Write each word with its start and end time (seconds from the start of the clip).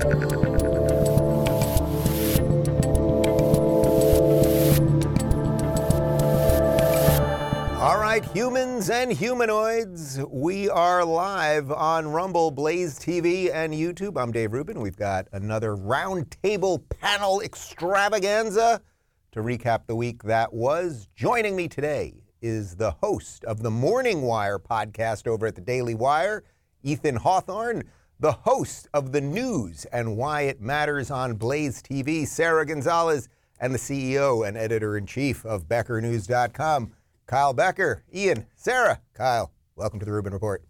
All 0.00 0.10
right, 7.98 8.24
humans 8.32 8.90
and 8.90 9.12
humanoids, 9.12 10.20
we 10.30 10.70
are 10.70 11.04
live 11.04 11.72
on 11.72 12.06
Rumble, 12.06 12.52
Blaze 12.52 12.96
TV, 12.96 13.52
and 13.52 13.74
YouTube. 13.74 14.16
I'm 14.16 14.30
Dave 14.30 14.52
Rubin. 14.52 14.80
We've 14.80 14.96
got 14.96 15.26
another 15.32 15.76
roundtable 15.76 16.88
panel 17.00 17.40
extravaganza 17.40 18.80
to 19.32 19.40
recap 19.40 19.88
the 19.88 19.96
week 19.96 20.22
that 20.22 20.52
was. 20.52 21.08
Joining 21.16 21.56
me 21.56 21.66
today 21.66 22.22
is 22.40 22.76
the 22.76 22.92
host 22.92 23.44
of 23.44 23.64
the 23.64 23.70
Morning 23.70 24.22
Wire 24.22 24.60
podcast 24.60 25.26
over 25.26 25.48
at 25.48 25.56
the 25.56 25.60
Daily 25.60 25.96
Wire, 25.96 26.44
Ian 26.84 27.16
Haworth, 27.16 27.82
the 28.20 28.32
host 28.32 28.88
of 28.92 29.12
the 29.12 29.20
news 29.20 29.84
and 29.86 30.16
why 30.16 30.42
it 30.42 30.60
matters 30.60 31.10
on 31.10 31.34
Blaze 31.34 31.82
TV, 31.82 32.26
Sara 32.26 32.66
Gonzales, 32.66 33.28
and 33.60 33.72
the 33.72 33.78
CEO 33.78 34.46
and 34.46 34.56
editor 34.56 34.96
in 34.96 35.06
chief 35.06 35.44
of 35.44 35.68
BeckerNews.com. 35.68 36.92
Kyle 37.26 37.52
Becker, 37.52 38.02
Ian, 38.12 38.46
Sara, 38.56 39.00
Kyle, 39.14 39.52
welcome 39.76 40.00
to 40.00 40.06
the 40.06 40.12
Rubin 40.12 40.32
Report. 40.32 40.64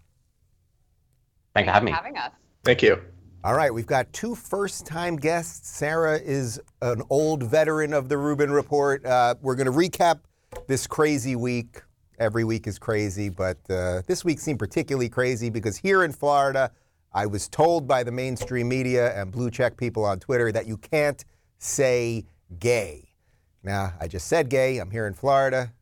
Thanks 1.55 1.69
for 1.69 1.73
having 1.73 1.87
me. 1.87 1.93
having 1.93 2.17
us. 2.17 2.33
Thank 2.65 2.83
you. 2.83 3.01
All 3.45 3.55
right, 3.55 3.73
we've 3.73 3.87
got 3.87 4.13
two 4.13 4.35
first 4.35 4.85
time 4.85 5.17
guests. 5.17 5.71
Sara 5.71 6.19
is 6.19 6.61
an 6.83 7.03
old 7.09 7.45
veteran 7.45 7.95
of 7.95 8.09
the 8.09 8.19
Rubin 8.19 8.51
Report. 8.51 9.05
Uh, 9.07 9.37
we're 9.41 9.55
going 9.55 9.67
to 9.67 9.73
recap 9.73 10.21
this 10.67 10.87
crazy 10.87 11.37
week. 11.37 11.83
Every 12.19 12.43
week 12.43 12.67
is 12.67 12.81
crazy, 12.81 13.29
but 13.29 13.59
uh, 13.71 14.03
this 14.07 14.25
week 14.25 14.41
seemed 14.41 14.59
particularly 14.59 15.09
crazy 15.09 15.51
because 15.51 15.77
here 15.77 16.03
in 16.03 16.13
Florida, 16.13 16.73
I 17.13 17.27
was 17.27 17.49
told 17.49 17.89
by 17.89 18.03
the 18.03 18.13
mainstream 18.13 18.69
media 18.69 19.19
and 19.21 19.33
blue 19.33 19.51
check 19.51 19.77
people 19.77 20.05
on 20.05 20.21
Twitter 20.21 20.53
that 20.53 20.67
you 20.67 20.77
can't 20.77 21.25
say 21.59 22.27
gay. 22.59 23.09
Now, 23.63 23.93
I 24.01 24.09
just 24.09 24.29
said 24.29 24.49
gay. 24.49 24.79
I'm 24.79 24.91
here 24.91 25.07
in 25.07 25.15
Florida. 25.15 25.73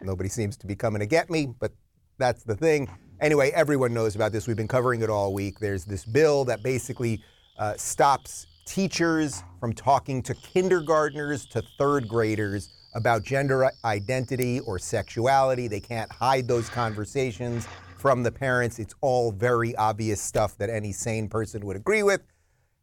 Nobody 0.00 0.28
seems 0.28 0.56
to 0.58 0.66
be 0.66 0.74
coming 0.74 1.00
to 1.00 1.06
get 1.06 1.30
me, 1.30 1.46
but 1.58 1.72
that's 2.18 2.42
the 2.42 2.56
thing. 2.56 2.88
Anyway, 3.20 3.50
everyone 3.50 3.94
knows 3.94 4.16
about 4.16 4.32
this. 4.32 4.46
We've 4.46 4.56
been 4.56 4.68
covering 4.68 5.02
it 5.02 5.10
all 5.10 5.32
week. 5.32 5.58
There's 5.58 5.84
this 5.84 6.04
bill 6.04 6.44
that 6.46 6.62
basically 6.62 7.22
uh, 7.58 7.74
stops 7.76 8.46
teachers 8.66 9.42
from 9.60 9.72
talking 9.72 10.22
to 10.22 10.34
kindergartners 10.34 11.46
to 11.46 11.62
third 11.78 12.08
graders 12.08 12.70
about 12.94 13.22
gender 13.22 13.70
identity 13.84 14.60
or 14.60 14.78
sexuality. 14.78 15.68
They 15.68 15.80
can't 15.80 16.10
hide 16.10 16.48
those 16.48 16.68
conversations 16.68 17.66
from 18.04 18.22
the 18.22 18.30
parents. 18.30 18.78
It's 18.78 18.94
all 19.00 19.32
very 19.32 19.74
obvious 19.76 20.20
stuff 20.20 20.58
that 20.58 20.68
any 20.68 20.92
sane 20.92 21.26
person 21.26 21.64
would 21.64 21.74
agree 21.74 22.02
with. 22.02 22.20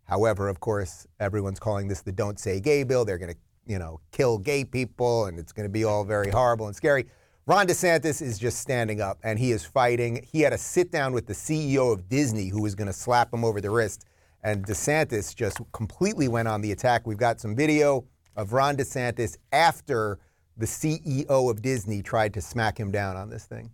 However, 0.05 0.49
of 0.49 0.59
course, 0.59 1.05
everyone's 1.19 1.59
calling 1.59 1.87
this 1.87 2.01
the 2.01 2.11
Don't 2.11 2.39
Say 2.39 2.59
Gay 2.59 2.83
bill. 2.83 3.05
They're 3.05 3.19
going 3.19 3.33
to 3.33 3.37
you 3.67 3.77
know, 3.77 3.99
kill 4.11 4.39
gay 4.39 4.65
people 4.65 5.25
and 5.25 5.37
it's 5.37 5.51
going 5.51 5.67
to 5.67 5.71
be 5.71 5.83
all 5.83 6.03
very 6.03 6.31
horrible 6.31 6.65
and 6.65 6.75
scary. 6.75 7.05
Ron 7.45 7.67
DeSantis 7.67 8.19
is 8.19 8.39
just 8.39 8.61
standing 8.61 8.99
up 8.99 9.19
and 9.21 9.37
he 9.37 9.51
is 9.51 9.63
fighting. 9.63 10.25
He 10.27 10.41
had 10.41 10.53
a 10.53 10.57
sit 10.57 10.91
down 10.91 11.13
with 11.13 11.27
the 11.27 11.33
CEO 11.33 11.93
of 11.93 12.09
Disney 12.09 12.47
who 12.47 12.63
was 12.63 12.73
going 12.73 12.87
to 12.87 12.93
slap 12.93 13.31
him 13.31 13.45
over 13.45 13.61
the 13.61 13.69
wrist. 13.69 14.05
And 14.41 14.65
DeSantis 14.65 15.35
just 15.35 15.59
completely 15.71 16.29
went 16.29 16.47
on 16.47 16.61
the 16.61 16.71
attack. 16.71 17.05
We've 17.05 17.15
got 17.15 17.39
some 17.39 17.55
video 17.55 18.05
of 18.35 18.53
Ron 18.53 18.75
DeSantis 18.75 19.37
after 19.51 20.17
the 20.57 20.65
CEO 20.65 21.51
of 21.51 21.61
Disney 21.61 22.01
tried 22.01 22.33
to 22.33 22.41
smack 22.41 22.79
him 22.79 22.89
down 22.89 23.15
on 23.15 23.29
this 23.29 23.45
thing. 23.45 23.69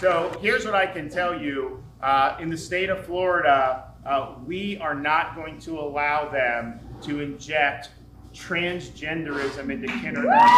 So 0.00 0.34
here's 0.40 0.64
what 0.64 0.74
I 0.74 0.86
can 0.86 1.10
tell 1.10 1.38
you. 1.38 1.84
Uh, 2.00 2.34
in 2.40 2.48
the 2.48 2.56
state 2.56 2.88
of 2.88 3.04
Florida, 3.04 3.92
uh, 4.06 4.34
we 4.46 4.78
are 4.78 4.94
not 4.94 5.36
going 5.36 5.58
to 5.58 5.78
allow 5.78 6.26
them 6.26 6.80
to 7.02 7.20
inject 7.20 7.90
transgenderism 8.32 9.70
into 9.70 9.88
kindergarten. 10.00 10.48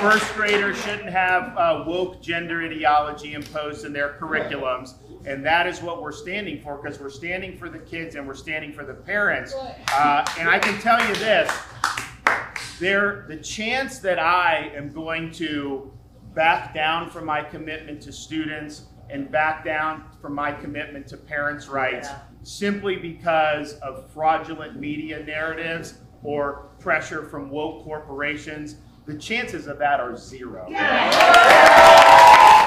First 0.00 0.34
graders 0.34 0.82
shouldn't 0.82 1.10
have 1.10 1.56
uh, 1.56 1.84
woke 1.86 2.20
gender 2.20 2.60
ideology 2.62 3.34
imposed 3.34 3.84
in 3.84 3.92
their 3.92 4.16
curriculums. 4.20 4.94
And 5.26 5.46
that 5.46 5.68
is 5.68 5.80
what 5.82 6.02
we're 6.02 6.10
standing 6.10 6.60
for 6.60 6.76
because 6.76 6.98
we're 6.98 7.10
standing 7.10 7.56
for 7.56 7.68
the 7.68 7.78
kids 7.78 8.16
and 8.16 8.26
we're 8.26 8.34
standing 8.34 8.72
for 8.72 8.84
the 8.84 8.94
parents. 8.94 9.54
Uh, 9.54 10.24
and 10.40 10.48
I 10.48 10.58
can 10.58 10.76
tell 10.80 10.98
you 11.06 11.14
this 11.14 11.56
there, 12.80 13.26
the 13.28 13.36
chance 13.36 14.00
that 14.00 14.18
I 14.18 14.72
am 14.74 14.92
going 14.92 15.30
to 15.32 15.92
back 16.34 16.74
down 16.74 17.10
from 17.10 17.24
my 17.26 17.42
commitment 17.42 18.00
to 18.02 18.12
students 18.12 18.86
and 19.08 19.30
back 19.30 19.64
down 19.64 20.04
from 20.20 20.34
my 20.34 20.52
commitment 20.52 21.06
to 21.08 21.16
parents' 21.16 21.68
rights 21.68 22.08
yeah. 22.08 22.20
simply 22.42 22.96
because 22.96 23.74
of 23.74 24.10
fraudulent 24.12 24.78
media 24.78 25.24
narratives 25.24 25.94
or 26.22 26.68
pressure 26.78 27.24
from 27.28 27.50
woke 27.50 27.82
corporations, 27.84 28.76
the 29.06 29.14
chances 29.14 29.66
of 29.66 29.78
that 29.78 29.98
are 29.98 30.16
zero. 30.16 30.66
Yeah. 30.70 31.10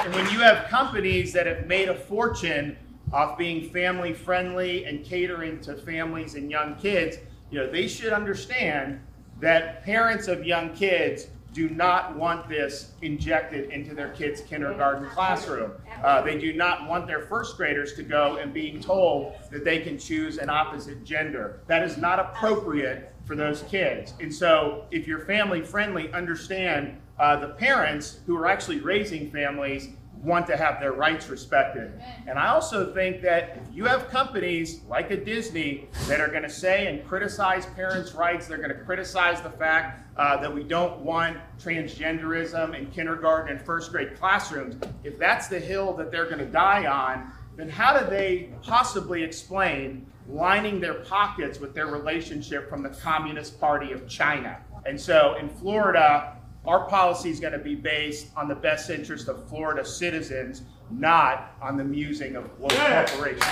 And 0.04 0.14
when 0.14 0.30
you 0.30 0.40
have 0.40 0.68
companies 0.68 1.32
that 1.32 1.46
have 1.46 1.66
made 1.66 1.88
a 1.88 1.94
fortune 1.94 2.76
off 3.12 3.38
being 3.38 3.70
family 3.70 4.12
friendly 4.12 4.84
and 4.84 5.04
catering 5.04 5.60
to 5.60 5.76
families 5.76 6.34
and 6.34 6.50
young 6.50 6.74
kids, 6.76 7.16
you 7.50 7.58
know, 7.58 7.70
they 7.70 7.86
should 7.88 8.12
understand 8.12 9.00
that 9.40 9.82
parents 9.84 10.28
of 10.28 10.44
young 10.44 10.74
kids 10.74 11.28
do 11.54 11.70
not 11.70 12.16
want 12.16 12.48
this 12.48 12.90
injected 13.00 13.70
into 13.70 13.94
their 13.94 14.10
kids' 14.10 14.40
kindergarten 14.40 15.08
classroom. 15.08 15.72
Uh, 16.02 16.20
they 16.20 16.36
do 16.36 16.52
not 16.52 16.88
want 16.88 17.06
their 17.06 17.20
first 17.20 17.56
graders 17.56 17.94
to 17.94 18.02
go 18.02 18.36
and 18.36 18.52
being 18.52 18.80
told 18.80 19.34
that 19.52 19.64
they 19.64 19.78
can 19.78 19.96
choose 19.96 20.38
an 20.38 20.50
opposite 20.50 21.04
gender. 21.04 21.60
That 21.68 21.84
is 21.84 21.96
not 21.96 22.18
appropriate 22.18 23.14
for 23.24 23.36
those 23.36 23.62
kids. 23.62 24.14
And 24.20 24.34
so, 24.34 24.86
if 24.90 25.06
you're 25.06 25.20
family 25.20 25.62
friendly, 25.62 26.12
understand 26.12 27.00
uh, 27.18 27.36
the 27.36 27.48
parents 27.48 28.18
who 28.26 28.36
are 28.36 28.46
actually 28.46 28.80
raising 28.80 29.30
families 29.30 29.90
want 30.24 30.46
to 30.46 30.56
have 30.56 30.80
their 30.80 30.92
rights 30.92 31.28
respected. 31.28 31.92
And 32.26 32.38
I 32.38 32.48
also 32.48 32.92
think 32.94 33.20
that 33.22 33.58
if 33.62 33.76
you 33.76 33.84
have 33.84 34.08
companies 34.08 34.80
like 34.88 35.10
a 35.10 35.16
Disney 35.16 35.88
that 36.08 36.20
are 36.20 36.28
going 36.28 36.42
to 36.42 36.50
say 36.50 36.86
and 36.86 37.06
criticize 37.06 37.66
parents' 37.66 38.14
rights, 38.14 38.46
they're 38.46 38.58
going 38.58 38.70
to 38.70 38.84
criticize 38.84 39.42
the 39.42 39.50
fact 39.50 40.00
uh, 40.16 40.36
that 40.38 40.52
we 40.52 40.62
don't 40.62 41.00
want 41.00 41.36
transgenderism 41.58 42.76
in 42.76 42.86
kindergarten 42.90 43.56
and 43.56 43.64
first 43.64 43.90
grade 43.90 44.16
classrooms, 44.18 44.76
if 45.02 45.18
that's 45.18 45.48
the 45.48 45.60
hill 45.60 45.92
that 45.94 46.10
they're 46.10 46.26
going 46.26 46.38
to 46.38 46.46
die 46.46 46.86
on, 46.86 47.30
then 47.56 47.68
how 47.68 47.98
do 47.98 48.08
they 48.08 48.50
possibly 48.62 49.22
explain 49.22 50.06
lining 50.28 50.80
their 50.80 50.94
pockets 50.94 51.60
with 51.60 51.74
their 51.74 51.86
relationship 51.86 52.68
from 52.68 52.82
the 52.82 52.88
Communist 52.88 53.60
Party 53.60 53.92
of 53.92 54.08
China? 54.08 54.58
And 54.86 55.00
so 55.00 55.36
in 55.38 55.48
Florida, 55.48 56.33
our 56.66 56.86
policy 56.88 57.30
is 57.30 57.40
going 57.40 57.52
to 57.52 57.58
be 57.58 57.74
based 57.74 58.28
on 58.36 58.48
the 58.48 58.54
best 58.54 58.90
interest 58.90 59.28
of 59.28 59.48
Florida 59.48 59.84
citizens, 59.84 60.62
not 60.90 61.54
on 61.60 61.76
the 61.76 61.84
musing 61.84 62.36
of 62.36 62.56
global 62.56 62.76
corporations. 62.76 63.44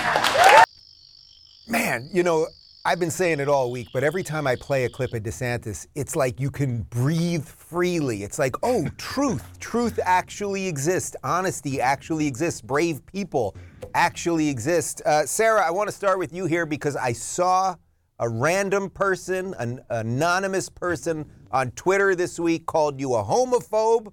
Man, 1.67 2.09
you 2.11 2.23
know, 2.23 2.47
I've 2.85 2.99
been 2.99 3.11
saying 3.11 3.39
it 3.39 3.47
all 3.47 3.71
week, 3.71 3.87
but 3.93 4.03
every 4.03 4.23
time 4.23 4.45
I 4.45 4.57
play 4.57 4.83
a 4.83 4.89
clip 4.89 5.13
of 5.13 5.23
DeSantis, 5.23 5.87
it's 5.95 6.17
like 6.17 6.39
you 6.41 6.51
can 6.51 6.81
breathe 6.83 7.45
freely. 7.45 8.23
It's 8.23 8.37
like, 8.37 8.55
oh, 8.61 8.87
truth. 8.97 9.59
Truth 9.59 9.99
actually 10.03 10.67
exists. 10.67 11.15
Honesty 11.23 11.79
actually 11.79 12.27
exists. 12.27 12.61
Brave 12.61 13.05
people 13.05 13.55
actually 13.93 14.49
exist. 14.49 15.01
Uh, 15.05 15.25
Sara, 15.25 15.65
I 15.65 15.71
want 15.71 15.87
to 15.87 15.95
start 15.95 16.19
with 16.19 16.33
you 16.33 16.45
here 16.45 16.65
because 16.65 16.95
I 16.95 17.13
saw 17.13 17.75
a 18.19 18.27
random 18.27 18.89
person, 18.89 19.53
an 19.59 19.79
anonymous 19.89 20.67
person 20.67 21.25
on 21.53 21.69
Twitter 21.71 22.15
this 22.15 22.39
week 22.39 22.65
called 22.65 22.99
you 22.99 23.13
a 23.13 23.23
homophobe 23.23 24.11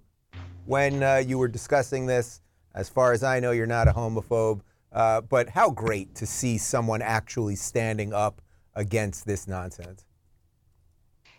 when 0.66 1.02
uh, 1.02 1.16
you 1.16 1.38
were 1.38 1.48
discussing 1.48 2.06
this. 2.06 2.42
As 2.74 2.88
far 2.88 3.12
as 3.12 3.24
I 3.24 3.40
know, 3.40 3.50
you're 3.50 3.66
not 3.66 3.88
a 3.88 3.92
homophobe. 3.92 4.60
Uh, 4.92 5.20
but 5.22 5.48
how 5.48 5.70
great 5.70 6.14
to 6.16 6.26
see 6.26 6.58
someone 6.58 7.00
actually 7.00 7.56
standing 7.56 8.12
up 8.12 8.42
against 8.74 9.24
this 9.24 9.48
nonsense. 9.48 10.04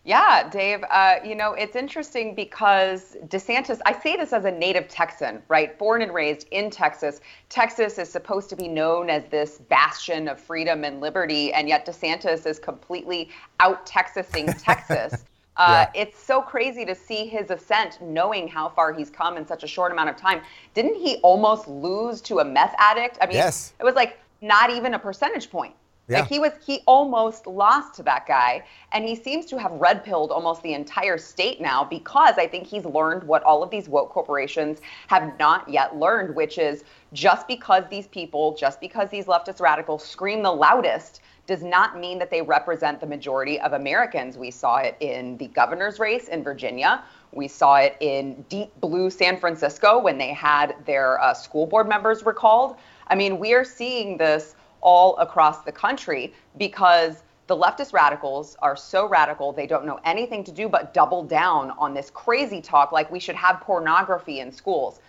Yeah, 0.04 0.50
Dave. 0.50 0.84
Uh, 0.90 1.18
you 1.24 1.36
know, 1.36 1.54
it's 1.54 1.76
interesting 1.76 2.34
because 2.34 3.16
DeSantis, 3.28 3.80
I 3.86 3.94
say 4.00 4.16
this 4.16 4.34
as 4.34 4.46
a 4.46 4.52
native 4.52 4.88
Texan, 4.88 5.44
right? 5.48 5.78
Born 5.78 6.02
and 6.02 6.12
raised 6.12 6.48
in 6.50 6.72
Texas. 6.72 7.22
Texas 7.50 8.00
is 8.00 8.10
supposed 8.10 8.50
to 8.50 8.56
be 8.56 8.68
known 8.68 9.12
as 9.12 9.26
this 9.26 9.60
bastion 9.70 10.28
of 10.28 10.40
freedom 10.40 10.84
and 10.84 11.02
liberty, 11.02 11.54
and 11.54 11.68
yet 11.68 11.86
DeSantis 11.86 12.48
is 12.48 12.58
completely 12.58 13.30
out 13.60 13.86
Texasing 13.86 14.60
Texas. 14.64 15.24
Uh, 15.58 15.86
yeah. 15.94 16.02
It's 16.02 16.18
so 16.18 16.42
crazy 16.42 16.86
to 16.86 16.96
see 16.96 17.28
his 17.28 17.52
ascent, 17.52 18.02
knowing 18.02 18.48
how 18.48 18.70
far 18.70 18.94
he's 18.94 19.10
come 19.10 19.38
in 19.38 19.46
such 19.46 19.64
a 19.64 19.68
short 19.68 19.92
amount 19.92 20.10
of 20.10 20.16
time. 20.16 20.42
Didn't 20.74 20.96
he 20.96 21.18
almost 21.18 21.68
lose 21.68 22.22
to 22.22 22.40
a 22.40 22.46
meth 22.46 22.74
addict? 22.78 23.18
I 23.22 23.28
mean, 23.28 23.36
yes. 23.36 23.74
it 23.80 23.84
was 23.84 23.96
like 23.96 24.20
not 24.42 24.70
even 24.70 24.94
a 24.94 25.00
percentage 25.00 25.50
point. 25.50 25.76
Yeah. 26.12 26.20
Like 26.20 26.30
he 26.30 26.40
was, 26.40 26.52
he 26.66 26.82
almost 26.88 27.48
lost 27.48 27.94
to 27.96 28.04
that 28.04 28.28
guy, 28.28 28.66
and 28.92 29.06
he 29.06 29.16
seems 29.16 29.46
to 29.48 29.58
have 29.58 29.72
red 29.72 30.04
pilled 30.04 30.32
almost 30.32 30.62
the 30.62 30.74
entire 30.74 31.18
state 31.18 31.62
now 31.62 31.86
because 31.86 32.36
I 32.38 32.48
think 32.48 32.68
he's 32.68 32.84
learned 32.84 33.24
what 33.24 33.44
all 33.44 33.64
of 33.64 33.70
these 33.70 33.88
woke 33.88 34.10
corporations 34.10 34.82
have 35.08 35.38
not 35.40 35.70
yet 35.70 35.96
learned, 35.96 36.36
which 36.36 36.58
is 36.58 36.84
just 37.14 37.48
because 37.48 37.86
these 37.90 38.08
people, 38.08 38.56
just 38.58 38.82
because 38.82 39.10
these 39.10 39.26
leftist 39.26 39.62
radicals 39.62 40.06
scream 40.06 40.44
the 40.44 40.52
loudest, 40.52 41.22
does 41.48 41.64
not 41.64 41.98
mean 41.98 42.20
that 42.20 42.30
they 42.30 42.42
represent 42.42 43.00
the 43.00 43.08
majority 43.08 43.60
of 43.62 43.74
Americans. 43.74 44.38
We 44.38 44.52
saw 44.52 44.78
it 44.78 44.98
in 45.00 45.38
the 45.38 45.48
governor's 45.48 45.98
race 45.98 46.28
in 46.28 46.44
Virginia. 46.44 47.04
We 47.32 47.48
saw 47.48 47.78
it 47.78 47.96
in 48.02 48.46
deep 48.50 48.70
blue 48.82 49.10
San 49.10 49.40
Francisco 49.40 50.00
when 50.00 50.18
they 50.18 50.34
had 50.34 50.76
their 50.86 51.22
uh, 51.22 51.34
school 51.34 51.66
board 51.66 51.88
members 51.88 52.26
recalled. 52.26 52.76
I 53.08 53.16
mean, 53.16 53.40
we 53.40 53.54
are 53.54 53.64
seeing 53.64 54.18
this 54.18 54.56
all 54.82 55.18
across 55.18 55.64
the 55.64 55.72
country 55.72 56.34
because 56.58 57.24
the 57.48 57.56
leftist 57.56 57.92
radicals 57.92 58.56
are 58.62 58.76
so 58.76 59.08
radical 59.08 59.52
they 59.52 59.68
don't 59.68 59.86
know 59.86 60.00
anything 60.06 60.44
to 60.44 60.52
do 60.52 60.70
but 60.70 60.94
double 60.94 61.24
down 61.24 61.72
on 61.72 61.94
this 61.94 62.10
crazy 62.10 62.62
talk 62.62 62.92
like 62.92 63.12
we 63.12 63.20
should 63.20 63.36
have 63.36 63.60
pornography 63.62 64.40
in 64.40 64.52
schools. 64.52 65.00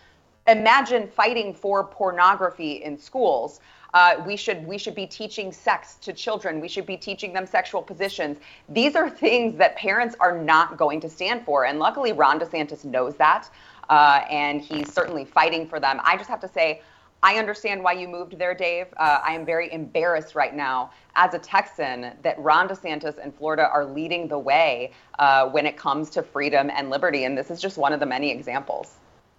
Imagine 0.49 1.07
fighting 1.07 1.55
for 1.55 1.85
pornography 1.85 2.83
in 2.83 2.99
schools. 2.99 3.61
Uh, 3.95 4.17
we 4.27 4.37
should 4.37 4.67
we 4.67 4.79
should 4.79 4.95
be 4.95 5.07
teaching 5.07 5.53
sex 5.53 5.97
to 5.97 6.13
children. 6.13 6.61
We 6.61 6.67
should 6.67 6.87
be 6.87 6.97
teaching 6.97 7.33
them 7.33 7.47
sexual 7.47 7.83
positions. 7.83 8.39
These 8.69 8.97
are 8.97 9.09
things 9.09 9.57
that 9.59 9.77
parents 9.77 10.17
are 10.19 10.37
not 10.37 10.77
going 10.77 11.01
to 11.01 11.09
stand 11.09 11.45
for 11.45 11.67
and 11.67 11.79
luckily 11.79 12.13
ron 12.13 12.41
desantis 12.41 12.85
knows 12.85 13.15
that 13.17 13.49
uh, 13.89 14.25
and 14.31 14.61
he's 14.61 14.93
certainly 14.93 15.25
fighting 15.25 15.69
for 15.69 15.79
them. 15.79 16.01
I 16.03 16.17
just 16.17 16.29
have 16.29 16.41
to 16.41 16.49
say 16.49 16.83
I 17.25 17.37
understand 17.37 17.85
why 17.85 17.93
you 17.93 18.09
moved 18.09 18.37
there, 18.37 18.53
Dave. 18.53 18.87
Uh, 18.97 19.21
I 19.25 19.35
am 19.35 19.47
very 19.47 19.73
embarrassed 19.73 20.35
right 20.35 20.55
now 20.55 20.91
as 21.15 21.35
a 21.35 21.39
Texan 21.39 22.13
that 22.23 22.37
Ron 22.39 22.69
DeSantis 22.69 23.17
and 23.23 23.33
Florida 23.33 23.69
are 23.73 23.85
leading 23.85 24.27
the 24.27 24.39
way 24.39 24.91
uh, 25.21 25.49
when 25.49 25.65
it 25.65 25.77
comes 25.77 26.11
to 26.11 26.23
freedom 26.23 26.69
and 26.75 26.91
liberty. 26.91 27.23
And 27.25 27.39
this 27.39 27.51
is 27.51 27.61
just 27.61 27.79
one 27.79 27.93
of 27.93 28.01
the 28.01 28.07
many 28.07 28.33
examples. 28.33 28.97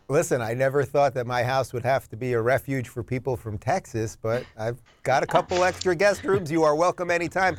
Listen, 0.07 0.41
I 0.41 0.53
never 0.53 0.83
thought 0.83 1.13
that 1.15 1.27
my 1.27 1.44
house 1.44 1.74
would 1.74 1.83
have 1.83 2.07
to 2.09 2.15
be 2.15 2.33
a 2.33 2.41
refuge 2.41 2.88
for 2.88 3.03
people 3.03 3.35
from 3.35 3.57
Texas, 3.57 4.18
but 4.21 4.45
I've 4.57 4.81
got 5.03 5.24
a 5.24 5.25
couple 5.25 5.63
extra 5.63 5.95
guest 5.95 6.24
rooms. 6.24 6.51
You 6.51 6.63
are 6.63 6.75
welcome 6.75 7.12
anytime. 7.12 7.57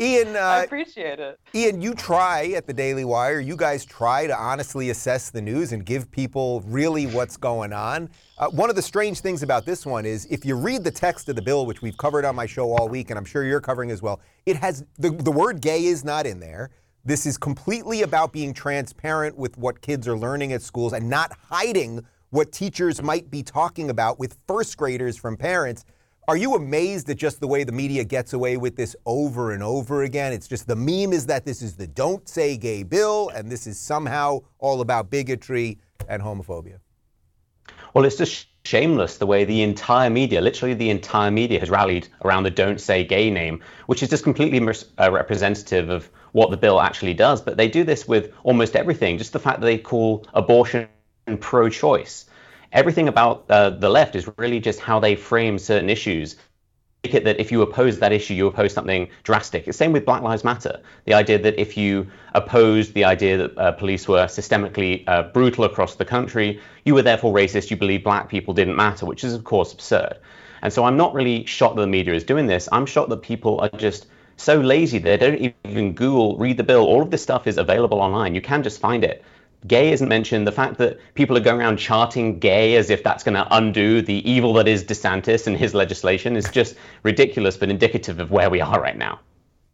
Ian, 0.00 0.28
uh, 0.36 0.40
I 0.40 0.64
appreciate 0.64 1.20
it. 1.20 1.38
Ian, 1.54 1.80
you 1.80 1.94
try 1.94 2.52
at 2.56 2.66
the 2.66 2.72
Daily 2.72 3.04
Wire. 3.04 3.40
You 3.40 3.56
guys 3.56 3.84
try 3.84 4.26
to 4.26 4.36
honestly 4.36 4.90
assess 4.90 5.30
the 5.30 5.40
news 5.40 5.72
and 5.72 5.84
give 5.84 6.10
people 6.10 6.62
really 6.66 7.06
what's 7.06 7.36
going 7.36 7.72
on. 7.72 8.10
Uh, 8.38 8.48
one 8.50 8.70
of 8.70 8.76
the 8.76 8.82
strange 8.82 9.20
things 9.20 9.42
about 9.42 9.64
this 9.64 9.86
one 9.86 10.04
is 10.04 10.26
if 10.26 10.44
you 10.44 10.56
read 10.56 10.84
the 10.84 10.90
text 10.90 11.28
of 11.28 11.36
the 11.36 11.42
bill, 11.42 11.66
which 11.66 11.82
we've 11.82 11.96
covered 11.96 12.24
on 12.24 12.34
my 12.34 12.46
show 12.46 12.72
all 12.72 12.88
week, 12.88 13.10
and 13.10 13.18
I'm 13.18 13.24
sure 13.24 13.44
you're 13.44 13.60
covering 13.60 13.90
as 13.90 14.02
well, 14.02 14.20
it 14.46 14.56
has 14.56 14.84
the, 14.98 15.10
the 15.10 15.32
word 15.32 15.60
gay 15.60 15.84
is 15.84 16.04
not 16.04 16.26
in 16.26 16.40
there. 16.40 16.70
This 17.04 17.26
is 17.26 17.36
completely 17.36 18.02
about 18.02 18.32
being 18.32 18.54
transparent 18.54 19.36
with 19.36 19.58
what 19.58 19.80
kids 19.82 20.08
are 20.08 20.16
learning 20.16 20.54
at 20.54 20.62
schools 20.62 20.94
and 20.94 21.08
not 21.08 21.32
hiding 21.50 22.04
what 22.30 22.50
teachers 22.50 23.02
might 23.02 23.30
be 23.30 23.42
talking 23.42 23.90
about 23.90 24.18
with 24.18 24.36
first 24.48 24.76
graders 24.76 25.16
from 25.16 25.36
parents. 25.36 25.84
Are 26.26 26.38
you 26.38 26.54
amazed 26.54 27.10
at 27.10 27.18
just 27.18 27.40
the 27.40 27.46
way 27.46 27.64
the 27.64 27.72
media 27.72 28.02
gets 28.02 28.32
away 28.32 28.56
with 28.56 28.76
this 28.76 28.96
over 29.04 29.52
and 29.52 29.62
over 29.62 30.04
again? 30.04 30.32
It's 30.32 30.48
just 30.48 30.66
the 30.66 30.74
meme 30.74 31.12
is 31.12 31.26
that 31.26 31.44
this 31.44 31.60
is 31.60 31.76
the 31.76 31.86
don't 31.86 32.26
say 32.26 32.56
gay 32.56 32.82
bill, 32.82 33.30
and 33.34 33.52
this 33.52 33.66
is 33.66 33.78
somehow 33.78 34.40
all 34.58 34.80
about 34.80 35.10
bigotry 35.10 35.78
and 36.08 36.22
homophobia. 36.22 36.78
Well, 37.92 38.06
it's 38.06 38.16
just 38.16 38.46
shameless 38.64 39.18
the 39.18 39.26
way 39.26 39.44
the 39.44 39.60
entire 39.60 40.08
media, 40.08 40.40
literally 40.40 40.72
the 40.72 40.88
entire 40.88 41.30
media, 41.30 41.60
has 41.60 41.68
rallied 41.68 42.08
around 42.24 42.44
the 42.44 42.50
don't 42.50 42.80
say 42.80 43.04
gay 43.04 43.28
name, 43.28 43.62
which 43.84 44.02
is 44.02 44.08
just 44.08 44.24
completely 44.24 44.66
uh, 44.98 45.10
representative 45.12 45.90
of 45.90 46.08
what 46.32 46.50
the 46.50 46.56
bill 46.56 46.80
actually 46.80 47.12
does. 47.12 47.42
But 47.42 47.58
they 47.58 47.68
do 47.68 47.84
this 47.84 48.08
with 48.08 48.32
almost 48.44 48.76
everything, 48.76 49.18
just 49.18 49.34
the 49.34 49.38
fact 49.38 49.60
that 49.60 49.66
they 49.66 49.76
call 49.76 50.26
abortion 50.32 50.88
pro 51.40 51.68
choice 51.68 52.24
everything 52.74 53.08
about 53.08 53.44
uh, 53.48 53.70
the 53.70 53.88
left 53.88 54.16
is 54.16 54.28
really 54.36 54.60
just 54.60 54.80
how 54.80 55.00
they 55.00 55.14
frame 55.14 55.58
certain 55.58 55.88
issues. 55.88 56.36
Make 57.04 57.14
it 57.14 57.24
that 57.24 57.38
if 57.38 57.52
you 57.52 57.62
oppose 57.62 57.98
that 58.00 58.12
issue, 58.12 58.34
you 58.34 58.46
oppose 58.46 58.72
something 58.72 59.08
drastic. 59.22 59.68
It's 59.68 59.78
same 59.78 59.92
with 59.92 60.04
Black 60.04 60.22
Lives 60.22 60.42
Matter. 60.42 60.80
The 61.04 61.14
idea 61.14 61.38
that 61.38 61.58
if 61.60 61.76
you 61.76 62.06
opposed 62.34 62.94
the 62.94 63.04
idea 63.04 63.36
that 63.36 63.58
uh, 63.58 63.72
police 63.72 64.08
were 64.08 64.24
systemically 64.24 65.04
uh, 65.06 65.24
brutal 65.24 65.64
across 65.64 65.94
the 65.94 66.04
country, 66.04 66.60
you 66.84 66.94
were 66.94 67.02
therefore 67.02 67.32
racist. 67.32 67.70
You 67.70 67.76
believe 67.76 68.02
black 68.02 68.28
people 68.28 68.54
didn't 68.54 68.76
matter, 68.76 69.06
which 69.06 69.22
is 69.22 69.34
of 69.34 69.44
course 69.44 69.72
absurd. 69.72 70.18
And 70.62 70.72
so 70.72 70.84
I'm 70.84 70.96
not 70.96 71.12
really 71.12 71.44
shocked 71.44 71.76
that 71.76 71.82
the 71.82 71.86
media 71.86 72.14
is 72.14 72.24
doing 72.24 72.46
this. 72.46 72.68
I'm 72.72 72.86
shocked 72.86 73.10
that 73.10 73.22
people 73.22 73.60
are 73.60 73.68
just 73.68 74.06
so 74.36 74.58
lazy 74.58 74.98
they 74.98 75.16
don't 75.16 75.54
even 75.64 75.92
Google, 75.92 76.36
read 76.38 76.56
the 76.56 76.64
bill. 76.64 76.84
All 76.84 77.02
of 77.02 77.10
this 77.10 77.22
stuff 77.22 77.46
is 77.46 77.58
available 77.58 78.00
online. 78.00 78.34
You 78.34 78.40
can 78.40 78.62
just 78.62 78.80
find 78.80 79.04
it 79.04 79.22
gay 79.66 79.92
isn't 79.92 80.08
mentioned. 80.08 80.46
The 80.46 80.52
fact 80.52 80.78
that 80.78 80.98
people 81.14 81.36
are 81.36 81.40
going 81.40 81.60
around 81.60 81.78
charting 81.78 82.38
gay 82.38 82.76
as 82.76 82.90
if 82.90 83.02
that's 83.02 83.24
going 83.24 83.34
to 83.34 83.46
undo 83.50 84.02
the 84.02 84.28
evil 84.30 84.52
that 84.54 84.68
is 84.68 84.84
DeSantis 84.84 85.46
and 85.46 85.56
his 85.56 85.74
legislation 85.74 86.36
is 86.36 86.48
just 86.50 86.76
ridiculous, 87.02 87.56
but 87.56 87.70
indicative 87.70 88.20
of 88.20 88.30
where 88.30 88.50
we 88.50 88.60
are 88.60 88.80
right 88.80 88.96
now. 88.96 89.20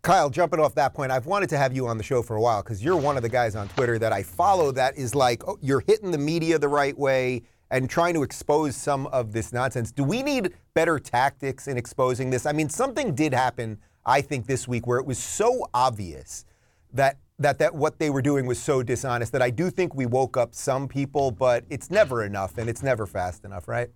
Kyle, 0.03 0.31
jumping 0.31 0.61
off 0.61 0.75
that 0.77 0.95
point, 0.95 1.13
I've 1.13 1.27
wanted 1.27 1.51
to 1.51 1.59
have 1.59 1.75
you 1.75 1.87
on 1.87 1.99
the 1.99 2.05
show 2.05 2.23
for 2.23 2.37
a 2.37 2.41
while 2.41 2.63
because 2.63 2.83
you're 2.83 2.97
one 2.97 3.17
of 3.17 3.23
the 3.23 3.29
guys 3.29 3.55
on 3.55 3.69
Twitter 3.69 3.99
that 3.99 4.13
I 4.13 4.23
follow 4.23 4.73
that 4.73 4.97
is 4.97 5.15
like, 5.15 5.47
oh, 5.47 5.59
you're 5.61 5.85
hitting 5.87 6.11
the 6.11 6.19
media 6.19 6.59
the 6.59 6.69
right 6.69 6.99
way 6.99 7.43
and 7.71 7.89
trying 7.89 8.15
to 8.15 8.23
expose 8.23 8.75
some 8.77 9.07
of 9.09 9.33
this 9.33 9.53
nonsense. 9.53 9.93
Do 9.93 10.03
we 10.03 10.23
need 10.23 10.55
better 10.75 10.99
tactics 10.99 11.69
in 11.69 11.77
exposing 11.77 12.31
this? 12.31 12.47
I 12.47 12.53
mean, 12.53 12.71
something 12.71 13.15
did 13.15 13.35
happen, 13.35 13.79
I 14.07 14.23
think, 14.23 14.47
this 14.47 14.67
week 14.67 14.87
where 14.87 14.99
it 14.99 15.07
was 15.07 15.19
so 15.19 15.69
obvious 15.75 16.47
that 16.95 17.19
that 17.41 17.59
that 17.59 17.75
what 17.75 17.99
they 17.99 18.11
were 18.11 18.23
doing 18.23 18.47
was 18.47 18.59
so 18.59 18.83
dishonest 18.83 19.33
that 19.33 19.43
I 19.43 19.51
do 19.51 19.71
think 19.71 19.95
we 19.95 20.07
woke 20.07 20.37
up 20.37 20.55
some 20.55 20.87
people, 20.87 21.31
but 21.31 21.65
it's 21.71 21.91
never 21.91 22.23
enough 22.23 22.59
and 22.59 22.71
it's 22.71 22.83
never 22.83 23.07
fast 23.07 23.45
enough, 23.45 23.67
right? 23.67 23.91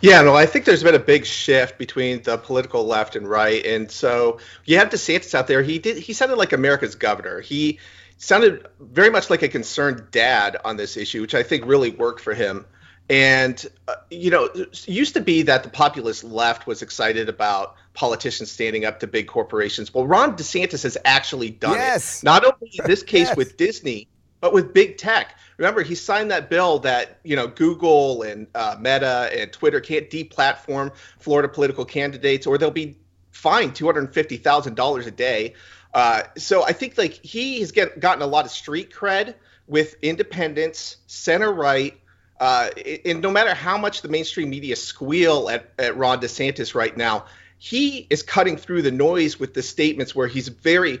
Yeah, 0.00 0.22
no, 0.22 0.34
I 0.34 0.46
think 0.46 0.64
there's 0.64 0.82
been 0.82 0.94
a 0.94 0.98
big 0.98 1.26
shift 1.26 1.78
between 1.78 2.22
the 2.22 2.38
political 2.38 2.84
left 2.84 3.14
and 3.14 3.28
right, 3.28 3.64
and 3.64 3.90
so 3.90 4.38
you 4.64 4.78
have 4.78 4.88
DeSantis 4.88 5.34
out 5.34 5.46
there. 5.46 5.62
He 5.62 5.78
did. 5.78 5.98
He 5.98 6.14
sounded 6.14 6.36
like 6.36 6.52
America's 6.52 6.94
governor. 6.94 7.40
He 7.40 7.78
sounded 8.16 8.66
very 8.80 9.10
much 9.10 9.28
like 9.28 9.42
a 9.42 9.48
concerned 9.48 10.10
dad 10.10 10.56
on 10.64 10.76
this 10.76 10.96
issue, 10.96 11.20
which 11.20 11.34
I 11.34 11.42
think 11.42 11.66
really 11.66 11.90
worked 11.90 12.20
for 12.20 12.32
him. 12.32 12.64
And, 13.08 13.64
uh, 13.86 13.96
you 14.10 14.30
know, 14.30 14.44
it 14.44 14.88
used 14.88 15.14
to 15.14 15.20
be 15.20 15.42
that 15.42 15.62
the 15.62 15.68
populist 15.68 16.24
left 16.24 16.66
was 16.66 16.82
excited 16.82 17.28
about 17.28 17.76
politicians 17.96 18.50
standing 18.50 18.84
up 18.84 19.00
to 19.00 19.06
big 19.06 19.26
corporations. 19.26 19.92
Well, 19.92 20.06
Ron 20.06 20.36
DeSantis 20.36 20.84
has 20.84 20.96
actually 21.04 21.50
done 21.50 21.74
yes. 21.74 22.22
it. 22.22 22.24
Not 22.24 22.44
only 22.44 22.70
in 22.78 22.86
this 22.86 23.02
case 23.02 23.28
yes. 23.28 23.36
with 23.36 23.56
Disney, 23.56 24.06
but 24.40 24.52
with 24.52 24.72
big 24.72 24.98
tech. 24.98 25.36
Remember, 25.56 25.82
he 25.82 25.94
signed 25.94 26.30
that 26.30 26.50
bill 26.50 26.80
that, 26.80 27.18
you 27.24 27.34
know, 27.34 27.48
Google 27.48 28.22
and 28.22 28.46
uh, 28.54 28.76
Meta 28.78 29.30
and 29.34 29.52
Twitter 29.52 29.80
can't 29.80 30.08
deplatform 30.10 30.94
Florida 31.18 31.48
political 31.48 31.84
candidates 31.84 32.46
or 32.46 32.58
they'll 32.58 32.70
be 32.70 32.96
fined 33.32 33.74
$250,000 33.74 35.06
a 35.06 35.10
day. 35.10 35.54
Uh, 35.94 36.22
so 36.36 36.62
I 36.62 36.72
think 36.72 36.98
like 36.98 37.14
he 37.14 37.60
has 37.60 37.72
get, 37.72 37.98
gotten 37.98 38.22
a 38.22 38.26
lot 38.26 38.44
of 38.44 38.50
street 38.50 38.92
cred 38.92 39.34
with 39.66 39.96
independents, 40.02 40.98
center 41.06 41.50
right, 41.50 41.98
uh, 42.38 42.68
and 43.04 43.22
no 43.22 43.30
matter 43.30 43.54
how 43.54 43.78
much 43.78 44.02
the 44.02 44.08
mainstream 44.08 44.50
media 44.50 44.76
squeal 44.76 45.48
at, 45.48 45.72
at 45.78 45.96
Ron 45.96 46.20
DeSantis 46.20 46.74
right 46.74 46.94
now, 46.94 47.24
he 47.58 48.06
is 48.10 48.22
cutting 48.22 48.56
through 48.56 48.82
the 48.82 48.90
noise 48.90 49.38
with 49.38 49.54
the 49.54 49.62
statements 49.62 50.14
where 50.14 50.28
he's 50.28 50.48
very 50.48 51.00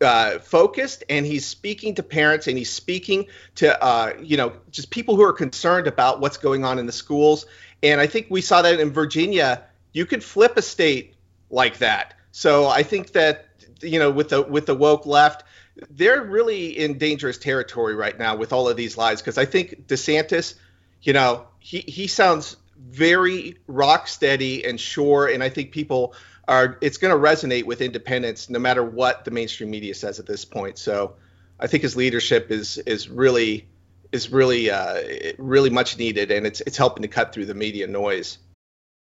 uh, 0.00 0.38
focused 0.38 1.04
and 1.08 1.26
he's 1.26 1.46
speaking 1.46 1.94
to 1.94 2.02
parents 2.02 2.46
and 2.46 2.56
he's 2.56 2.72
speaking 2.72 3.26
to 3.56 3.82
uh, 3.82 4.14
you 4.22 4.36
know 4.36 4.52
just 4.70 4.90
people 4.90 5.16
who 5.16 5.22
are 5.22 5.32
concerned 5.32 5.86
about 5.86 6.20
what's 6.20 6.36
going 6.36 6.64
on 6.64 6.78
in 6.78 6.86
the 6.86 6.92
schools. 6.92 7.46
And 7.82 8.00
I 8.00 8.06
think 8.06 8.26
we 8.30 8.40
saw 8.40 8.62
that 8.62 8.80
in 8.80 8.90
Virginia. 8.92 9.64
You 9.92 10.06
could 10.06 10.22
flip 10.22 10.56
a 10.56 10.62
state 10.62 11.14
like 11.50 11.78
that. 11.78 12.14
So 12.32 12.66
I 12.66 12.82
think 12.82 13.12
that 13.12 13.48
you 13.82 13.98
know 13.98 14.10
with 14.10 14.30
the 14.30 14.42
with 14.42 14.66
the 14.66 14.74
woke 14.74 15.06
left, 15.06 15.44
they're 15.90 16.22
really 16.22 16.78
in 16.78 16.98
dangerous 16.98 17.38
territory 17.38 17.94
right 17.94 18.18
now 18.18 18.36
with 18.36 18.52
all 18.52 18.68
of 18.68 18.76
these 18.76 18.96
lies 18.96 19.20
because 19.20 19.38
I 19.38 19.44
think 19.44 19.86
DeSantis, 19.86 20.54
you 21.02 21.12
know, 21.12 21.46
he 21.58 21.80
he 21.80 22.06
sounds 22.06 22.56
very 22.88 23.56
rock 23.66 24.08
steady 24.08 24.64
and 24.64 24.80
sure, 24.80 25.26
and 25.26 25.42
I 25.42 25.48
think 25.48 25.72
people 25.72 26.14
are. 26.48 26.78
It's 26.80 26.96
going 26.96 27.14
to 27.14 27.20
resonate 27.20 27.64
with 27.64 27.80
independents 27.80 28.50
no 28.50 28.58
matter 28.58 28.84
what 28.84 29.24
the 29.24 29.30
mainstream 29.30 29.70
media 29.70 29.94
says 29.94 30.18
at 30.18 30.26
this 30.26 30.44
point. 30.44 30.78
So, 30.78 31.14
I 31.58 31.66
think 31.66 31.82
his 31.82 31.96
leadership 31.96 32.50
is 32.50 32.78
is 32.78 33.08
really 33.08 33.68
is 34.12 34.30
really 34.30 34.70
uh, 34.70 35.02
really 35.38 35.70
much 35.70 35.98
needed, 35.98 36.30
and 36.30 36.46
it's 36.46 36.60
it's 36.62 36.76
helping 36.76 37.02
to 37.02 37.08
cut 37.08 37.32
through 37.32 37.46
the 37.46 37.54
media 37.54 37.86
noise. 37.86 38.38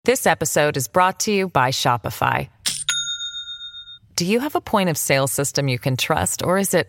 This 0.04 0.26
episode 0.26 0.76
is 0.76 0.88
brought 0.88 1.20
to 1.20 1.32
you 1.32 1.48
by 1.48 1.70
Shopify. 1.70 2.48
Do 4.14 4.24
you 4.24 4.40
have 4.40 4.54
a 4.54 4.60
point 4.60 4.88
of 4.88 4.96
sale 4.96 5.26
system 5.26 5.68
you 5.68 5.78
can 5.78 5.96
trust, 5.96 6.42
or 6.42 6.58
is 6.58 6.74
it 6.74 6.88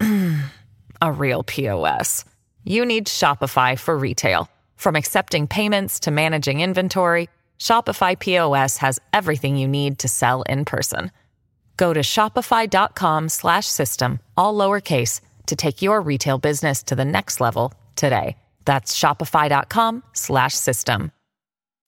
a 0.00 1.12
real 1.12 1.42
POS? 1.42 2.24
You 2.64 2.86
need 2.86 3.06
Shopify 3.06 3.78
for 3.78 3.96
retail. 3.98 4.48
From 4.76 4.96
accepting 4.96 5.46
payments 5.46 6.00
to 6.00 6.10
managing 6.10 6.60
inventory, 6.60 7.28
Shopify 7.58 8.18
POS 8.18 8.78
has 8.78 8.98
everything 9.12 9.56
you 9.56 9.68
need 9.68 10.00
to 10.00 10.08
sell 10.08 10.42
in 10.42 10.64
person. 10.64 11.12
Go 11.76 11.92
to 11.92 12.00
shopify.com/system 12.00 14.18
all 14.36 14.54
lowercase 14.54 15.20
to 15.46 15.56
take 15.56 15.82
your 15.82 16.00
retail 16.00 16.38
business 16.38 16.82
to 16.84 16.94
the 16.94 17.04
next 17.04 17.40
level 17.40 17.74
today. 17.96 18.36
That's 18.64 18.96
shopify.com/system. 18.98 21.10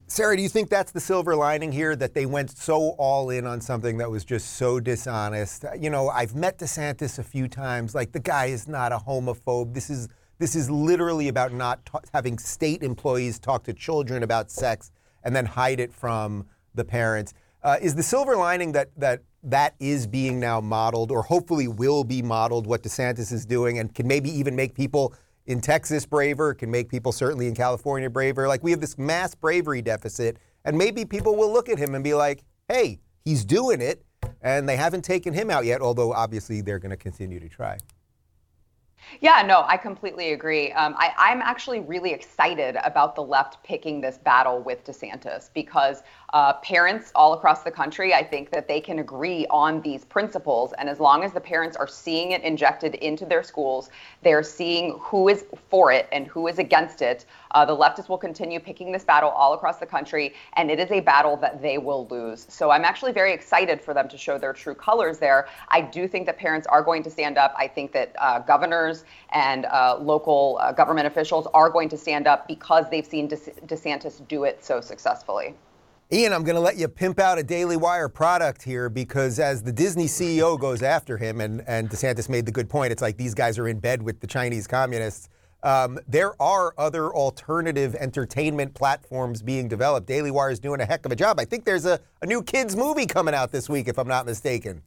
Sara, 0.08 0.36
do 0.36 0.42
you 0.42 0.48
think 0.48 0.70
that's 0.70 0.92
the 0.92 1.00
silver 1.00 1.34
lining 1.34 1.72
here 1.72 1.96
that 1.96 2.14
they 2.14 2.26
went 2.26 2.56
so 2.56 2.90
all 2.90 3.28
in 3.30 3.44
on 3.44 3.60
something 3.60 3.98
that 3.98 4.08
was 4.08 4.24
just 4.24 4.54
so 4.54 4.78
dishonest? 4.78 5.64
You 5.76 5.90
know, 5.90 6.10
I've 6.10 6.36
met 6.36 6.58
DeSantis 6.58 7.18
a 7.18 7.24
few 7.24 7.48
times. 7.48 7.92
Like 7.92 8.12
the 8.12 8.20
guy 8.20 8.46
is 8.46 8.68
not 8.68 8.92
a 8.92 8.98
homophobe. 8.98 9.74
This 9.74 9.90
is 9.90 10.06
this 10.38 10.54
is 10.54 10.70
literally 10.70 11.28
about 11.28 11.52
not 11.52 11.80
having 12.12 12.38
state 12.38 12.82
employees 12.82 13.38
talk 13.38 13.64
to 13.64 13.72
children 13.72 14.22
about 14.22 14.50
sex 14.50 14.90
and 15.24 15.34
then 15.34 15.46
hide 15.46 15.80
it 15.80 15.92
from 15.92 16.46
the 16.74 16.84
parents. 16.84 17.34
Uh, 17.62 17.76
is 17.80 17.94
the 17.94 18.02
silver 18.02 18.36
lining 18.36 18.72
that 18.72 18.90
that 18.96 19.22
that 19.42 19.74
is 19.78 20.06
being 20.06 20.40
now 20.40 20.60
modeled, 20.60 21.10
or 21.12 21.22
hopefully 21.22 21.68
will 21.68 22.02
be 22.04 22.20
modeled, 22.20 22.66
what 22.66 22.82
DeSantis 22.82 23.32
is 23.32 23.46
doing, 23.46 23.78
and 23.78 23.94
can 23.94 24.06
maybe 24.06 24.28
even 24.30 24.56
make 24.56 24.74
people 24.74 25.14
in 25.46 25.60
Texas 25.60 26.04
braver, 26.04 26.52
can 26.52 26.70
make 26.70 26.88
people 26.88 27.12
certainly 27.12 27.46
in 27.46 27.54
California 27.54 28.10
braver. 28.10 28.48
Like 28.48 28.64
we 28.64 28.72
have 28.72 28.80
this 28.80 28.98
mass 28.98 29.34
bravery 29.34 29.82
deficit, 29.82 30.38
and 30.64 30.76
maybe 30.76 31.04
people 31.04 31.36
will 31.36 31.52
look 31.52 31.68
at 31.68 31.78
him 31.78 31.94
and 31.94 32.02
be 32.04 32.14
like, 32.14 32.44
"Hey, 32.68 32.98
he's 33.24 33.44
doing 33.44 33.80
it," 33.80 34.04
and 34.42 34.68
they 34.68 34.76
haven't 34.76 35.02
taken 35.02 35.32
him 35.32 35.50
out 35.50 35.64
yet. 35.64 35.80
Although 35.80 36.12
obviously 36.12 36.60
they're 36.60 36.80
going 36.80 36.90
to 36.90 36.96
continue 36.96 37.40
to 37.40 37.48
try. 37.48 37.78
Yeah, 39.20 39.42
no, 39.46 39.64
I 39.66 39.76
completely 39.76 40.32
agree. 40.32 40.72
Um, 40.72 40.94
I, 40.98 41.32
am 41.32 41.40
actually 41.40 41.80
really 41.80 42.12
excited 42.12 42.76
about 42.84 43.14
the 43.14 43.22
left 43.22 43.62
picking 43.62 44.00
this 44.00 44.18
battle 44.18 44.60
with 44.60 44.84
DeSantis 44.84 45.50
because 45.54 46.02
uh, 46.32 46.54
parents 46.54 47.12
all 47.14 47.32
across 47.34 47.62
the 47.62 47.70
country, 47.70 48.12
I 48.12 48.22
think 48.22 48.50
that 48.50 48.68
they 48.68 48.80
can 48.80 48.98
agree 48.98 49.46
on 49.50 49.80
these 49.82 50.04
principles. 50.04 50.72
And 50.78 50.88
as 50.88 51.00
long 51.00 51.22
as 51.22 51.32
the 51.32 51.40
parents 51.40 51.76
are 51.76 51.86
seeing 51.86 52.32
it 52.32 52.42
injected 52.42 52.96
into 52.96 53.24
their 53.24 53.42
schools, 53.42 53.90
they're 54.22 54.42
seeing 54.42 54.98
who 55.00 55.28
is 55.28 55.44
for 55.70 55.92
it 55.92 56.08
and 56.12 56.26
who 56.26 56.48
is 56.48 56.58
against 56.58 57.02
it. 57.02 57.26
Uh, 57.52 57.64
the 57.64 57.76
leftists 57.76 58.08
will 58.08 58.18
continue 58.18 58.60
picking 58.60 58.92
this 58.92 59.04
battle 59.04 59.30
all 59.30 59.54
across 59.54 59.78
the 59.78 59.86
country, 59.86 60.34
and 60.54 60.70
it 60.70 60.78
is 60.78 60.90
a 60.90 61.00
battle 61.00 61.36
that 61.36 61.62
they 61.62 61.78
will 61.78 62.06
lose. 62.08 62.46
So 62.50 62.70
I'm 62.70 62.84
actually 62.84 63.12
very 63.12 63.32
excited 63.32 63.80
for 63.80 63.94
them 63.94 64.08
to 64.08 64.18
show 64.18 64.36
their 64.36 64.52
true 64.52 64.74
colors 64.74 65.18
there. 65.18 65.48
I 65.68 65.80
do 65.80 66.06
think 66.08 66.26
that 66.26 66.38
parents 66.38 66.66
are 66.66 66.82
going 66.82 67.02
to 67.04 67.10
stand 67.10 67.38
up. 67.38 67.54
I 67.56 67.68
think 67.68 67.92
that 67.92 68.14
uh, 68.18 68.40
governors 68.40 69.04
and 69.30 69.64
uh, 69.66 69.96
local 69.98 70.58
uh, 70.60 70.72
government 70.72 71.06
officials 71.06 71.46
are 71.54 71.70
going 71.70 71.88
to 71.90 71.96
stand 71.96 72.26
up 72.26 72.46
because 72.46 72.90
they've 72.90 73.06
seen 73.06 73.28
De- 73.28 73.36
DeSantis 73.36 74.26
do 74.28 74.44
it 74.44 74.64
so 74.64 74.80
successfully. 74.80 75.54
Ian, 76.12 76.32
I'm 76.32 76.44
going 76.44 76.54
to 76.54 76.60
let 76.60 76.76
you 76.76 76.86
pimp 76.86 77.18
out 77.18 77.36
a 77.36 77.42
Daily 77.42 77.76
Wire 77.76 78.08
product 78.08 78.62
here 78.62 78.88
because 78.88 79.40
as 79.40 79.64
the 79.64 79.72
Disney 79.72 80.04
CEO 80.04 80.56
goes 80.56 80.80
after 80.80 81.18
him, 81.18 81.40
and, 81.40 81.64
and 81.66 81.90
DeSantis 81.90 82.28
made 82.28 82.46
the 82.46 82.52
good 82.52 82.70
point, 82.70 82.92
it's 82.92 83.02
like 83.02 83.16
these 83.16 83.34
guys 83.34 83.58
are 83.58 83.66
in 83.66 83.80
bed 83.80 84.00
with 84.00 84.20
the 84.20 84.26
Chinese 84.28 84.68
communists. 84.68 85.28
Um, 85.64 85.98
there 86.06 86.40
are 86.40 86.74
other 86.78 87.12
alternative 87.12 87.96
entertainment 87.96 88.72
platforms 88.72 89.42
being 89.42 89.66
developed. 89.66 90.06
Daily 90.06 90.30
Wire 90.30 90.52
is 90.52 90.60
doing 90.60 90.80
a 90.80 90.84
heck 90.84 91.04
of 91.06 91.10
a 91.10 91.16
job. 91.16 91.40
I 91.40 91.44
think 91.44 91.64
there's 91.64 91.86
a, 91.86 91.98
a 92.22 92.26
new 92.26 92.40
kids 92.40 92.76
movie 92.76 93.06
coming 93.06 93.34
out 93.34 93.50
this 93.50 93.68
week, 93.68 93.88
if 93.88 93.98
I'm 93.98 94.06
not 94.06 94.26
mistaken. 94.26 94.82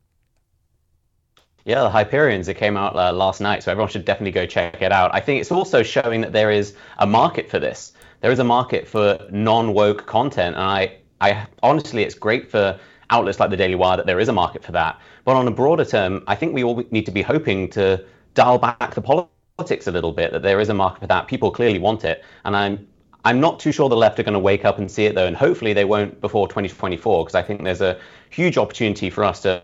Yeah, 1.65 1.81
the 1.83 1.89
Hyperions. 1.89 2.47
It 2.47 2.53
came 2.53 2.77
out 2.77 2.95
uh, 2.95 3.11
last 3.11 3.41
night, 3.41 3.63
so 3.63 3.71
everyone 3.73 3.91
should 3.91 4.05
definitely 4.05 4.31
go 4.31 4.45
check 4.45 4.81
it 4.81 4.93
out. 4.93 5.13
I 5.13 5.19
think 5.19 5.41
it's 5.41 5.51
also 5.51 5.83
showing 5.83 6.21
that 6.21 6.31
there 6.31 6.49
is 6.49 6.75
a 6.99 7.05
market 7.05 7.49
for 7.49 7.59
this. 7.59 7.91
There 8.21 8.31
is 8.31 8.39
a 8.39 8.45
market 8.45 8.87
for 8.87 9.19
non-woke 9.31 10.05
content, 10.05 10.55
and 10.55 10.63
I 10.63 10.99
I 11.21 11.47
honestly, 11.63 12.03
it's 12.03 12.15
great 12.15 12.49
for 12.49 12.79
outlets 13.09 13.39
like 13.39 13.49
the 13.49 13.57
Daily 13.57 13.75
Wire 13.75 13.97
that 13.97 14.05
there 14.05 14.19
is 14.19 14.29
a 14.29 14.33
market 14.33 14.63
for 14.63 14.71
that. 14.73 14.99
But 15.25 15.35
on 15.35 15.47
a 15.47 15.51
broader 15.51 15.85
term, 15.85 16.23
I 16.27 16.35
think 16.35 16.53
we 16.53 16.63
all 16.63 16.83
need 16.91 17.05
to 17.05 17.11
be 17.11 17.21
hoping 17.21 17.69
to 17.71 18.03
dial 18.33 18.57
back 18.57 18.93
the 18.93 19.01
politics 19.01 19.87
a 19.87 19.91
little 19.91 20.11
bit. 20.11 20.31
That 20.31 20.43
there 20.43 20.59
is 20.59 20.69
a 20.69 20.73
market 20.73 21.01
for 21.01 21.07
that. 21.07 21.27
People 21.27 21.51
clearly 21.51 21.79
want 21.79 22.05
it, 22.05 22.23
and 22.45 22.55
I'm 22.55 22.87
I'm 23.25 23.41
not 23.41 23.59
too 23.59 23.73
sure 23.73 23.89
the 23.89 23.97
left 23.97 24.17
are 24.19 24.23
going 24.23 24.33
to 24.33 24.39
wake 24.39 24.63
up 24.63 24.77
and 24.77 24.89
see 24.89 25.05
it 25.05 25.13
though, 25.15 25.27
and 25.27 25.35
hopefully 25.35 25.73
they 25.73 25.83
won't 25.83 26.21
before 26.21 26.47
2024, 26.47 27.25
because 27.25 27.35
I 27.35 27.41
think 27.41 27.63
there's 27.63 27.81
a 27.81 27.99
huge 28.29 28.57
opportunity 28.57 29.09
for 29.09 29.25
us 29.25 29.41
to 29.41 29.61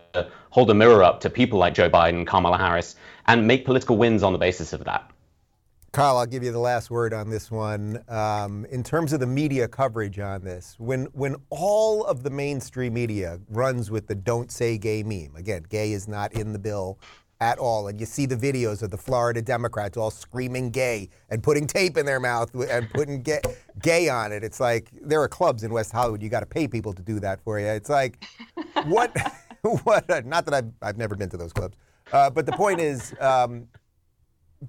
hold 0.50 0.70
a 0.70 0.74
mirror 0.74 1.02
up 1.02 1.20
to 1.20 1.30
people 1.30 1.58
like 1.58 1.72
Joe 1.72 1.88
Biden, 1.88 2.26
Kamala 2.26 2.58
Harris, 2.58 2.96
and 3.26 3.46
make 3.46 3.64
political 3.64 3.96
wins 3.96 4.22
on 4.22 4.32
the 4.32 4.38
basis 4.38 4.72
of 4.74 4.84
that. 4.84 5.10
Carl, 5.96 6.18
I'll 6.18 6.26
give 6.26 6.42
you 6.42 6.52
the 6.52 6.58
last 6.58 6.90
word 6.90 7.14
on 7.14 7.30
this 7.30 7.50
one. 7.50 8.04
Um, 8.08 8.66
in 8.66 8.82
terms 8.82 9.14
of 9.14 9.20
the 9.20 9.26
media 9.26 9.66
coverage 9.66 10.18
on 10.18 10.44
this, 10.44 10.74
when 10.76 11.06
when 11.14 11.36
all 11.48 12.04
of 12.04 12.22
the 12.22 12.28
mainstream 12.28 12.92
media 12.92 13.40
runs 13.48 13.90
with 13.90 14.06
the 14.06 14.14
"Don't 14.14 14.52
say 14.52 14.76
gay" 14.76 15.02
meme, 15.02 15.34
again, 15.36 15.64
gay 15.70 15.92
is 15.92 16.06
not 16.06 16.34
in 16.34 16.52
the 16.52 16.58
bill 16.58 16.98
at 17.40 17.56
all, 17.56 17.88
and 17.88 17.98
you 17.98 18.04
see 18.04 18.26
the 18.26 18.36
videos 18.36 18.82
of 18.82 18.90
the 18.90 18.98
Florida 18.98 19.40
Democrats 19.40 19.96
all 19.96 20.10
screaming 20.10 20.68
"gay" 20.68 21.08
and 21.30 21.42
putting 21.42 21.66
tape 21.66 21.96
in 21.96 22.04
their 22.04 22.20
mouth 22.20 22.54
and 22.68 22.90
putting 22.90 23.22
gay, 23.22 23.40
gay 23.80 24.10
on 24.10 24.32
it. 24.32 24.44
It's 24.44 24.60
like 24.60 24.90
there 25.00 25.22
are 25.22 25.28
clubs 25.28 25.62
in 25.62 25.72
West 25.72 25.92
Hollywood. 25.92 26.22
You 26.22 26.28
got 26.28 26.40
to 26.40 26.46
pay 26.46 26.68
people 26.68 26.92
to 26.92 27.00
do 27.00 27.20
that 27.20 27.40
for 27.40 27.58
you. 27.58 27.68
It's 27.68 27.88
like 27.88 28.22
what 28.84 29.16
what? 29.84 30.26
Not 30.26 30.44
that 30.44 30.52
I've 30.52 30.70
I've 30.82 30.98
never 30.98 31.16
been 31.16 31.30
to 31.30 31.38
those 31.38 31.54
clubs, 31.54 31.78
uh, 32.12 32.28
but 32.28 32.44
the 32.44 32.52
point 32.52 32.80
is. 32.80 33.14
Um, 33.18 33.68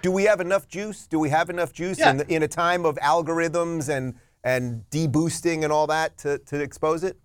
do 0.01 0.11
we 0.11 0.23
have 0.23 0.41
enough 0.41 0.67
juice? 0.67 1.07
Do 1.07 1.19
we 1.19 1.29
have 1.29 1.49
enough 1.49 1.73
juice 1.73 1.99
yeah. 1.99 2.11
in, 2.11 2.17
the, 2.17 2.33
in 2.33 2.43
a 2.43 2.47
time 2.47 2.85
of 2.85 2.95
algorithms 2.97 3.89
and 3.89 4.15
and 4.43 4.83
deboosting 4.91 5.63
and 5.63 5.73
all 5.73 5.87
that 5.87 6.17
to, 6.19 6.37
to 6.39 6.61
expose 6.61 7.03
it? 7.03 7.17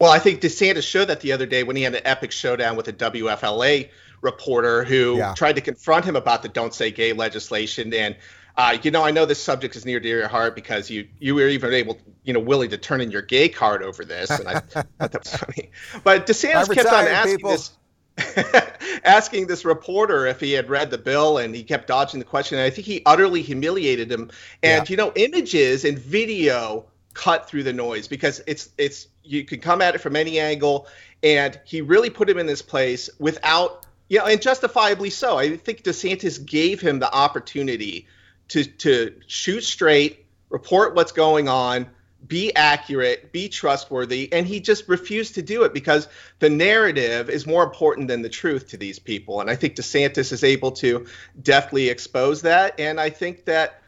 Well, 0.00 0.10
I 0.10 0.18
think 0.18 0.40
DeSantis 0.40 0.82
showed 0.82 1.06
that 1.06 1.20
the 1.20 1.32
other 1.32 1.46
day 1.46 1.62
when 1.62 1.76
he 1.76 1.82
had 1.82 1.94
an 1.94 2.02
epic 2.04 2.32
showdown 2.32 2.76
with 2.76 2.88
a 2.88 2.92
WFLA 2.92 3.90
reporter 4.22 4.82
who 4.82 5.18
yeah. 5.18 5.34
tried 5.34 5.54
to 5.54 5.60
confront 5.60 6.04
him 6.04 6.16
about 6.16 6.42
the 6.42 6.48
"Don't 6.48 6.74
Say 6.74 6.90
Gay" 6.90 7.12
legislation. 7.12 7.94
And 7.94 8.16
uh, 8.56 8.76
you 8.82 8.90
know, 8.90 9.04
I 9.04 9.10
know 9.10 9.26
this 9.26 9.42
subject 9.42 9.76
is 9.76 9.84
near 9.84 10.00
to 10.00 10.08
your 10.08 10.28
heart 10.28 10.54
because 10.54 10.90
you 10.90 11.08
you 11.18 11.34
were 11.34 11.48
even 11.48 11.72
able, 11.72 11.98
you 12.22 12.32
know, 12.32 12.40
willing 12.40 12.70
to 12.70 12.78
turn 12.78 13.00
in 13.00 13.10
your 13.10 13.22
gay 13.22 13.48
card 13.48 13.82
over 13.82 14.04
this, 14.04 14.30
and 14.30 14.48
I 14.48 14.60
thought 14.60 14.86
that 14.98 15.18
was 15.18 15.36
funny. 15.36 15.70
But 16.02 16.26
DeSantis 16.26 16.74
kept 16.74 16.88
on 16.88 17.06
asking 17.06 17.36
people. 17.36 17.50
this. 17.50 17.70
asking 19.04 19.46
this 19.46 19.64
reporter 19.64 20.26
if 20.26 20.40
he 20.40 20.52
had 20.52 20.68
read 20.68 20.90
the 20.90 20.98
bill 20.98 21.38
and 21.38 21.54
he 21.54 21.62
kept 21.62 21.86
dodging 21.86 22.18
the 22.18 22.24
question. 22.24 22.58
And 22.58 22.66
I 22.66 22.70
think 22.70 22.86
he 22.86 23.02
utterly 23.06 23.42
humiliated 23.42 24.10
him. 24.10 24.30
And, 24.62 24.88
yeah. 24.88 24.92
you 24.92 24.96
know, 24.96 25.12
images 25.14 25.84
and 25.84 25.98
video 25.98 26.86
cut 27.12 27.48
through 27.48 27.62
the 27.64 27.72
noise 27.72 28.08
because 28.08 28.42
it's, 28.46 28.70
it's, 28.78 29.08
you 29.22 29.44
can 29.44 29.60
come 29.60 29.80
at 29.80 29.94
it 29.94 29.98
from 29.98 30.16
any 30.16 30.38
angle. 30.38 30.86
And 31.22 31.58
he 31.64 31.80
really 31.80 32.10
put 32.10 32.28
him 32.28 32.38
in 32.38 32.46
this 32.46 32.62
place 32.62 33.10
without, 33.18 33.86
you 34.08 34.18
know, 34.18 34.26
and 34.26 34.40
justifiably 34.40 35.10
so. 35.10 35.38
I 35.38 35.56
think 35.56 35.82
DeSantis 35.82 36.44
gave 36.44 36.80
him 36.80 36.98
the 36.98 37.12
opportunity 37.12 38.06
to, 38.48 38.64
to 38.64 39.14
shoot 39.26 39.62
straight, 39.62 40.26
report 40.50 40.94
what's 40.94 41.12
going 41.12 41.48
on, 41.48 41.88
be 42.26 42.54
accurate, 42.54 43.32
be 43.32 43.48
trustworthy, 43.48 44.32
and 44.32 44.46
he 44.46 44.60
just 44.60 44.88
refused 44.88 45.34
to 45.34 45.42
do 45.42 45.64
it 45.64 45.74
because 45.74 46.08
the 46.38 46.48
narrative 46.48 47.28
is 47.28 47.46
more 47.46 47.62
important 47.62 48.08
than 48.08 48.22
the 48.22 48.28
truth 48.28 48.68
to 48.68 48.76
these 48.76 48.98
people. 48.98 49.40
And 49.40 49.50
I 49.50 49.56
think 49.56 49.74
DeSantis 49.74 50.32
is 50.32 50.44
able 50.44 50.72
to 50.72 51.06
deftly 51.42 51.88
expose 51.88 52.42
that. 52.42 52.78
And 52.78 53.00
I 53.00 53.10
think 53.10 53.44
that 53.46 53.82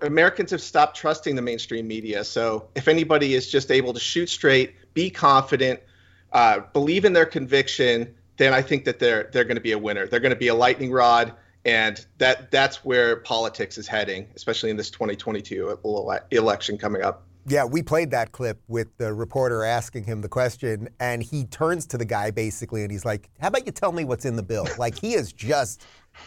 Americans 0.00 0.50
have 0.50 0.62
stopped 0.62 0.96
trusting 0.96 1.36
the 1.36 1.42
mainstream 1.42 1.86
media. 1.86 2.24
So 2.24 2.68
if 2.74 2.88
anybody 2.88 3.34
is 3.34 3.50
just 3.50 3.70
able 3.70 3.92
to 3.92 4.00
shoot 4.00 4.28
straight, 4.28 4.74
be 4.94 5.10
confident, 5.10 5.80
uh, 6.32 6.60
believe 6.72 7.04
in 7.04 7.12
their 7.12 7.26
conviction, 7.26 8.14
then 8.36 8.54
I 8.54 8.62
think 8.62 8.84
that 8.86 8.98
they're 8.98 9.28
they're 9.32 9.44
going 9.44 9.56
to 9.56 9.62
be 9.62 9.72
a 9.72 9.78
winner. 9.78 10.06
They're 10.06 10.20
going 10.20 10.30
to 10.30 10.36
be 10.36 10.48
a 10.48 10.54
lightning 10.54 10.90
rod, 10.90 11.34
and 11.64 12.04
that 12.18 12.50
that's 12.50 12.84
where 12.84 13.16
politics 13.16 13.78
is 13.78 13.86
heading, 13.86 14.28
especially 14.34 14.70
in 14.70 14.76
this 14.76 14.90
2022 14.90 15.78
election 16.30 16.78
coming 16.78 17.02
up. 17.02 17.26
Yeah, 17.46 17.64
we 17.64 17.82
played 17.82 18.10
that 18.12 18.30
clip 18.30 18.62
with 18.68 18.96
the 18.98 19.12
reporter 19.12 19.64
asking 19.64 20.04
him 20.04 20.20
the 20.20 20.28
question, 20.28 20.88
and 21.00 21.22
he 21.22 21.44
turns 21.46 21.86
to 21.86 21.98
the 21.98 22.04
guy 22.04 22.30
basically 22.30 22.82
and 22.82 22.90
he's 22.92 23.04
like, 23.04 23.30
How 23.40 23.48
about 23.48 23.66
you 23.66 23.72
tell 23.72 23.90
me 23.92 24.04
what's 24.04 24.24
in 24.24 24.36
the 24.36 24.42
bill? 24.42 24.66
like, 24.78 24.98
he 24.98 25.14
is 25.14 25.32
just 25.32 25.82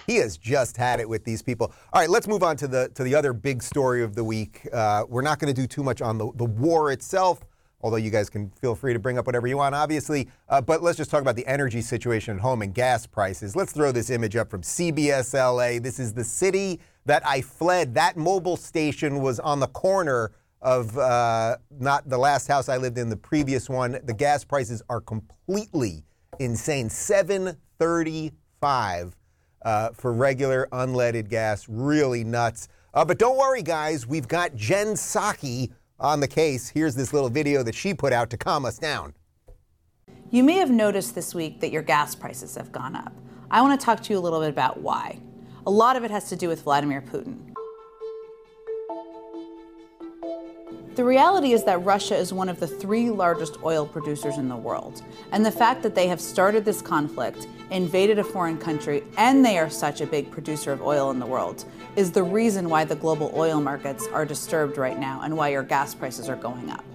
He 0.08 0.18
has 0.18 0.38
just 0.38 0.78
had 0.78 1.00
it 1.00 1.08
with 1.08 1.24
these 1.24 1.42
people. 1.42 1.74
All 1.94 2.02
right, 2.02 2.10
let's 2.10 2.28
move 2.28 2.44
on 2.44 2.58
to 2.58 2.68
the 2.68 2.90
to 2.96 3.04
the 3.04 3.16
other 3.16 3.34
big 3.34 3.62
story 3.64 4.04
of 4.04 4.16
the 4.16 4.24
week. 4.24 4.68
Uh, 4.74 5.06
we're 5.08 5.22
not 5.22 5.40
going 5.40 5.54
to 5.54 5.62
do 5.62 5.68
too 5.68 5.84
much 5.84 6.02
on 6.02 6.18
the, 6.18 6.32
the 6.36 6.46
war 6.46 6.92
itself, 6.92 7.46
although 7.82 7.98
you 7.98 8.10
guys 8.10 8.30
can 8.30 8.50
feel 8.62 8.76
free 8.76 8.94
to 8.94 9.00
bring 9.00 9.18
up 9.18 9.26
whatever 9.26 9.48
you 9.48 9.58
want, 9.58 9.76
obviously. 9.76 10.28
Uh, 10.50 10.60
but 10.60 10.82
let's 10.82 10.98
just 10.98 11.12
talk 11.12 11.22
about 11.22 11.36
the 11.36 11.46
energy 11.48 11.82
situation 11.82 12.36
at 12.36 12.42
home 12.42 12.62
and 12.62 12.74
gas 12.74 13.06
prices. 13.06 13.56
Let's 13.56 13.72
throw 13.72 13.92
this 13.92 14.10
image 14.10 14.36
up 14.36 14.50
from 14.50 14.62
CBS 14.62 15.34
LA. 15.34 15.80
This 15.80 16.00
is 16.00 16.14
the 16.14 16.24
city 16.24 16.80
that 17.06 17.26
I 17.26 17.42
fled. 17.42 17.94
That 17.94 18.16
Mobil 18.16 18.58
station 18.58 19.22
was 19.22 19.40
on 19.40 19.60
the 19.60 19.68
corner 19.68 20.32
of 20.66 20.98
uh, 20.98 21.56
not 21.80 22.10
the 22.10 22.18
last 22.18 22.48
house 22.48 22.68
I 22.70 22.78
lived 22.78 22.98
in, 22.98 23.08
the 23.08 23.16
previous 23.16 23.70
one. 23.70 24.00
The 24.04 24.16
gas 24.16 24.44
prices 24.44 24.82
are 24.90 25.00
completely 25.00 26.04
insane. 26.40 26.90
735 26.90 29.16
uh, 29.62 29.90
for 29.94 30.12
regular 30.12 30.68
unleaded 30.72 31.30
gas. 31.30 31.70
Really 31.70 32.24
nuts. 32.24 32.68
Uh, 32.96 33.06
but 33.06 33.20
don't 33.20 33.38
worry, 33.38 33.62
guys. 33.62 34.08
We've 34.08 34.28
got 34.28 34.56
Jen 34.56 34.96
Psaki 34.96 35.72
on 36.00 36.20
the 36.20 36.28
case. 36.28 36.70
Here's 36.70 36.96
this 36.96 37.14
little 37.14 37.30
video 37.30 37.62
that 37.62 37.76
she 37.76 37.94
put 37.94 38.12
out 38.12 38.32
to 38.32 38.38
calm 38.38 38.66
us 38.66 38.80
down. 38.80 39.14
You 40.32 40.44
may 40.44 40.58
have 40.58 40.72
noticed 40.72 41.14
this 41.14 41.36
week 41.36 41.62
that 41.62 41.72
your 41.72 41.84
gas 41.84 42.16
prices 42.16 42.56
have 42.56 42.72
gone 42.72 42.96
up. 42.96 43.14
I 43.52 43.62
want 43.62 43.80
to 43.80 43.86
talk 43.86 44.02
to 44.02 44.12
you 44.12 44.18
a 44.18 44.20
little 44.20 44.40
bit 44.40 44.50
about 44.50 44.82
why. 44.82 45.20
A 45.68 45.72
lot 45.72 45.96
of 45.96 46.04
it 46.04 46.10
has 46.10 46.28
to 46.30 46.36
do 46.36 46.48
with 46.48 46.64
Vladimir 46.64 47.02
Putin. 47.02 47.55
The 50.96 51.04
reality 51.04 51.52
is 51.52 51.66
that 51.66 51.84
Russia 51.84 52.16
is 52.16 52.32
one 52.32 52.48
of 52.48 52.62
the 52.62 52.68
three 52.68 53.10
largest 53.10 53.58
oil 53.66 53.86
producers 53.86 54.38
in 54.38 54.48
the 54.48 54.56
world. 54.56 55.02
And 55.34 55.46
the 55.46 55.52
fact 55.52 55.84
that 55.84 55.94
they 55.94 56.08
have 56.08 56.22
started 56.22 56.64
this 56.64 56.82
conflict, 56.82 57.50
invaded 57.70 58.18
a 58.18 58.24
foreign 58.24 58.58
country, 58.58 59.04
and 59.18 59.44
they 59.44 59.58
are 59.58 59.70
such 59.70 60.00
a 60.00 60.08
big 60.08 60.32
producer 60.32 60.72
of 60.72 60.82
oil 60.82 61.12
in 61.12 61.20
the 61.20 61.26
world 61.26 61.66
is 61.98 62.14
the 62.14 62.24
reason 62.24 62.70
why 62.70 62.86
the 62.86 62.96
global 62.96 63.30
oil 63.36 63.60
markets 63.60 64.08
are 64.14 64.26
disturbed 64.26 64.78
right 64.78 64.98
now 64.98 65.20
and 65.22 65.36
why 65.36 65.50
your 65.50 65.64
gas 65.64 65.94
prices 65.94 66.30
are 66.30 66.38
going 66.38 66.70
up. 66.70 66.86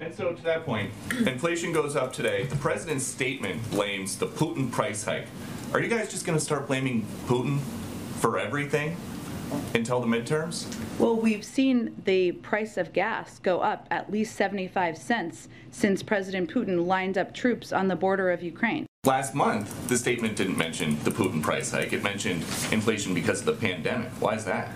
And 0.00 0.12
so, 0.12 0.32
to 0.32 0.42
that 0.42 0.64
point, 0.64 0.90
inflation 1.24 1.72
goes 1.72 1.94
up 1.94 2.12
today. 2.12 2.46
The 2.46 2.56
president's 2.56 3.06
statement 3.06 3.70
blames 3.70 4.18
the 4.18 4.26
Putin 4.26 4.72
price 4.72 5.04
hike. 5.04 5.28
Are 5.72 5.80
you 5.80 5.88
guys 5.88 6.10
just 6.10 6.26
going 6.26 6.36
to 6.36 6.44
start 6.44 6.66
blaming 6.66 7.06
Putin 7.26 7.60
for 8.18 8.36
everything? 8.36 8.96
Until 9.74 10.00
the 10.00 10.06
midterms? 10.06 10.66
Well, 10.98 11.16
we've 11.16 11.44
seen 11.44 11.94
the 12.04 12.32
price 12.32 12.76
of 12.76 12.92
gas 12.92 13.38
go 13.38 13.60
up 13.60 13.86
at 13.90 14.10
least 14.10 14.36
75 14.36 14.96
cents 14.96 15.48
since 15.70 16.02
President 16.02 16.52
Putin 16.52 16.86
lined 16.86 17.18
up 17.18 17.34
troops 17.34 17.72
on 17.72 17.88
the 17.88 17.96
border 17.96 18.30
of 18.30 18.42
Ukraine. 18.42 18.86
Last 19.04 19.34
month, 19.34 19.88
the 19.88 19.98
statement 19.98 20.36
didn't 20.36 20.56
mention 20.56 20.98
the 21.04 21.10
Putin 21.10 21.42
price 21.42 21.70
hike. 21.70 21.92
It 21.92 22.02
mentioned 22.02 22.42
inflation 22.72 23.12
because 23.12 23.40
of 23.40 23.46
the 23.46 23.52
pandemic. 23.52 24.10
Why 24.20 24.34
is 24.34 24.44
that? 24.46 24.70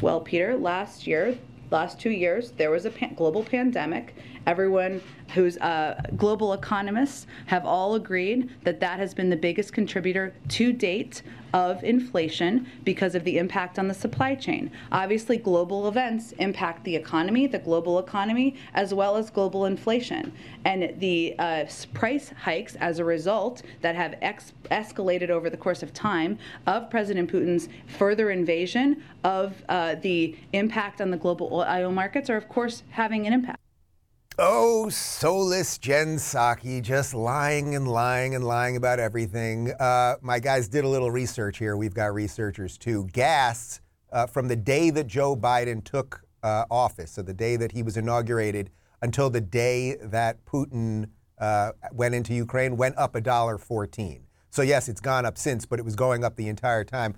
Well, 0.00 0.20
Peter, 0.20 0.56
last 0.56 1.06
year, 1.06 1.36
last 1.70 2.00
two 2.00 2.10
years, 2.10 2.52
there 2.52 2.70
was 2.70 2.86
a 2.86 2.90
pan- 2.90 3.14
global 3.14 3.44
pandemic. 3.44 4.14
Everyone 4.46 5.00
who's 5.34 5.56
uh, 5.58 6.00
global 6.16 6.52
economists 6.52 7.26
have 7.46 7.64
all 7.64 7.94
agreed 7.94 8.50
that 8.64 8.80
that 8.80 8.98
has 8.98 9.14
been 9.14 9.30
the 9.30 9.36
biggest 9.36 9.72
contributor 9.72 10.34
to 10.48 10.72
date 10.72 11.22
of 11.54 11.82
inflation 11.84 12.66
because 12.84 13.14
of 13.14 13.24
the 13.24 13.38
impact 13.38 13.78
on 13.78 13.86
the 13.86 13.94
supply 13.94 14.34
chain. 14.34 14.70
Obviously, 14.90 15.36
global 15.36 15.86
events 15.86 16.32
impact 16.32 16.82
the 16.84 16.96
economy, 16.96 17.46
the 17.46 17.58
global 17.58 17.98
economy, 17.98 18.56
as 18.74 18.94
well 18.94 19.16
as 19.16 19.30
global 19.30 19.66
inflation. 19.66 20.32
And 20.64 20.98
the 20.98 21.34
uh, 21.38 21.66
price 21.92 22.32
hikes 22.40 22.74
as 22.76 22.98
a 22.98 23.04
result 23.04 23.62
that 23.82 23.94
have 23.94 24.16
ex- 24.22 24.52
escalated 24.70 25.30
over 25.30 25.50
the 25.50 25.56
course 25.56 25.82
of 25.82 25.92
time 25.92 26.38
of 26.66 26.90
President 26.90 27.30
Putin's 27.30 27.68
further 27.86 28.30
invasion 28.30 29.02
of 29.24 29.62
uh, 29.68 29.96
the 29.96 30.36
impact 30.52 31.00
on 31.00 31.10
the 31.10 31.16
global 31.16 31.52
oil 31.52 31.92
markets 31.92 32.30
are, 32.30 32.36
of 32.36 32.48
course, 32.48 32.82
having 32.90 33.26
an 33.26 33.32
impact. 33.32 33.61
Oh, 34.38 34.88
soulless 34.88 35.76
Jen 35.76 36.16
Psaki, 36.16 36.80
just 36.80 37.12
lying 37.12 37.74
and 37.74 37.86
lying 37.86 38.34
and 38.34 38.42
lying 38.42 38.76
about 38.76 38.98
everything. 38.98 39.72
Uh, 39.72 40.16
my 40.22 40.38
guys 40.38 40.68
did 40.68 40.84
a 40.84 40.88
little 40.88 41.10
research 41.10 41.58
here. 41.58 41.76
We've 41.76 41.92
got 41.92 42.14
researchers 42.14 42.78
too. 42.78 43.08
Gas, 43.12 43.82
uh, 44.10 44.26
from 44.26 44.48
the 44.48 44.56
day 44.56 44.88
that 44.88 45.06
Joe 45.06 45.36
Biden 45.36 45.84
took 45.84 46.22
uh, 46.42 46.64
office, 46.70 47.10
so 47.10 47.20
the 47.20 47.34
day 47.34 47.56
that 47.56 47.72
he 47.72 47.82
was 47.82 47.98
inaugurated, 47.98 48.70
until 49.02 49.28
the 49.28 49.40
day 49.42 49.96
that 49.96 50.42
Putin 50.46 51.10
uh, 51.38 51.72
went 51.92 52.14
into 52.14 52.32
Ukraine, 52.32 52.78
went 52.78 52.96
up 52.96 53.14
a 53.14 53.20
dollar 53.20 53.58
fourteen. 53.58 54.24
So 54.48 54.62
yes, 54.62 54.88
it's 54.88 55.00
gone 55.00 55.26
up 55.26 55.36
since, 55.36 55.66
but 55.66 55.78
it 55.78 55.84
was 55.84 55.94
going 55.94 56.24
up 56.24 56.36
the 56.36 56.48
entire 56.48 56.84
time. 56.84 57.16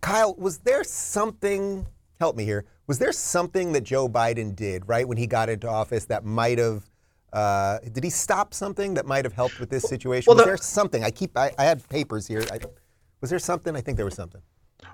Kyle, 0.00 0.34
was 0.34 0.58
there 0.58 0.82
something? 0.82 1.86
Help 2.18 2.36
me 2.36 2.44
here 2.44 2.64
was 2.86 2.98
there 2.98 3.12
something 3.12 3.72
that 3.72 3.82
Joe 3.82 4.08
Biden 4.08 4.54
did 4.54 4.88
right 4.88 5.06
when 5.06 5.18
he 5.18 5.26
got 5.26 5.48
into 5.48 5.68
office 5.68 6.04
that 6.06 6.24
might 6.24 6.58
have? 6.58 6.88
Uh, 7.32 7.78
did 7.92 8.04
he 8.04 8.10
stop 8.10 8.54
something 8.54 8.94
that 8.94 9.06
might 9.06 9.24
have 9.24 9.34
helped 9.34 9.58
with 9.58 9.68
this 9.68 9.82
situation? 9.82 10.30
Well, 10.30 10.36
was 10.36 10.44
the, 10.44 10.50
there 10.50 10.56
something? 10.56 11.04
I 11.04 11.10
keep. 11.10 11.36
I, 11.36 11.52
I 11.58 11.64
had 11.64 11.86
papers 11.88 12.26
here. 12.26 12.44
I, 12.52 12.60
was 13.20 13.30
there 13.30 13.38
something? 13.38 13.76
I 13.76 13.80
think 13.80 13.96
there 13.96 14.04
was 14.04 14.14
something. 14.14 14.40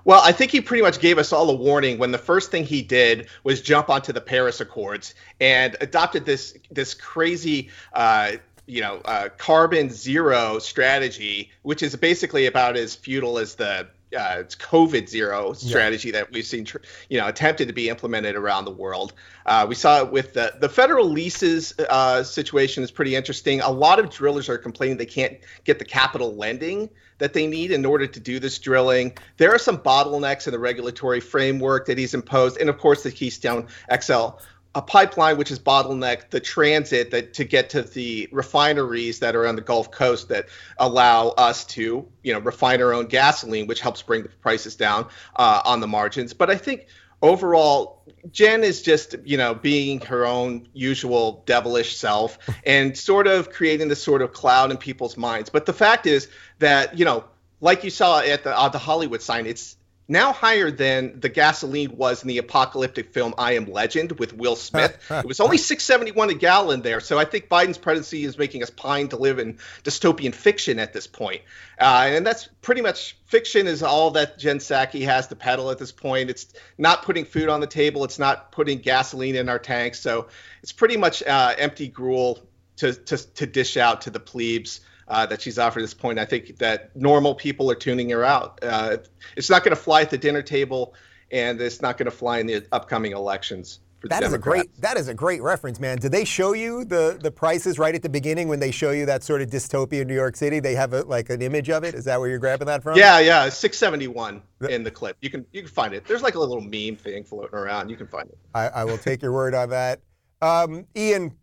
Well, 0.05 0.21
I 0.23 0.31
think 0.31 0.51
he 0.51 0.59
pretty 0.59 0.81
much 0.81 0.99
gave 0.99 1.17
us 1.17 1.31
all 1.31 1.49
a 1.49 1.55
warning 1.55 1.97
when 1.99 2.11
the 2.11 2.17
first 2.17 2.51
thing 2.51 2.63
he 2.63 2.81
did 2.81 3.27
was 3.43 3.61
jump 3.61 3.89
onto 3.89 4.11
the 4.11 4.21
Paris 4.21 4.59
Accords 4.59 5.13
and 5.39 5.77
adopted 5.81 6.25
this 6.25 6.57
this 6.71 6.93
crazy. 6.93 7.69
Uh, 7.93 8.33
you 8.65 8.79
know, 8.79 9.01
uh, 9.03 9.27
carbon 9.37 9.89
zero 9.89 10.57
strategy, 10.57 11.51
which 11.63 11.83
is 11.83 11.97
basically 11.97 12.45
about 12.45 12.77
as 12.77 12.95
futile 12.95 13.37
as 13.37 13.55
the 13.55 13.85
uh, 14.15 14.39
it's 14.39 14.55
COVID 14.55 15.07
zero 15.07 15.53
strategy 15.53 16.09
yeah. 16.09 16.19
that 16.19 16.31
we've 16.31 16.45
seen, 16.45 16.65
you 17.09 17.19
know, 17.19 17.27
attempted 17.27 17.67
to 17.67 17.73
be 17.73 17.89
implemented 17.89 18.35
around 18.35 18.65
the 18.65 18.71
world. 18.71 19.13
Uh, 19.45 19.65
we 19.67 19.75
saw 19.75 20.01
it 20.01 20.11
with 20.11 20.33
the 20.33 20.53
the 20.59 20.69
federal 20.69 21.09
leases 21.09 21.73
uh, 21.89 22.23
situation 22.23 22.83
is 22.83 22.91
pretty 22.91 23.15
interesting. 23.15 23.61
A 23.61 23.71
lot 23.71 23.99
of 23.99 24.09
drillers 24.09 24.49
are 24.49 24.57
complaining 24.57 24.97
they 24.97 25.05
can't 25.05 25.37
get 25.63 25.79
the 25.79 25.85
capital 25.85 26.35
lending 26.35 26.89
that 27.17 27.33
they 27.33 27.47
need 27.47 27.71
in 27.71 27.85
order 27.85 28.07
to 28.07 28.19
do 28.19 28.39
this 28.39 28.59
drilling. 28.59 29.17
There 29.37 29.53
are 29.53 29.59
some 29.59 29.77
bottlenecks 29.77 30.47
in 30.47 30.51
the 30.51 30.59
regulatory 30.59 31.19
framework 31.19 31.85
that 31.85 31.97
he's 31.97 32.13
imposed, 32.13 32.57
and 32.57 32.69
of 32.69 32.77
course 32.77 33.03
the 33.03 33.11
Keystone 33.11 33.67
XL 34.01 34.29
a 34.75 34.81
pipeline 34.81 35.37
which 35.37 35.51
is 35.51 35.59
bottlenecked 35.59 36.31
the 36.31 36.39
transit 36.39 37.11
that 37.11 37.33
to 37.35 37.43
get 37.43 37.69
to 37.69 37.83
the 37.83 38.27
refineries 38.31 39.19
that 39.19 39.35
are 39.35 39.45
on 39.45 39.55
the 39.55 39.61
Gulf 39.61 39.91
Coast 39.91 40.29
that 40.29 40.47
allow 40.77 41.29
us 41.29 41.63
to 41.65 42.07
you 42.23 42.33
know 42.33 42.39
refine 42.39 42.81
our 42.81 42.93
own 42.93 43.05
gasoline, 43.05 43.67
which 43.67 43.81
helps 43.81 44.01
bring 44.01 44.23
the 44.23 44.29
prices 44.29 44.75
down 44.75 45.07
uh, 45.35 45.61
on 45.63 45.79
the 45.79 45.87
margins. 45.87 46.33
But 46.33 46.49
I 46.49 46.57
think 46.57 46.87
overall, 47.21 48.01
Jen 48.31 48.63
is 48.63 48.81
just 48.81 49.15
you 49.23 49.37
know 49.37 49.53
being 49.53 50.01
her 50.01 50.25
own 50.25 50.67
usual 50.73 51.43
devilish 51.45 51.95
self 51.95 52.39
and 52.65 52.97
sort 52.97 53.27
of 53.27 53.51
creating 53.51 53.89
this 53.89 54.01
sort 54.01 54.21
of 54.23 54.33
cloud 54.33 54.71
in 54.71 54.77
people's 54.77 55.17
minds. 55.17 55.49
But 55.49 55.67
the 55.67 55.73
fact 55.73 56.07
is 56.07 56.29
that 56.59 56.97
you 56.97 57.05
know 57.05 57.25
like 57.61 57.83
you 57.83 57.89
saw 57.89 58.19
at 58.19 58.43
the 58.43 58.57
uh, 58.57 58.69
the 58.69 58.79
Hollywood 58.79 59.21
sign, 59.21 59.45
it's 59.45 59.77
now 60.13 60.31
higher 60.31 60.71
than 60.71 61.19
the 61.19 61.27
gasoline 61.27 61.97
was 61.97 62.21
in 62.21 62.29
the 62.29 62.37
apocalyptic 62.37 63.11
film 63.11 63.33
I 63.37 63.53
Am 63.53 63.65
Legend 63.65 64.13
with 64.13 64.31
Will 64.31 64.55
Smith. 64.55 64.97
it 65.09 65.25
was 65.25 65.41
only 65.41 65.57
671 65.57 66.29
a 66.29 66.33
gallon 66.35 66.81
there. 66.81 67.01
So 67.01 67.19
I 67.19 67.25
think 67.25 67.49
Biden's 67.49 67.77
presidency 67.77 68.23
is 68.23 68.37
making 68.37 68.63
us 68.63 68.69
pine 68.69 69.09
to 69.09 69.17
live 69.17 69.39
in 69.39 69.57
dystopian 69.83 70.33
fiction 70.33 70.79
at 70.79 70.93
this 70.93 71.07
point. 71.07 71.41
Uh, 71.77 72.05
and 72.07 72.25
that's 72.25 72.47
pretty 72.61 72.81
much 72.81 73.17
fiction 73.25 73.67
is 73.67 73.83
all 73.83 74.11
that 74.11 74.37
Jen 74.37 74.59
Psaki 74.59 75.03
has 75.03 75.27
to 75.27 75.35
peddle 75.35 75.71
at 75.71 75.79
this 75.79 75.91
point. 75.91 76.29
It's 76.29 76.53
not 76.77 77.03
putting 77.03 77.25
food 77.25 77.49
on 77.49 77.59
the 77.59 77.67
table. 77.67 78.05
It's 78.05 78.19
not 78.19 78.51
putting 78.53 78.77
gasoline 78.77 79.35
in 79.35 79.49
our 79.49 79.59
tanks. 79.59 79.99
So 79.99 80.27
it's 80.61 80.71
pretty 80.71 80.95
much 80.95 81.23
uh, 81.23 81.55
empty 81.57 81.87
gruel 81.87 82.39
to, 82.77 82.93
to, 82.93 83.17
to 83.17 83.45
dish 83.45 83.77
out 83.77 84.01
to 84.01 84.11
the 84.11 84.19
plebes 84.19 84.79
uh, 85.07 85.25
that 85.25 85.41
she's 85.41 85.59
offered 85.59 85.79
at 85.79 85.83
this 85.83 85.93
point. 85.93 86.19
I 86.19 86.25
think 86.25 86.57
that 86.59 86.95
normal 86.95 87.35
people 87.35 87.69
are 87.71 87.75
tuning 87.75 88.09
her 88.09 88.23
out. 88.23 88.59
Uh, 88.61 88.97
it's 89.35 89.49
not 89.49 89.63
going 89.63 89.75
to 89.75 89.81
fly 89.81 90.01
at 90.01 90.09
the 90.09 90.17
dinner 90.17 90.41
table, 90.41 90.93
and 91.31 91.59
it's 91.61 91.81
not 91.81 91.97
going 91.97 92.05
to 92.05 92.15
fly 92.15 92.39
in 92.39 92.47
the 92.47 92.65
upcoming 92.71 93.11
elections. 93.11 93.79
That 94.09 94.23
is 94.23 94.33
a 94.33 94.37
great 94.37 94.69
that 94.81 94.97
is 94.97 95.07
a 95.07 95.13
great 95.13 95.41
reference, 95.41 95.79
man. 95.79 95.97
Did 95.97 96.11
they 96.11 96.25
show 96.25 96.53
you 96.53 96.83
the 96.83 97.17
the 97.21 97.31
prices 97.31 97.79
right 97.79 97.95
at 97.95 98.01
the 98.01 98.09
beginning 98.09 98.49
when 98.49 98.59
they 98.59 98.71
show 98.71 98.91
you 98.91 99.05
that 99.05 99.23
sort 99.23 99.41
of 99.41 99.49
dystopia 99.49 100.01
in 100.01 100.07
New 100.07 100.13
York 100.13 100.35
City? 100.35 100.59
They 100.59 100.75
have 100.75 100.93
a, 100.93 101.03
like 101.03 101.29
an 101.29 101.41
image 101.41 101.69
of 101.69 101.85
it. 101.85 101.95
Is 101.95 102.03
that 102.05 102.19
where 102.19 102.27
you're 102.27 102.39
grabbing 102.39 102.67
that 102.67 102.83
from? 102.83 102.97
Yeah, 102.97 103.19
yeah, 103.19 103.47
671 103.47 104.41
in 104.69 104.83
the 104.83 104.91
clip. 104.91 105.15
You 105.21 105.29
can 105.29 105.45
you 105.53 105.61
can 105.61 105.71
find 105.71 105.93
it. 105.93 106.05
There's 106.05 106.21
like 106.21 106.35
a 106.35 106.39
little 106.39 106.59
meme 106.59 106.97
thing 106.97 107.23
floating 107.23 107.57
around. 107.57 107.89
You 107.89 107.95
can 107.95 108.07
find 108.07 108.27
it. 108.27 108.37
I, 108.53 108.67
I 108.67 108.83
will 108.83 108.97
take 108.97 109.21
your 109.21 109.31
word 109.31 109.55
on 109.55 109.69
that. 109.69 110.01
Um, 110.41 110.85
Ian, 110.97 111.33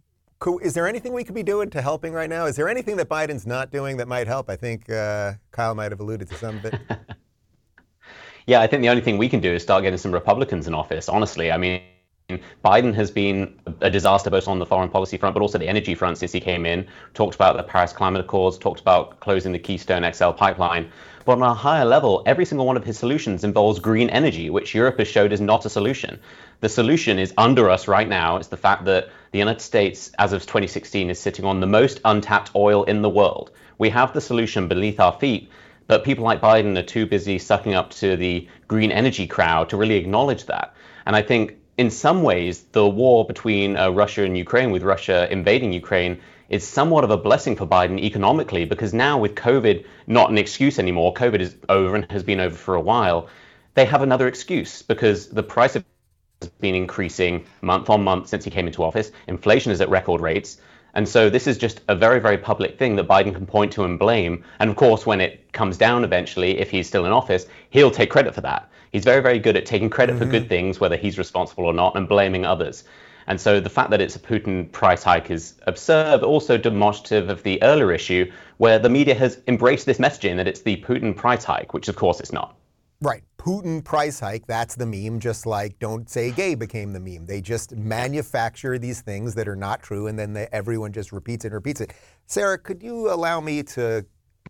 is 0.62 0.74
there 0.74 0.87
anything 0.87 1.12
we 1.12 1.24
could 1.24 1.35
be 1.35 1.42
doing 1.42 1.70
to 1.70 1.83
helping 1.83 2.12
right 2.12 2.29
now? 2.29 2.46
Is 2.46 2.57
there 2.57 2.68
anything 2.68 2.96
that 2.96 3.09
Biden's 3.09 3.46
not 3.46 3.70
doing 3.70 3.98
that 3.98 4.09
might 4.09 4.26
help? 4.26 4.48
I 4.48 4.57
think 4.57 4.88
uh, 4.90 5.35
Kyle 5.53 5.74
might 5.74 5.92
have 5.92 6.00
alluded 6.00 6.29
to 6.31 6.35
some 6.37 6.57
of 6.57 6.64
it. 6.64 6.74
yeah, 8.46 8.61
I 8.61 8.66
think 8.66 8.83
the 8.83 8.88
only 8.88 9.03
thing 9.03 9.18
we 9.18 9.29
can 9.29 9.40
do 9.40 9.53
is 9.53 9.62
start 9.62 9.83
getting 9.83 9.98
some 9.98 10.12
Republicans 10.12 10.66
in 10.66 10.74
office. 10.74 11.09
Honestly, 11.09 11.53
I 11.53 11.59
mean, 11.59 11.83
Biden 12.64 12.94
has 12.94 13.11
been 13.11 13.61
a 13.81 13.90
disaster 13.90 14.31
both 14.31 14.48
on 14.48 14.59
the 14.59 14.66
foreign 14.66 14.88
policy 14.88 15.18
front, 15.18 15.35
but 15.35 15.42
also 15.42 15.59
the 15.59 15.68
energy 15.68 15.94
front 15.94 16.16
since 16.18 16.33
he 16.33 16.40
came 16.40 16.64
in. 16.64 16.87
Talked 17.12 17.35
about 17.35 17.57
the 17.57 17.62
Paris 17.62 17.92
Climate 17.92 18.20
Accords, 18.20 18.57
talked 18.57 18.81
about 18.81 19.20
closing 19.20 19.53
the 19.53 19.59
Keystone 19.59 20.11
XL 20.11 20.31
pipeline. 20.31 20.90
But 21.24 21.33
on 21.33 21.42
a 21.42 21.54
higher 21.54 21.85
level, 21.85 22.22
every 22.24 22.44
single 22.44 22.66
one 22.66 22.76
of 22.76 22.85
his 22.85 22.98
solutions 22.98 23.44
involves 23.44 23.78
green 23.78 24.09
energy, 24.11 24.48
which 24.48 24.74
Europe 24.74 24.98
has 24.98 25.09
showed 25.09 25.33
is 25.33 25.40
not 25.40 25.66
a 25.66 25.70
solution. 25.70 26.18
The 26.61 26.68
solution 26.68 27.18
is 27.18 27.35
under 27.37 27.68
us 27.68 27.88
right 27.88 28.09
now. 28.09 28.37
It's 28.37 28.48
the 28.48 28.56
fact 28.56 28.85
that 28.87 29.09
the 29.33 29.38
United 29.38 29.61
States, 29.61 30.11
as 30.18 30.33
of 30.33 30.42
2016, 30.42 31.11
is 31.11 31.18
sitting 31.18 31.44
on 31.44 31.61
the 31.61 31.66
most 31.66 32.00
untapped 32.04 32.52
oil 32.54 32.85
in 32.85 33.02
the 33.02 33.11
world. 33.11 33.50
We 33.78 33.90
have 33.90 34.12
the 34.12 34.20
solution 34.20 34.66
beneath 34.66 34.98
our 34.98 35.12
feet, 35.12 35.50
but 35.87 36.04
people 36.04 36.24
like 36.24 36.40
Biden 36.40 36.78
are 36.78 36.83
too 36.83 37.06
busy 37.06 37.38
sucking 37.38 37.74
up 37.74 37.90
to 37.90 38.16
the 38.16 38.48
green 38.68 38.90
energy 38.90 39.26
crowd 39.26 39.68
to 39.70 39.76
really 39.76 39.96
acknowledge 39.96 40.46
that. 40.46 40.74
And 41.06 41.16
I 41.16 41.22
think 41.22 41.56
in 41.76 41.90
some 41.90 42.22
ways, 42.22 42.64
the 42.72 42.87
war 42.87 43.26
between 43.26 43.76
uh, 43.76 43.88
Russia 43.90 44.24
and 44.24 44.37
Ukraine, 44.37 44.70
with 44.70 44.83
Russia 44.83 45.26
invading 45.30 45.72
Ukraine, 45.72 46.20
is 46.50 46.66
somewhat 46.66 47.04
of 47.04 47.10
a 47.10 47.16
blessing 47.16 47.56
for 47.56 47.66
Biden 47.66 47.98
economically 47.98 48.64
because 48.64 48.92
now, 48.92 49.18
with 49.18 49.34
COVID 49.36 49.86
not 50.06 50.30
an 50.30 50.36
excuse 50.36 50.78
anymore, 50.78 51.14
COVID 51.14 51.40
is 51.40 51.56
over 51.68 51.96
and 51.96 52.10
has 52.10 52.22
been 52.22 52.40
over 52.40 52.54
for 52.54 52.74
a 52.74 52.80
while, 52.80 53.28
they 53.74 53.84
have 53.86 54.02
another 54.02 54.28
excuse 54.28 54.82
because 54.82 55.28
the 55.28 55.42
price 55.42 55.76
of 55.76 55.84
has 56.42 56.50
been 56.52 56.74
increasing 56.74 57.44
month 57.60 57.90
on 57.90 58.02
month 58.02 58.28
since 58.28 58.44
he 58.44 58.50
came 58.50 58.66
into 58.66 58.82
office. 58.82 59.12
Inflation 59.26 59.72
is 59.72 59.80
at 59.80 59.90
record 59.90 60.20
rates. 60.20 60.58
And 60.94 61.08
so 61.08 61.30
this 61.30 61.46
is 61.46 61.58
just 61.58 61.82
a 61.88 61.94
very, 61.94 62.18
very 62.18 62.38
public 62.38 62.78
thing 62.78 62.96
that 62.96 63.06
Biden 63.06 63.34
can 63.34 63.46
point 63.46 63.72
to 63.74 63.84
and 63.84 63.98
blame. 63.98 64.44
And 64.58 64.70
of 64.70 64.76
course, 64.76 65.06
when 65.06 65.20
it 65.20 65.52
comes 65.52 65.76
down 65.76 66.02
eventually, 66.02 66.58
if 66.58 66.70
he's 66.70 66.88
still 66.88 67.06
in 67.06 67.12
office, 67.12 67.46
he'll 67.70 67.90
take 67.90 68.10
credit 68.10 68.34
for 68.34 68.40
that. 68.40 68.70
He's 68.90 69.04
very, 69.04 69.22
very 69.22 69.38
good 69.38 69.56
at 69.56 69.66
taking 69.66 69.90
credit 69.90 70.16
mm-hmm. 70.16 70.24
for 70.24 70.30
good 70.30 70.48
things, 70.48 70.80
whether 70.80 70.96
he's 70.96 71.18
responsible 71.18 71.64
or 71.64 71.74
not, 71.74 71.96
and 71.96 72.08
blaming 72.08 72.44
others. 72.44 72.84
And 73.30 73.40
so 73.40 73.60
the 73.60 73.70
fact 73.70 73.90
that 73.90 74.00
it's 74.00 74.16
a 74.16 74.18
Putin 74.18 74.72
price 74.72 75.04
hike 75.04 75.30
is 75.30 75.54
absurd, 75.68 76.24
also 76.24 76.58
demonstrative 76.58 77.28
of 77.28 77.44
the 77.44 77.62
earlier 77.62 77.92
issue 77.92 78.28
where 78.56 78.80
the 78.80 78.88
media 78.88 79.14
has 79.14 79.40
embraced 79.46 79.86
this 79.86 79.98
messaging 79.98 80.34
that 80.34 80.48
it's 80.48 80.62
the 80.62 80.78
Putin 80.78 81.14
price 81.14 81.44
hike, 81.44 81.72
which 81.72 81.86
of 81.86 81.94
course 81.94 82.18
it's 82.18 82.32
not. 82.32 82.56
Right. 83.00 83.22
Putin 83.38 83.84
price 83.84 84.18
hike, 84.18 84.48
that's 84.48 84.74
the 84.74 84.84
meme, 84.84 85.20
just 85.20 85.46
like 85.46 85.78
don't 85.78 86.10
say 86.10 86.32
gay 86.32 86.56
became 86.56 86.92
the 86.92 86.98
meme. 86.98 87.24
They 87.24 87.40
just 87.40 87.76
manufacture 87.76 88.80
these 88.80 89.00
things 89.00 89.36
that 89.36 89.46
are 89.46 89.54
not 89.54 89.80
true 89.80 90.08
and 90.08 90.18
then 90.18 90.32
they, 90.32 90.48
everyone 90.50 90.92
just 90.92 91.12
repeats 91.12 91.44
it 91.44 91.48
and 91.48 91.54
repeats 91.54 91.80
it. 91.80 91.92
Sara, 92.26 92.58
could 92.58 92.82
you 92.82 93.12
allow 93.12 93.40
me 93.40 93.62
to 93.62 94.04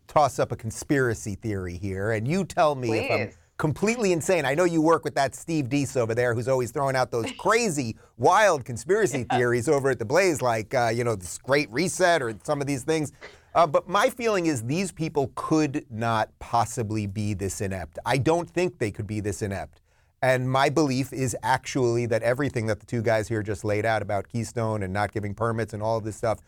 toss 0.08 0.38
up 0.38 0.52
a 0.52 0.56
conspiracy 0.56 1.34
theory 1.34 1.76
here 1.76 2.12
and 2.12 2.26
you 2.26 2.46
tell 2.46 2.74
me 2.74 2.88
Please. 2.88 3.10
if 3.10 3.10
I'm 3.10 3.32
completely 3.60 4.12
insane. 4.12 4.46
I 4.46 4.54
know 4.54 4.64
you 4.64 4.80
work 4.80 5.04
with 5.04 5.14
that 5.16 5.34
Steve 5.34 5.68
Deace 5.68 5.94
over 5.94 6.14
there 6.14 6.34
who's 6.34 6.48
always 6.48 6.70
throwing 6.70 6.96
out 6.96 7.10
those 7.10 7.30
crazy, 7.38 7.94
wild 8.16 8.64
conspiracy 8.64 9.26
yeah. 9.30 9.36
theories 9.36 9.68
over 9.68 9.90
at 9.90 9.98
the 9.98 10.04
Blaze, 10.06 10.40
like, 10.40 10.72
uh, 10.72 10.90
you 10.92 11.04
know, 11.04 11.14
this 11.14 11.36
great 11.36 11.70
reset 11.70 12.22
or 12.22 12.34
some 12.42 12.62
of 12.62 12.66
these 12.66 12.84
things. 12.84 13.12
Uh, 13.54 13.66
but 13.66 13.86
my 13.86 14.08
feeling 14.08 14.46
is 14.46 14.62
these 14.62 14.90
people 14.90 15.30
could 15.34 15.84
not 15.90 16.30
possibly 16.38 17.06
be 17.06 17.34
this 17.34 17.60
inept. 17.60 17.98
I 18.06 18.16
don't 18.16 18.48
think 18.48 18.78
they 18.78 18.90
could 18.90 19.06
be 19.06 19.20
this 19.20 19.42
inept. 19.42 19.82
And 20.22 20.50
my 20.50 20.70
belief 20.70 21.12
is 21.12 21.36
actually 21.42 22.06
that 22.06 22.22
everything 22.22 22.64
that 22.66 22.80
the 22.80 22.86
two 22.86 23.02
guys 23.02 23.28
here 23.28 23.42
just 23.42 23.62
laid 23.62 23.84
out 23.84 24.00
about 24.00 24.26
Keystone 24.26 24.82
and 24.82 24.90
not 24.90 25.12
giving 25.12 25.34
permits 25.34 25.74
and 25.74 25.82
all 25.82 25.98
of 25.98 26.04
this 26.04 26.16
stuff 26.16 26.38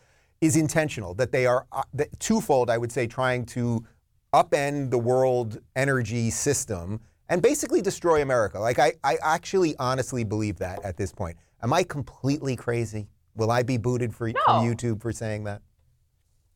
is 0.41 0.55
intentional. 0.55 1.13
That 1.13 1.31
they 1.31 1.45
are 1.45 1.67
uh, 1.71 1.83
that 1.93 2.19
twofold, 2.19 2.71
I 2.71 2.79
would 2.79 2.91
say, 2.91 3.05
trying 3.05 3.45
to 3.47 3.85
upend 4.33 4.89
the 4.89 4.97
world 4.97 5.59
energy 5.75 6.29
system 6.29 6.99
and 7.29 7.41
basically 7.41 7.81
destroy 7.81 8.21
America. 8.21 8.59
Like, 8.59 8.79
I, 8.79 8.93
I 9.03 9.17
actually 9.21 9.75
honestly 9.77 10.23
believe 10.23 10.57
that 10.57 10.83
at 10.83 10.97
this 10.97 11.11
point. 11.11 11.37
Am 11.61 11.71
I 11.71 11.83
completely 11.83 12.55
crazy? 12.55 13.07
Will 13.35 13.51
I 13.51 13.63
be 13.63 13.77
booted 13.77 14.13
for, 14.13 14.27
no. 14.27 14.39
from 14.45 14.65
YouTube 14.65 15.01
for 15.01 15.11
saying 15.11 15.45
that? 15.45 15.61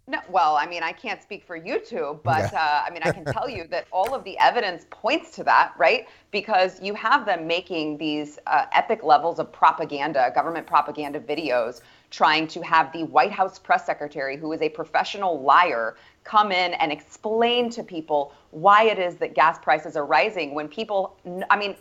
No, 0.10 0.20
well, 0.30 0.56
I 0.56 0.66
mean, 0.66 0.84
I 0.84 0.94
can't 0.94 1.22
speak 1.22 1.46
for 1.46 1.60
YouTube, 1.60 2.22
but 2.24 2.52
yeah. 2.52 2.60
uh, 2.60 2.84
I 2.88 2.92
mean, 2.92 3.02
I 3.04 3.12
can 3.12 3.26
tell 3.26 3.50
you 3.50 3.68
that 3.72 3.88
all 3.92 4.16
of 4.16 4.24
the 4.24 4.38
evidence 4.40 4.86
points 4.90 5.32
to 5.32 5.44
that, 5.44 5.74
right? 5.78 6.08
Because 6.32 6.82
you 6.82 6.94
have 6.94 7.26
them 7.26 7.46
making 7.46 7.98
these 7.98 8.40
uh, 8.48 8.66
epic 8.72 9.04
levels 9.04 9.40
of 9.40 9.52
propaganda, 9.52 10.32
government 10.34 10.66
propaganda 10.66 11.20
videos, 11.20 11.82
trying 12.10 12.48
to 12.48 12.62
have 12.62 12.92
the 12.94 13.04
White 13.04 13.32
House 13.32 13.60
press 13.60 13.86
secretary, 13.86 14.38
who 14.38 14.52
is 14.54 14.62
a 14.62 14.70
professional 14.70 15.42
liar, 15.42 15.96
come 16.24 16.52
in 16.52 16.74
and 16.76 16.92
explain 16.92 17.70
to 17.72 17.84
people 17.84 18.34
why 18.52 18.84
it 18.84 19.00
is 19.00 19.16
that 19.16 19.34
gas 19.34 19.60
prices 19.60 19.96
are 19.96 20.06
rising 20.06 20.54
when 20.54 20.68
people, 20.68 21.18
I 21.50 21.58
mean, 21.58 21.76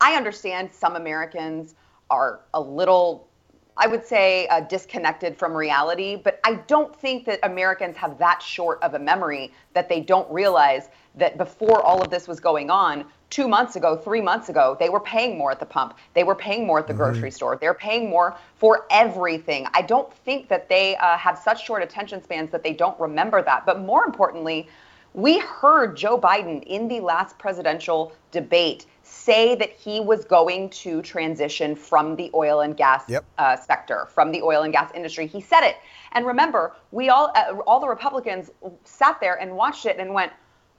I 0.00 0.14
understand 0.14 0.70
some 0.72 0.96
Americans 0.96 1.74
are 2.08 2.40
a 2.54 2.60
little, 2.60 3.28
I 3.76 3.86
would 3.86 4.04
say, 4.04 4.48
uh, 4.48 4.60
disconnected 4.60 5.36
from 5.36 5.52
reality, 5.52 6.16
but 6.16 6.40
I 6.44 6.54
don't 6.66 6.94
think 6.94 7.24
that 7.26 7.38
Americans 7.42 7.96
have 7.96 8.18
that 8.18 8.42
short 8.42 8.82
of 8.82 8.94
a 8.94 8.98
memory 8.98 9.52
that 9.74 9.88
they 9.88 10.00
don't 10.00 10.30
realize 10.32 10.88
that 11.16 11.36
before 11.36 11.82
all 11.82 12.02
of 12.02 12.10
this 12.10 12.26
was 12.26 12.40
going 12.40 12.70
on, 12.70 13.04
two 13.30 13.46
months 13.48 13.76
ago, 13.76 13.96
three 13.96 14.20
months 14.20 14.48
ago, 14.48 14.76
they 14.78 14.88
were 14.88 15.00
paying 15.00 15.38
more 15.38 15.50
at 15.50 15.60
the 15.60 15.66
pump. 15.66 15.96
They 16.14 16.24
were 16.24 16.34
paying 16.34 16.66
more 16.66 16.80
at 16.80 16.86
the 16.86 16.92
mm-hmm. 16.92 17.02
grocery 17.02 17.30
store. 17.30 17.56
They're 17.56 17.74
paying 17.74 18.10
more 18.10 18.36
for 18.56 18.86
everything. 18.90 19.66
I 19.72 19.82
don't 19.82 20.12
think 20.12 20.48
that 20.48 20.68
they 20.68 20.96
uh, 20.96 21.16
have 21.16 21.38
such 21.38 21.64
short 21.64 21.82
attention 21.82 22.22
spans 22.22 22.50
that 22.50 22.62
they 22.62 22.72
don't 22.72 22.98
remember 23.00 23.40
that. 23.42 23.64
But 23.64 23.80
more 23.80 24.04
importantly, 24.04 24.68
we 25.14 25.38
heard 25.38 25.96
Joe 25.96 26.18
Biden 26.18 26.62
in 26.64 26.88
the 26.88 27.00
last 27.00 27.38
presidential 27.38 28.12
debate 28.30 28.86
say 29.02 29.56
that 29.56 29.70
he 29.70 30.00
was 30.00 30.24
going 30.24 30.70
to 30.70 31.02
transition 31.02 31.74
from 31.74 32.14
the 32.14 32.30
oil 32.32 32.60
and 32.60 32.76
gas 32.76 33.04
yep. 33.08 33.24
uh, 33.38 33.56
sector, 33.56 34.06
from 34.06 34.30
the 34.30 34.40
oil 34.40 34.62
and 34.62 34.72
gas 34.72 34.90
industry. 34.94 35.26
He 35.26 35.40
said 35.40 35.62
it. 35.62 35.76
And 36.12 36.26
remember, 36.26 36.74
we 36.92 37.08
all, 37.08 37.32
uh, 37.34 37.56
all 37.66 37.80
the 37.80 37.88
Republicans 37.88 38.50
sat 38.84 39.20
there 39.20 39.40
and 39.40 39.56
watched 39.56 39.86
it 39.86 39.98
and 39.98 40.14
went, 40.14 40.32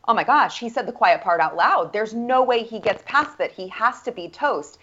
oh 0.08 0.14
my 0.14 0.24
gosh, 0.24 0.60
he 0.60 0.70
said 0.70 0.88
the 0.88 0.92
quiet 0.92 1.22
part 1.22 1.40
out 1.40 1.56
loud. 1.56 1.94
There's 1.94 2.14
no 2.14 2.44
way 2.44 2.64
he 2.64 2.80
gets 2.80 3.04
past 3.06 3.38
that. 3.38 3.52
He 3.52 3.68
has 3.70 4.02
to 4.04 4.12
be 4.12 4.30
toast. 4.30 4.80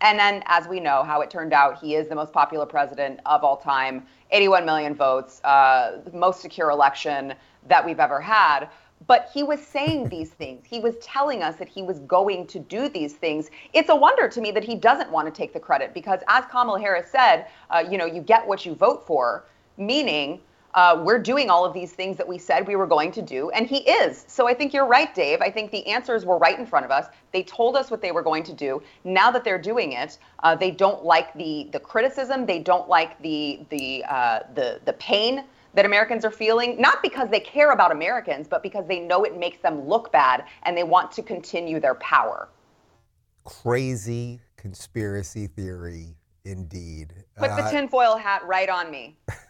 And 0.00 0.18
then, 0.18 0.42
as 0.46 0.66
we 0.66 0.80
know, 0.80 1.02
how 1.02 1.20
it 1.20 1.30
turned 1.30 1.52
out, 1.52 1.78
he 1.78 1.94
is 1.94 2.08
the 2.08 2.14
most 2.14 2.32
popular 2.32 2.66
president 2.66 3.20
of 3.26 3.44
all 3.44 3.56
time 3.56 4.06
81 4.30 4.64
million 4.64 4.94
votes, 4.94 5.40
uh, 5.44 5.98
most 6.12 6.40
secure 6.40 6.70
election 6.70 7.34
that 7.68 7.84
we've 7.84 8.00
ever 8.00 8.20
had. 8.20 8.68
But 9.06 9.30
he 9.32 9.42
was 9.42 9.60
saying 9.64 10.08
these 10.08 10.30
things. 10.30 10.64
He 10.66 10.80
was 10.80 10.96
telling 10.98 11.42
us 11.42 11.56
that 11.56 11.68
he 11.68 11.82
was 11.82 12.00
going 12.00 12.46
to 12.48 12.58
do 12.58 12.88
these 12.88 13.14
things. 13.14 13.50
It's 13.74 13.90
a 13.90 13.94
wonder 13.94 14.26
to 14.28 14.40
me 14.40 14.50
that 14.52 14.64
he 14.64 14.74
doesn't 14.74 15.10
want 15.10 15.32
to 15.32 15.32
take 15.32 15.52
the 15.52 15.60
credit 15.60 15.92
because, 15.92 16.20
as 16.28 16.44
Kamala 16.50 16.80
Harris 16.80 17.10
said, 17.10 17.46
uh, 17.70 17.84
you 17.88 17.98
know, 17.98 18.06
you 18.06 18.22
get 18.22 18.46
what 18.46 18.64
you 18.64 18.74
vote 18.74 19.06
for, 19.06 19.44
meaning 19.76 20.40
uh, 20.76 21.02
we're 21.02 21.18
doing 21.18 21.48
all 21.48 21.64
of 21.64 21.72
these 21.72 21.92
things 21.92 22.18
that 22.18 22.28
we 22.28 22.36
said 22.36 22.66
we 22.66 22.76
were 22.76 22.86
going 22.86 23.10
to 23.10 23.22
do, 23.22 23.48
and 23.50 23.66
he 23.66 23.78
is. 23.78 24.26
So 24.28 24.46
I 24.46 24.52
think 24.52 24.74
you're 24.74 24.86
right, 24.86 25.12
Dave. 25.14 25.40
I 25.40 25.50
think 25.50 25.70
the 25.70 25.86
answers 25.86 26.26
were 26.26 26.36
right 26.36 26.58
in 26.58 26.66
front 26.66 26.84
of 26.84 26.90
us. 26.90 27.06
They 27.32 27.42
told 27.42 27.76
us 27.76 27.90
what 27.90 28.02
they 28.02 28.12
were 28.12 28.22
going 28.22 28.42
to 28.44 28.52
do. 28.52 28.82
Now 29.02 29.30
that 29.30 29.42
they're 29.42 29.60
doing 29.60 29.92
it, 29.92 30.18
uh, 30.42 30.54
they 30.54 30.70
don't 30.70 31.02
like 31.02 31.32
the 31.34 31.68
the 31.72 31.80
criticism. 31.80 32.44
They 32.44 32.58
don't 32.58 32.88
like 32.90 33.20
the 33.22 33.60
the 33.70 34.04
uh, 34.04 34.40
the 34.54 34.80
the 34.84 34.92
pain 34.94 35.44
that 35.72 35.86
Americans 35.86 36.24
are 36.26 36.30
feeling, 36.30 36.78
not 36.80 37.02
because 37.02 37.30
they 37.30 37.40
care 37.40 37.72
about 37.72 37.90
Americans, 37.90 38.46
but 38.46 38.62
because 38.62 38.86
they 38.86 39.00
know 39.00 39.24
it 39.24 39.38
makes 39.38 39.58
them 39.58 39.86
look 39.88 40.12
bad 40.12 40.44
and 40.64 40.76
they 40.76 40.84
want 40.84 41.10
to 41.12 41.22
continue 41.22 41.80
their 41.80 41.94
power. 41.96 42.48
Crazy 43.44 44.40
conspiracy 44.56 45.46
theory, 45.46 46.16
indeed. 46.44 47.12
Put 47.36 47.50
the 47.56 47.62
uh, 47.62 47.70
tinfoil 47.70 48.16
hat 48.16 48.46
right 48.46 48.68
on 48.68 48.90
me. 48.90 49.16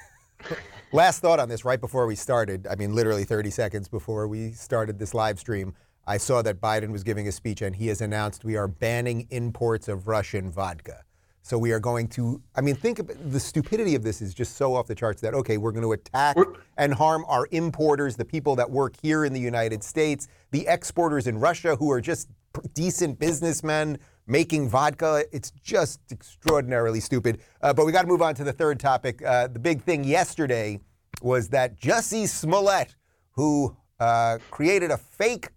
Last 0.93 1.21
thought 1.21 1.41
on 1.41 1.49
this 1.49 1.65
right 1.65 1.81
before 1.81 2.07
we 2.07 2.15
started, 2.15 2.67
I 2.67 2.77
mean, 2.77 2.95
literally 2.95 3.25
30 3.25 3.51
seconds 3.51 3.89
before 3.89 4.29
we 4.29 4.53
started 4.53 4.99
this 4.99 5.15
live 5.15 5.39
stream, 5.39 5.75
I 6.07 6.19
saw 6.19 6.43
that 6.43 6.61
Biden 6.61 6.93
was 6.93 7.03
giving 7.03 7.27
a 7.27 7.33
speech 7.33 7.63
and 7.63 7.75
he 7.75 7.89
has 7.89 8.01
announced 8.01 8.45
we 8.45 8.57
are 8.57 8.69
banning 8.69 9.27
imports 9.31 9.89
of 9.89 10.07
Russian 10.07 10.51
vodka. 10.51 11.03
So 11.43 11.59
we 11.59 11.71
are 11.73 11.79
going 11.79 12.09
to, 12.09 12.43
I 12.57 12.61
mean, 12.61 12.75
think 12.75 12.99
of 12.99 13.33
the 13.33 13.39
stupidity 13.39 13.95
of 13.95 14.03
this 14.03 14.21
is 14.21 14.35
just 14.35 14.57
so 14.57 14.75
off 14.75 14.89
the 14.89 14.97
charts 14.97 15.21
that, 15.21 15.33
okay, 15.33 15.59
we're 15.59 15.71
going 15.71 15.85
to 15.85 15.93
attack 15.93 16.37
and 16.77 16.93
harm 16.93 17.25
our 17.29 17.47
importers, 17.53 18.17
the 18.17 18.25
people 18.25 18.57
that 18.57 18.69
work 18.69 18.95
here 19.01 19.25
in 19.25 19.33
the 19.33 19.39
United 19.39 19.85
States, 19.85 20.27
the 20.51 20.67
exporters 20.67 21.29
in 21.29 21.39
Russia 21.39 21.77
who 21.77 21.91
are 21.91 22.01
just 22.01 22.29
decent 22.75 23.19
businessmen 23.19 23.99
making 24.27 24.69
vodka. 24.69 25.25
It's 25.33 25.51
just 25.63 26.01
extraordinarily 26.11 27.01
stupid. 27.01 27.41
Uh, 27.63 27.73
but 27.73 27.87
we 27.87 27.93
got 27.93 28.03
to 28.03 28.09
move 28.09 28.23
on 28.23 28.35
to 28.35 28.45
the 28.45 28.53
third 28.53 28.81
topic. 28.81 29.25
Uh, 29.25 29.47
the 29.49 29.59
big 29.59 29.83
thing 29.83 30.05
yesterday 30.05 30.81
was 31.23 31.49
that 31.51 31.81
Jussie 31.81 32.29
Smollett, 32.29 32.95
who 33.33 33.77
uh, 34.01 34.39
created 34.51 34.91
a 34.91 34.97
fake 34.97 35.49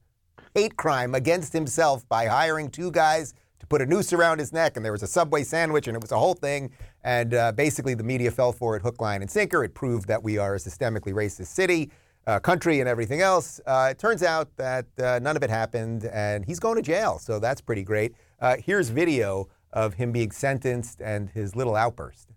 hate 0.55 0.75
crime 0.77 1.15
against 1.15 1.53
himself 1.53 2.07
by 2.09 2.25
hiring 2.25 2.69
two 2.69 2.91
guys 2.91 3.33
to 3.59 3.67
put 3.67 3.81
a 3.81 3.85
noose 3.85 4.13
around 4.13 4.39
his 4.39 4.51
neck, 4.51 4.77
and 4.77 4.85
there 4.85 4.91
was 4.91 5.03
a 5.03 5.07
Subway 5.07 5.43
sandwich, 5.43 5.87
and 5.87 5.95
it 5.95 6.01
was 6.01 6.11
a 6.11 6.17
whole 6.17 6.33
thing. 6.33 6.71
And 7.03 7.33
uh, 7.33 7.51
basically, 7.51 7.93
the 7.93 8.03
media 8.03 8.31
fell 8.31 8.51
for 8.51 8.75
it 8.75 8.81
hook, 8.81 8.99
line, 9.01 9.21
and 9.21 9.29
sinker. 9.29 9.63
It 9.63 9.73
proved 9.73 10.07
that 10.07 10.23
we 10.23 10.37
are 10.37 10.55
a 10.55 10.57
systemically 10.57 11.13
racist 11.13 11.47
city. 11.47 11.91
Uh, 12.27 12.37
country 12.37 12.79
and 12.79 12.87
everything 12.87 13.21
else. 13.21 13.59
Uh, 13.65 13.87
it 13.89 13.97
turns 13.97 14.21
out 14.21 14.55
that 14.55 14.85
uh, 15.01 15.17
none 15.19 15.35
of 15.35 15.41
it 15.41 15.49
happened, 15.49 16.05
and 16.05 16.45
he's 16.45 16.59
going 16.59 16.75
to 16.75 16.81
jail, 16.81 17.17
so 17.17 17.39
that's 17.39 17.59
pretty 17.59 17.81
great. 17.81 18.13
Uh, 18.41 18.57
here's 18.63 18.89
video 18.89 19.49
of 19.73 19.95
him 19.95 20.11
being 20.11 20.29
sentenced 20.31 21.01
and 21.01 21.31
his 21.31 21.55
little 21.55 21.75
outburst. 21.75 22.27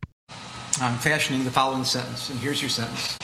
I'm 0.81 0.97
fashioning 0.99 1.45
the 1.45 1.51
following 1.51 1.85
sentence, 1.85 2.31
and 2.31 2.41
here's 2.41 2.61
your 2.61 2.71
sentence. 2.71 3.17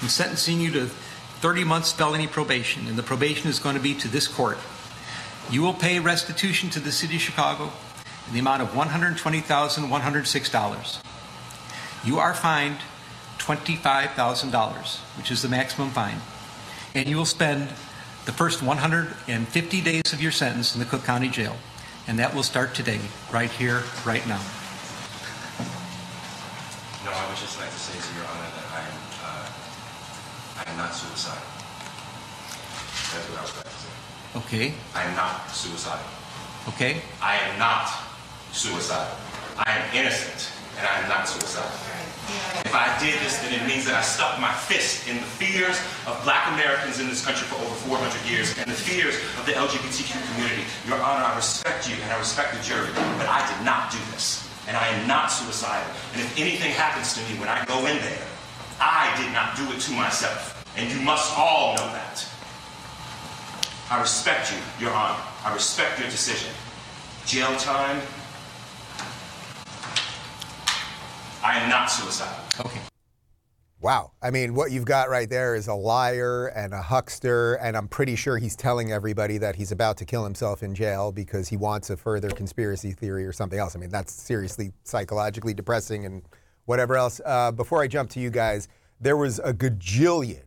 I'm 0.00 0.08
sentencing 0.08 0.60
you 0.60 0.70
to 0.72 0.86
30 0.86 1.64
months 1.64 1.92
felony 1.92 2.28
probation, 2.28 2.86
and 2.86 2.96
the 2.96 3.02
probation 3.02 3.50
is 3.50 3.58
going 3.58 3.74
to 3.74 3.82
be 3.82 3.96
to 3.96 4.06
this 4.06 4.28
court. 4.28 4.58
You 5.50 5.62
will 5.62 5.74
pay 5.74 5.98
restitution 5.98 6.70
to 6.70 6.78
the 6.78 6.92
city 6.92 7.16
of 7.16 7.22
Chicago 7.22 7.72
in 8.28 8.34
the 8.34 8.38
amount 8.38 8.62
of 8.62 8.68
$120,106. 8.68 11.02
You 12.04 12.18
are 12.18 12.34
fined 12.34 12.78
$25,000, 13.38 14.98
which 15.16 15.32
is 15.32 15.42
the 15.42 15.48
maximum 15.48 15.90
fine, 15.90 16.20
and 16.94 17.08
you 17.08 17.16
will 17.16 17.24
spend 17.24 17.70
the 18.24 18.32
first 18.32 18.62
150 18.62 19.80
days 19.80 20.12
of 20.12 20.22
your 20.22 20.30
sentence 20.30 20.74
in 20.74 20.80
the 20.80 20.86
Cook 20.86 21.02
County 21.02 21.28
Jail, 21.28 21.56
and 22.12 22.18
that 22.18 22.34
will 22.34 22.42
start 22.42 22.74
today, 22.74 23.00
right 23.32 23.50
here, 23.50 23.84
right 24.04 24.20
now. 24.28 24.36
No, 27.08 27.08
I 27.08 27.24
would 27.24 27.40
just 27.40 27.56
like 27.56 27.72
to 27.72 27.80
say 27.80 27.96
to 27.96 28.10
Your 28.20 28.28
Honor 28.28 28.52
that 28.52 28.68
I 28.68 28.80
am, 28.84 29.00
uh, 29.24 30.60
I 30.60 30.70
am 30.70 30.76
not 30.76 30.92
suicidal. 30.92 31.40
That's 33.16 33.24
what 33.32 33.38
I 33.38 33.40
was 33.40 33.52
about 33.56 33.64
to 33.64 33.80
say. 33.80 33.88
Okay, 34.44 34.74
I 34.94 35.04
am 35.04 35.16
not 35.16 35.48
suicidal. 35.56 36.04
okay, 36.68 37.00
I 37.22 37.38
am 37.48 37.58
not 37.58 37.88
suicidal. 38.52 39.16
I 39.56 39.72
am 39.72 39.96
innocent, 39.96 40.52
and 40.76 40.86
I 40.86 41.00
am 41.00 41.08
not 41.08 41.26
suicidal. 41.26 41.72
If 42.64 42.74
I 42.74 42.86
did 43.00 43.18
this, 43.20 43.38
then 43.42 43.52
it 43.52 43.66
means 43.66 43.84
that 43.86 43.96
I 43.96 44.02
stuck 44.02 44.38
my 44.40 44.52
fist 44.52 45.08
in 45.08 45.16
the 45.16 45.28
fears 45.40 45.76
of 46.06 46.16
black 46.24 46.46
Americans 46.54 47.00
in 47.00 47.08
this 47.08 47.24
country 47.24 47.46
for 47.48 47.56
over 47.56 47.74
400 47.92 48.30
years 48.30 48.56
and 48.58 48.70
the 48.70 48.76
fears 48.76 49.16
of 49.36 49.44
the 49.44 49.52
LGBTQ 49.52 50.14
community. 50.32 50.64
Your 50.86 51.02
Honor, 51.02 51.24
I 51.24 51.36
respect 51.36 51.71
you 51.88 51.96
and 52.02 52.12
I 52.12 52.18
respect 52.18 52.54
the 52.54 52.62
jury, 52.62 52.90
but 53.18 53.28
I 53.28 53.40
did 53.46 53.64
not 53.64 53.90
do 53.90 53.98
this. 54.12 54.48
And 54.68 54.76
I 54.76 54.86
am 54.88 55.08
not 55.08 55.26
suicidal. 55.26 55.90
And 56.12 56.20
if 56.22 56.38
anything 56.38 56.70
happens 56.70 57.14
to 57.14 57.20
me 57.28 57.38
when 57.40 57.48
I 57.48 57.64
go 57.64 57.78
in 57.86 57.98
there, 57.98 58.26
I 58.80 59.12
did 59.20 59.32
not 59.32 59.56
do 59.56 59.64
it 59.74 59.80
to 59.80 59.92
myself. 59.92 60.64
And 60.76 60.90
you 60.90 61.00
must 61.00 61.36
all 61.36 61.74
know 61.76 61.86
that. 61.92 62.24
I 63.90 64.00
respect 64.00 64.52
you, 64.52 64.58
Your 64.86 64.94
Honor. 64.94 65.18
I 65.44 65.52
respect 65.52 65.98
your 65.98 66.08
decision. 66.08 66.52
Jail 67.26 67.54
time. 67.56 68.00
I 71.44 71.58
am 71.58 71.68
not 71.68 71.90
suicidal. 71.90 72.38
okay. 72.60 72.91
Wow. 73.82 74.12
I 74.22 74.30
mean, 74.30 74.54
what 74.54 74.70
you've 74.70 74.84
got 74.84 75.10
right 75.10 75.28
there 75.28 75.56
is 75.56 75.66
a 75.66 75.74
liar 75.74 76.46
and 76.54 76.72
a 76.72 76.80
huckster, 76.80 77.54
and 77.54 77.76
I'm 77.76 77.88
pretty 77.88 78.14
sure 78.14 78.38
he's 78.38 78.54
telling 78.54 78.92
everybody 78.92 79.38
that 79.38 79.56
he's 79.56 79.72
about 79.72 79.96
to 79.96 80.04
kill 80.04 80.22
himself 80.22 80.62
in 80.62 80.72
jail 80.72 81.10
because 81.10 81.48
he 81.48 81.56
wants 81.56 81.90
a 81.90 81.96
further 81.96 82.30
conspiracy 82.30 82.92
theory 82.92 83.26
or 83.26 83.32
something 83.32 83.58
else. 83.58 83.74
I 83.74 83.80
mean, 83.80 83.90
that's 83.90 84.12
seriously 84.12 84.72
psychologically 84.84 85.52
depressing 85.52 86.06
and 86.06 86.22
whatever 86.66 86.96
else. 86.96 87.20
Uh, 87.26 87.50
before 87.50 87.82
I 87.82 87.88
jump 87.88 88.08
to 88.10 88.20
you 88.20 88.30
guys, 88.30 88.68
there 89.00 89.16
was 89.16 89.40
a 89.40 89.52
gajillion, 89.52 90.44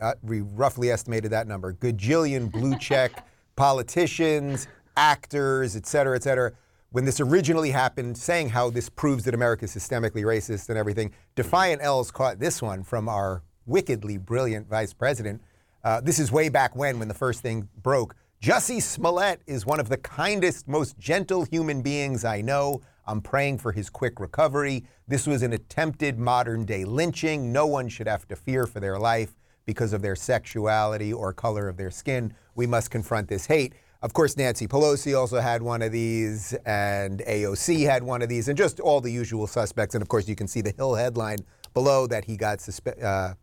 uh, 0.00 0.14
we 0.24 0.40
roughly 0.40 0.90
estimated 0.90 1.30
that 1.30 1.46
number, 1.46 1.72
gajillion 1.74 2.50
blue 2.50 2.76
check 2.76 3.24
politicians, 3.54 4.66
actors, 4.96 5.76
et 5.76 5.86
cetera, 5.86 6.16
et 6.16 6.24
cetera, 6.24 6.52
when 6.92 7.06
this 7.06 7.20
originally 7.20 7.70
happened, 7.70 8.16
saying 8.16 8.50
how 8.50 8.70
this 8.70 8.88
proves 8.88 9.24
that 9.24 9.34
America 9.34 9.64
is 9.64 9.74
systemically 9.74 10.22
racist 10.22 10.68
and 10.68 10.78
everything, 10.78 11.10
Defiant 11.34 11.82
L's 11.82 12.10
caught 12.10 12.38
this 12.38 12.62
one 12.62 12.84
from 12.84 13.08
our 13.08 13.42
wickedly 13.66 14.18
brilliant 14.18 14.68
vice 14.68 14.92
president. 14.92 15.40
Uh, 15.82 16.00
this 16.00 16.18
is 16.18 16.30
way 16.30 16.48
back 16.48 16.76
when, 16.76 16.98
when 16.98 17.08
the 17.08 17.14
first 17.14 17.40
thing 17.40 17.68
broke. 17.82 18.14
Jussie 18.42 18.82
Smollett 18.82 19.40
is 19.46 19.64
one 19.64 19.80
of 19.80 19.88
the 19.88 19.96
kindest, 19.96 20.68
most 20.68 20.98
gentle 20.98 21.44
human 21.44 21.80
beings 21.80 22.24
I 22.24 22.40
know. 22.40 22.82
I'm 23.06 23.20
praying 23.20 23.58
for 23.58 23.72
his 23.72 23.88
quick 23.88 24.20
recovery. 24.20 24.84
This 25.08 25.26
was 25.26 25.42
an 25.42 25.54
attempted 25.54 26.18
modern 26.18 26.64
day 26.64 26.84
lynching. 26.84 27.52
No 27.52 27.66
one 27.66 27.88
should 27.88 28.06
have 28.06 28.28
to 28.28 28.36
fear 28.36 28.66
for 28.66 28.80
their 28.80 28.98
life 28.98 29.34
because 29.64 29.92
of 29.92 30.02
their 30.02 30.16
sexuality 30.16 31.12
or 31.12 31.32
color 31.32 31.68
of 31.68 31.76
their 31.76 31.90
skin. 31.90 32.34
We 32.54 32.66
must 32.66 32.90
confront 32.90 33.28
this 33.28 33.46
hate. 33.46 33.74
Of 34.02 34.14
course, 34.14 34.36
Nancy 34.36 34.66
Pelosi 34.66 35.16
also 35.16 35.38
had 35.38 35.62
one 35.62 35.80
of 35.80 35.92
these, 35.92 36.54
and 36.66 37.20
AOC 37.20 37.86
had 37.86 38.02
one 38.02 38.20
of 38.20 38.28
these, 38.28 38.48
and 38.48 38.58
just 38.58 38.80
all 38.80 39.00
the 39.00 39.12
usual 39.12 39.46
suspects. 39.46 39.94
And 39.94 40.02
of 40.02 40.08
course, 40.08 40.26
you 40.26 40.34
can 40.34 40.48
see 40.48 40.60
the 40.60 40.72
Hill 40.72 40.96
headline 40.96 41.38
below 41.72 42.08
that 42.08 42.24
he 42.24 42.36
got 42.36 42.58
suspe- 42.58 43.02
uh, 43.02 43.34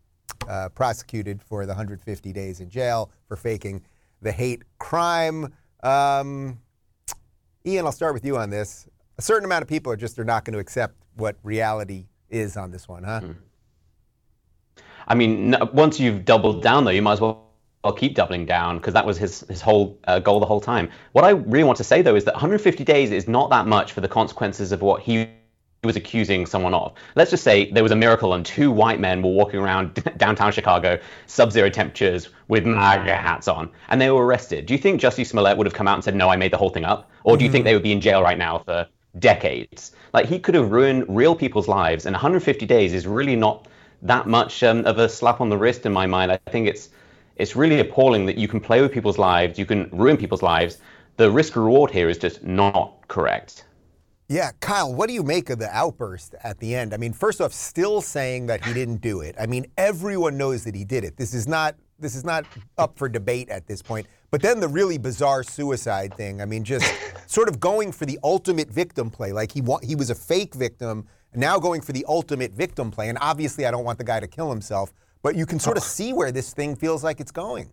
uh, 0.50 0.70
prosecuted 0.70 1.42
for 1.42 1.66
the 1.66 1.72
150 1.72 2.34
days 2.34 2.60
in 2.60 2.70
jail 2.70 3.10
for 3.28 3.38
faking 3.38 3.82
the 4.22 4.34
hate 4.34 4.64
crime. 4.80 5.54
Um, 5.82 6.60
Ian, 7.66 7.86
I'll 7.86 7.92
start 7.94 8.14
with 8.14 8.26
you 8.26 8.38
on 8.38 8.50
this. 8.50 8.86
A 9.18 9.22
certain 9.22 9.46
amount 9.46 9.62
of 9.62 9.70
people 9.70 9.92
are 9.94 9.98
just 9.98 10.20
are 10.20 10.26
not 10.26 10.44
going 10.44 10.54
to 10.54 10.60
accept 10.60 10.96
what 11.16 11.38
reality 11.44 12.08
is 12.30 12.58
on 12.58 12.72
this 12.72 12.88
one, 12.88 13.04
huh? 13.04 13.22
I 15.08 15.16
mean, 15.16 15.56
once 15.74 16.00
you've 16.00 16.26
doubled 16.26 16.62
down, 16.62 16.84
though, 16.84 16.92
you 16.92 17.02
might 17.02 17.14
as 17.14 17.22
well 17.22 17.49
well 17.84 17.94
keep 17.94 18.16
doubling 18.16 18.46
down 18.46 18.78
because 18.78 18.94
that 18.94 19.06
was 19.06 19.18
his 19.18 19.42
his 19.42 19.62
whole 19.62 19.98
uh, 20.06 20.20
goal 20.20 20.40
the 20.40 20.46
whole 20.46 20.62
time. 20.62 20.90
What 21.14 21.24
I 21.24 21.32
really 21.32 21.64
want 21.64 21.78
to 21.78 21.84
say 21.84 22.02
though 22.02 22.16
is 22.16 22.26
that 22.26 22.34
150 22.34 22.84
days 22.84 23.12
is 23.12 23.28
not 23.28 23.50
that 23.50 23.68
much 23.68 23.94
for 23.94 24.02
the 24.02 24.08
consequences 24.08 24.72
of 24.72 24.82
what 24.82 25.02
he 25.02 25.30
was 25.84 25.96
accusing 25.96 26.46
someone 26.46 26.74
of. 26.74 26.94
Let's 27.16 27.32
just 27.32 27.44
say 27.44 27.72
there 27.72 27.84
was 27.84 27.94
a 27.94 27.96
miracle 27.96 28.34
and 28.34 28.46
two 28.46 28.70
white 28.70 29.00
men 29.00 29.22
were 29.22 29.32
walking 29.32 29.62
around 29.62 30.04
downtown 30.18 30.52
Chicago, 30.52 31.00
sub-zero 31.28 31.70
temperatures 31.70 32.28
with 32.50 32.66
MAGA 32.66 33.16
hats 33.16 33.48
on, 33.48 33.70
and 33.88 34.02
they 34.02 34.12
were 34.12 34.26
arrested. 34.26 34.66
Do 34.66 34.74
you 34.74 34.78
think 34.78 35.00
Jussie 35.00 35.26
Smollett 35.26 35.58
would 35.58 35.66
have 35.66 35.74
come 35.74 35.88
out 35.88 35.96
and 35.96 36.04
said, 36.04 36.16
"No, 36.16 36.30
I 36.30 36.36
made 36.36 36.52
the 36.52 36.58
whole 36.58 36.70
thing 36.70 36.86
up," 36.86 37.10
or 37.24 37.38
do 37.38 37.46
you 37.46 37.52
think 37.52 37.64
they 37.64 37.74
would 37.74 37.84
be 37.84 37.94
in 37.94 38.02
jail 38.02 38.22
right 38.22 38.38
now 38.38 38.60
for 38.60 38.88
decades? 39.20 39.94
Like 40.14 40.26
he 40.26 40.38
could 40.38 40.56
have 40.56 40.72
ruined 40.72 41.06
real 41.08 41.36
people's 41.36 41.70
lives, 41.70 42.06
and 42.06 42.14
150 42.14 42.66
days 42.66 42.94
is 42.94 43.08
really 43.08 43.38
not 43.38 43.68
that 44.02 44.28
much 44.28 44.64
um, 44.64 44.86
of 44.86 44.98
a 44.98 45.08
slap 45.08 45.40
on 45.40 45.50
the 45.50 45.58
wrist 45.58 45.86
in 45.86 45.94
my 45.94 46.06
mind. 46.06 46.32
I 46.32 46.38
think 46.52 46.68
it's 46.68 46.90
it's 47.40 47.56
really 47.56 47.80
appalling 47.80 48.26
that 48.28 48.38
you 48.38 48.48
can 48.48 48.60
play 48.60 48.82
with 48.82 48.92
people's 48.92 49.18
lives, 49.18 49.58
you 49.58 49.66
can 49.66 49.90
ruin 49.92 50.18
people's 50.18 50.44
lives. 50.44 50.78
The 51.16 51.32
risk 51.32 51.56
reward 51.56 51.90
here 51.90 52.10
is 52.10 52.18
just 52.18 52.44
not 52.44 53.08
correct. 53.08 53.66
Yeah, 54.28 54.52
Kyle, 54.60 54.94
what 54.94 55.08
do 55.08 55.14
you 55.14 55.24
make 55.24 55.50
of 55.50 55.58
the 55.58 55.76
outburst 55.76 56.36
at 56.44 56.60
the 56.60 56.76
end? 56.76 56.94
I 56.94 56.98
mean, 56.98 57.14
first 57.14 57.42
off, 57.42 57.52
still 57.52 58.02
saying 58.02 58.46
that 58.46 58.64
he 58.64 58.74
didn't 58.74 58.98
do 58.98 59.22
it. 59.22 59.36
I 59.40 59.48
mean, 59.48 59.66
everyone 59.76 60.38
knows 60.38 60.64
that 60.66 60.76
he 60.76 60.84
did 60.84 61.04
it. 61.04 61.18
This 61.18 61.34
is 61.34 61.48
not 61.48 61.76
this 61.98 62.16
is 62.16 62.24
not 62.24 62.46
up 62.78 62.98
for 62.98 63.10
debate 63.10 63.50
at 63.50 63.68
this 63.68 63.82
point. 63.82 64.08
But 64.32 64.42
then 64.42 64.60
the 64.60 64.68
really 64.68 64.98
bizarre 64.98 65.44
suicide 65.44 66.16
thing. 66.16 66.42
I 66.42 66.46
mean, 66.46 66.64
just 66.64 66.90
sort 67.28 67.50
of 67.50 67.60
going 67.60 67.92
for 67.92 68.06
the 68.06 68.20
ultimate 68.24 68.70
victim 68.70 69.10
play. 69.10 69.32
Like 69.32 69.52
he 69.52 69.62
wa- 69.62 69.82
he 69.82 69.96
was 69.96 70.10
a 70.10 70.16
fake 70.16 70.54
victim, 70.54 71.08
now 71.34 71.60
going 71.60 71.82
for 71.82 71.92
the 71.92 72.06
ultimate 72.08 72.52
victim 72.52 72.92
play. 72.92 73.10
And 73.10 73.18
obviously, 73.22 73.66
I 73.66 73.72
don't 73.72 73.84
want 73.84 73.98
the 73.98 74.04
guy 74.04 74.20
to 74.20 74.28
kill 74.28 74.50
himself, 74.50 74.94
but 75.22 75.36
you 75.36 75.46
can 75.46 75.60
sort 75.60 75.78
of 75.78 75.84
see 75.84 76.14
where 76.14 76.32
this 76.32 76.54
thing 76.54 76.76
feels 76.76 77.04
like 77.04 77.20
it's 77.20 77.32
going. 77.32 77.70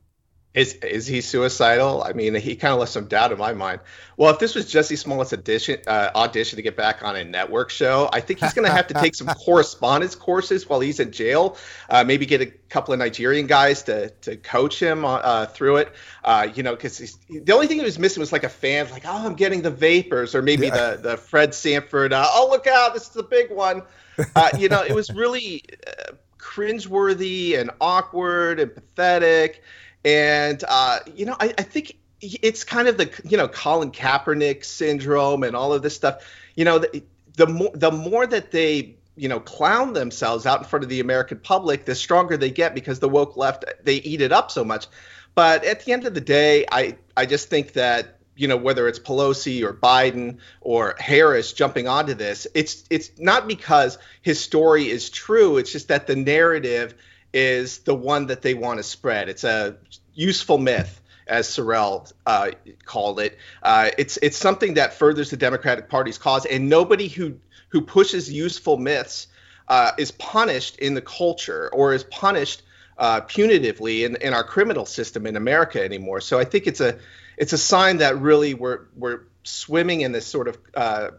Is 0.55 0.73
is 0.77 1.07
he 1.07 1.21
suicidal? 1.21 2.03
I 2.03 2.15
mean, 2.15 2.35
he 2.35 2.57
kind 2.57 2.73
of 2.73 2.81
left 2.81 2.91
some 2.91 3.09
doubt 3.09 3.31
in 3.31 3.37
my 3.37 3.53
mind. 3.53 3.81
Well, 4.17 4.33
if 4.33 4.39
this 4.39 4.55
was 4.55 4.65
Jussie 4.65 4.97
Smollett's 4.97 5.35
audition, 5.35 5.81
uh, 5.87 6.09
audition 6.15 6.57
to 6.57 6.63
get 6.63 6.79
back 6.79 7.03
on 7.05 7.15
a 7.15 7.25
network 7.27 7.69
show, 7.69 8.09
I 8.11 8.21
think 8.21 8.41
he's 8.41 8.55
going 8.55 8.67
to 8.67 8.73
have 8.73 8.87
to 8.87 8.95
take 8.95 9.15
some 9.15 9.27
correspondence 9.45 10.15
courses 10.15 10.67
while 10.67 10.81
he's 10.81 10.99
in 10.99 11.13
jail. 11.13 11.59
Uh, 11.91 12.05
maybe 12.05 12.25
get 12.25 12.41
a 12.41 12.47
couple 12.47 12.95
of 12.95 12.99
Nigerian 13.01 13.47
guys 13.47 13.83
to 13.83 14.09
to 14.23 14.39
coach 14.39 14.81
him 14.81 15.05
uh, 15.05 15.45
through 15.45 15.77
it. 15.77 15.93
Uh, 16.25 16.49
you 16.55 16.63
know, 16.63 16.75
because 16.75 17.19
the 17.29 17.53
only 17.53 17.67
thing 17.67 17.79
he 17.79 17.85
was 17.85 17.99
missing 17.99 18.23
was 18.23 18.33
like 18.33 18.45
a 18.45 18.49
fan, 18.49 18.89
like, 18.91 19.05
oh, 19.05 19.27
I'm 19.27 19.35
getting 19.35 19.61
the 19.61 19.71
vapors, 19.71 20.35
or 20.35 20.41
maybe 20.41 20.69
Yeah. 20.69 20.93
the 20.93 21.03
the 21.03 21.17
Fred 21.19 21.53
Sanford, 21.53 22.15
uh, 22.15 22.27
oh, 22.33 22.49
look 22.51 22.67
out, 22.67 22.95
this 22.95 23.03
is 23.03 23.11
the 23.11 23.23
big 23.25 23.51
one. 23.51 23.83
Uh, 24.35 24.49
you 24.59 24.71
know, 24.71 24.83
it 24.83 24.95
was 24.95 25.11
really 25.11 25.63
uh, 25.87 26.13
cringeworthy 26.39 27.59
and 27.59 27.71
awkward 27.81 28.61
and 28.61 28.75
pathetic. 28.75 29.63
And 30.05 30.63
uh, 30.69 31.01
you 31.15 31.27
know, 31.27 31.37
I, 31.41 31.55
I 31.59 31.63
think 31.63 31.97
it's 32.21 32.65
kind 32.65 32.89
of 32.89 32.97
the 32.97 33.11
you 33.25 33.37
know 33.37 33.49
Colin 33.49 33.91
Kaepernick 33.91 34.65
syndrome 34.65 35.43
and 35.43 35.57
all 35.57 35.73
of 35.73 35.83
this 35.83 35.95
stuff. 35.95 36.25
You 36.55 36.65
know, 36.65 36.79
the, 36.79 37.03
the 37.37 37.47
more 37.47 37.71
the 37.75 37.91
more 37.91 38.27
that 38.27 38.51
they 38.51 38.97
you 39.17 39.29
know 39.29 39.41
clown 39.41 39.93
themselves 39.93 40.47
out 40.47 40.61
in 40.61 40.65
front 40.65 40.85
of 40.85 40.89
the 40.89 41.01
American 41.01 41.39
public, 41.39 41.85
the 41.85 41.95
stronger 41.95 42.37
they 42.37 42.51
get 42.51 42.75
because 42.75 43.01
the 43.01 43.09
woke 43.09 43.37
left 43.37 43.65
they 43.83 43.97
eat 43.97 44.21
it 44.21 44.33
up 44.33 44.51
so 44.51 44.65
much. 44.65 44.87
But 45.35 45.65
at 45.65 45.85
the 45.85 45.93
end 45.93 46.07
of 46.07 46.15
the 46.15 46.21
day, 46.21 46.65
I 46.73 46.97
I 47.17 47.27
just 47.27 47.49
think 47.49 47.73
that 47.75 48.16
you 48.37 48.49
know 48.49 48.57
whether 48.57 48.87
it's 48.89 48.99
Pelosi 48.99 49.63
or 49.63 49.73
Biden 49.73 50.39
or 50.61 50.95
Harris 50.99 51.53
jumping 51.53 51.89
onto 51.89 52.15
this, 52.15 52.47
it's 52.55 52.85
it's 52.91 53.11
not 53.19 53.49
because 53.49 53.99
his 54.23 54.41
story 54.41 54.89
is 54.89 55.11
true. 55.11 55.57
It's 55.57 55.73
just 55.73 55.89
that 55.89 56.07
the 56.07 56.17
narrative 56.17 56.95
is 57.33 57.79
the 57.79 57.95
one 57.95 58.27
that 58.27 58.43
they 58.43 58.55
want 58.55 58.79
to 58.79 58.83
spread. 58.83 59.29
It's 59.29 59.45
a 59.45 59.77
useful 60.15 60.59
myth, 60.59 61.01
as 61.27 61.49
Sorrell 61.49 62.13
uh, 62.25 62.53
called 62.85 63.21
it. 63.21 63.39
Uh, 63.63 63.91
it's 63.99 64.19
it's 64.19 64.37
something 64.37 64.75
that 64.75 64.95
furthers 64.95 65.31
the 65.31 65.37
Democratic 65.37 65.89
Party's 65.89 66.19
cause, 66.19 66.47
and 66.47 66.69
nobody 66.69 67.09
who 67.09 67.39
who 67.69 67.81
pushes 67.81 68.33
useful 68.33 68.77
myths 68.77 69.27
uh, 69.69 69.93
is 69.99 70.13
punished 70.13 70.77
in 70.79 70.95
the 70.95 71.03
culture 71.03 71.69
or 71.73 71.95
is 71.95 72.05
punished 72.05 72.63
uh, 72.99 73.21
punitively 73.23 74.05
in, 74.05 74.17
in 74.17 74.33
our 74.33 74.45
criminal 74.45 74.87
system 74.87 75.27
in 75.27 75.37
America 75.37 75.83
anymore. 75.83 76.21
So 76.21 76.39
I 76.39 76.45
think 76.45 76.67
it's 76.67 76.81
a 76.81 76.99
it's 77.37 77.53
a 77.53 77.59
sign 77.59 77.99
that 77.99 78.19
really 78.19 78.55
we're 78.55 78.87
we're 78.97 79.23
swimming 79.43 80.01
in 80.01 80.13
this 80.13 80.27
sort 80.27 80.49
of 80.49 80.59
uh, 80.75 81.11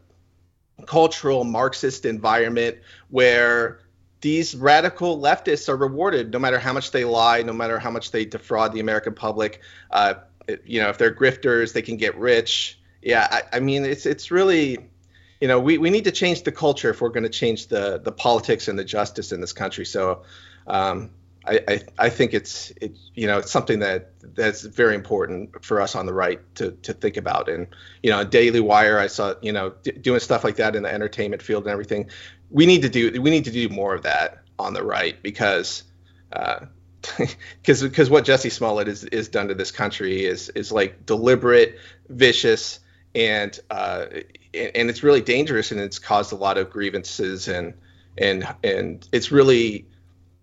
cultural 0.86 1.44
Marxist 1.44 2.06
environment 2.06 2.78
where 3.10 3.80
these 4.22 4.56
radical 4.56 5.20
leftists 5.20 5.70
are 5.70 5.78
rewarded 5.78 6.32
no 6.32 6.40
matter 6.40 6.60
how 6.60 6.74
much 6.74 6.92
they 6.92 7.06
lie, 7.06 7.44
no 7.44 7.54
matter 7.54 7.80
how 7.80 7.92
much 7.92 8.12
they 8.12 8.26
defraud 8.26 8.74
the 8.74 8.80
American 8.80 9.14
public. 9.14 9.62
Uh, 9.92 10.16
you 10.66 10.82
know, 10.82 10.90
if 10.90 10.98
they're 10.98 11.14
grifters, 11.14 11.74
they 11.74 11.82
can 11.82 11.98
get 11.98 12.18
rich. 12.18 12.80
Yeah, 13.02 13.28
I, 13.30 13.58
I 13.58 13.60
mean, 13.60 13.86
it's 13.86 14.06
it's 14.06 14.32
really, 14.32 14.80
you 15.40 15.48
know, 15.48 15.60
we, 15.60 15.78
we 15.78 15.90
need 15.90 16.06
to 16.06 16.12
change 16.12 16.44
the 16.44 16.52
culture 16.52 16.90
if 16.90 17.02
we're 17.02 17.10
going 17.10 17.24
to 17.24 17.30
change 17.30 17.68
the 17.68 18.00
the 18.00 18.12
politics 18.12 18.68
and 18.68 18.78
the 18.78 18.84
justice 18.84 19.32
in 19.32 19.42
this 19.42 19.54
country. 19.54 19.86
So, 19.86 20.24
um, 20.66 21.12
I, 21.48 21.60
I, 21.68 21.82
I 21.98 22.10
think 22.10 22.34
it's 22.34 22.72
it 22.82 22.98
you 23.16 23.28
know 23.28 23.38
it's 23.40 23.52
something 23.52 23.80
that 23.80 24.12
that's 24.36 24.62
very 24.62 24.96
important 24.96 25.64
for 25.64 25.82
us 25.82 25.96
on 25.96 26.06
the 26.06 26.14
right 26.14 26.40
to 26.56 26.72
to 26.72 26.94
think 26.94 27.18
about. 27.18 27.50
And 27.50 27.68
you 28.04 28.12
know, 28.12 28.24
Daily 28.24 28.60
Wire, 28.60 29.00
I 29.00 29.08
saw 29.08 29.36
you 29.42 29.52
know 29.52 29.74
d- 29.84 29.92
doing 29.92 30.20
stuff 30.20 30.44
like 30.44 30.58
that 30.58 30.76
in 30.76 30.84
the 30.84 30.94
entertainment 30.94 31.42
field 31.42 31.64
and 31.64 31.72
everything. 31.72 32.10
We 32.50 32.66
need 32.66 32.82
to 32.84 32.90
do 32.90 33.22
we 33.22 33.30
need 33.30 33.46
to 33.46 33.52
do 33.52 33.70
more 33.70 33.96
of 33.96 34.04
that 34.04 34.44
on 34.60 34.74
the 34.74 34.84
right 34.84 35.22
because. 35.24 35.84
Uh, 36.34 36.66
because 37.62 37.84
because 37.84 38.10
what 38.10 38.26
Jussie 38.26 38.52
Smollett 38.52 38.88
is 38.88 39.06
is 39.06 39.30
done 39.30 39.48
to 39.48 39.54
this 39.54 39.72
country 39.72 40.26
is 40.26 40.50
is 40.50 40.72
like 40.74 41.06
deliberate, 41.06 41.78
vicious, 42.10 42.80
and 43.16 43.58
uh, 43.70 44.08
and 44.54 44.90
it's 44.90 45.04
really 45.04 45.22
dangerous, 45.22 45.72
and 45.72 45.80
it's 45.80 46.00
caused 46.00 46.34
a 46.34 46.36
lot 46.36 46.58
of 46.58 46.70
grievances, 46.70 47.48
and 47.48 47.76
and 48.18 48.48
and 48.64 49.08
it's 49.14 49.32
really 49.32 49.88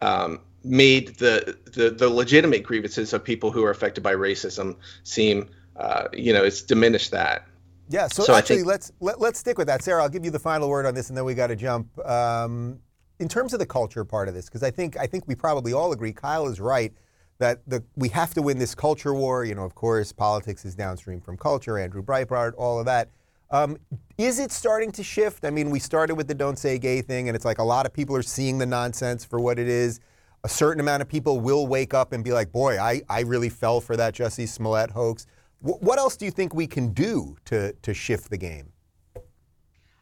um, 0.01 0.41
made 0.65 1.19
the, 1.19 1.57
the 1.73 1.91
the 1.91 2.09
legitimate 2.09 2.63
grievances 2.63 3.13
of 3.13 3.23
people 3.23 3.51
who 3.51 3.65
are 3.65 3.71
affected 3.71 4.03
by 4.03 4.15
racism 4.15 4.77
seem, 5.03 5.49
uh, 5.77 6.09
you 6.13 6.33
know, 6.33 6.43
it's 6.43 6.63
diminished 6.63 7.11
that. 7.11 7.47
Yeah. 7.91 8.09
So, 8.09 8.25
so 8.25 8.35
actually, 8.35 8.57
think, 8.57 8.69
let's 8.69 8.93
let, 9.01 9.17
us 9.17 9.21
let 9.21 9.33
us 9.35 9.39
stick 9.39 9.59
with 9.59 9.67
that, 9.67 9.83
Sara. 9.83 10.03
I'll 10.03 10.09
give 10.09 10.25
you 10.25 10.31
the 10.31 10.39
final 10.39 10.69
word 10.69 10.87
on 10.87 10.95
this, 10.95 11.09
and 11.11 11.17
then 11.17 11.25
we 11.25 11.35
got 11.35 11.49
to 11.49 11.57
jump. 11.57 11.87
Um, 12.07 12.81
in 13.21 13.29
terms 13.29 13.53
of 13.53 13.61
the 13.61 13.67
culture 13.67 14.05
part 14.05 14.29
of 14.29 14.35
this, 14.35 14.47
because 14.47 14.63
I 14.63 14.71
think 14.71 14.97
I 14.97 15.07
think 15.07 15.25
we 15.27 15.35
probably 15.35 15.73
all 15.73 15.93
agree. 15.93 16.13
Kyle 16.13 16.49
is 16.49 16.61
right 16.61 16.93
that 17.39 17.61
the, 17.67 17.85
we 17.97 18.09
have 18.09 18.33
to 18.35 18.43
win 18.43 18.59
this 18.59 18.75
culture 18.75 19.13
war. 19.13 19.45
You 19.45 19.55
know, 19.55 19.65
of 19.65 19.75
course, 19.75 20.13
politics 20.13 20.65
is 20.65 20.75
downstream 20.75 21.21
from 21.21 21.37
culture. 21.37 21.79
Andrew 21.79 22.03
Breitbart, 22.03 22.55
all 22.57 22.79
of 22.79 22.87
that. 22.87 23.11
Um, 23.51 23.77
is 24.19 24.41
it 24.41 24.51
starting 24.51 24.91
to 24.93 25.05
shift? 25.05 25.45
I 25.45 25.51
mean, 25.51 25.71
we 25.71 25.79
started 25.79 26.15
with 26.15 26.27
the 26.27 26.35
"Don't 26.35 26.59
Say 26.59 26.79
Gay" 26.79 27.03
thing, 27.03 27.29
and 27.29 27.37
it's 27.37 27.45
like 27.45 27.59
a 27.59 27.65
lot 27.65 27.87
of 27.87 27.93
people 27.93 28.17
are 28.17 28.23
seeing 28.23 28.59
the 28.59 28.67
nonsense 28.67 29.25
for 29.25 29.39
what 29.39 29.59
it 29.59 29.69
is 29.69 30.01
a 30.45 30.49
certain 30.49 30.79
amount 30.79 31.01
of 31.01 31.09
people 31.09 31.41
will 31.41 31.67
wake 31.67 31.95
up 31.95 32.13
and 32.13 32.23
be 32.23 32.33
like, 32.33 32.53
boy, 32.53 32.79
I, 32.79 33.01
I 33.09 33.21
really 33.21 33.49
fell 33.49 33.81
for 33.81 33.97
that 33.97 34.15
Jussie 34.15 34.47
Smollett 34.47 34.91
hoax. 34.91 35.27
W- 35.63 35.83
what 35.83 35.99
else 35.99 36.17
do 36.17 36.27
you 36.27 36.31
think 36.31 36.55
we 36.55 36.67
can 36.67 36.93
do 36.93 37.37
to, 37.47 37.73
to 37.73 37.95
shift 37.95 38.29
the 38.29 38.37
game? 38.37 38.71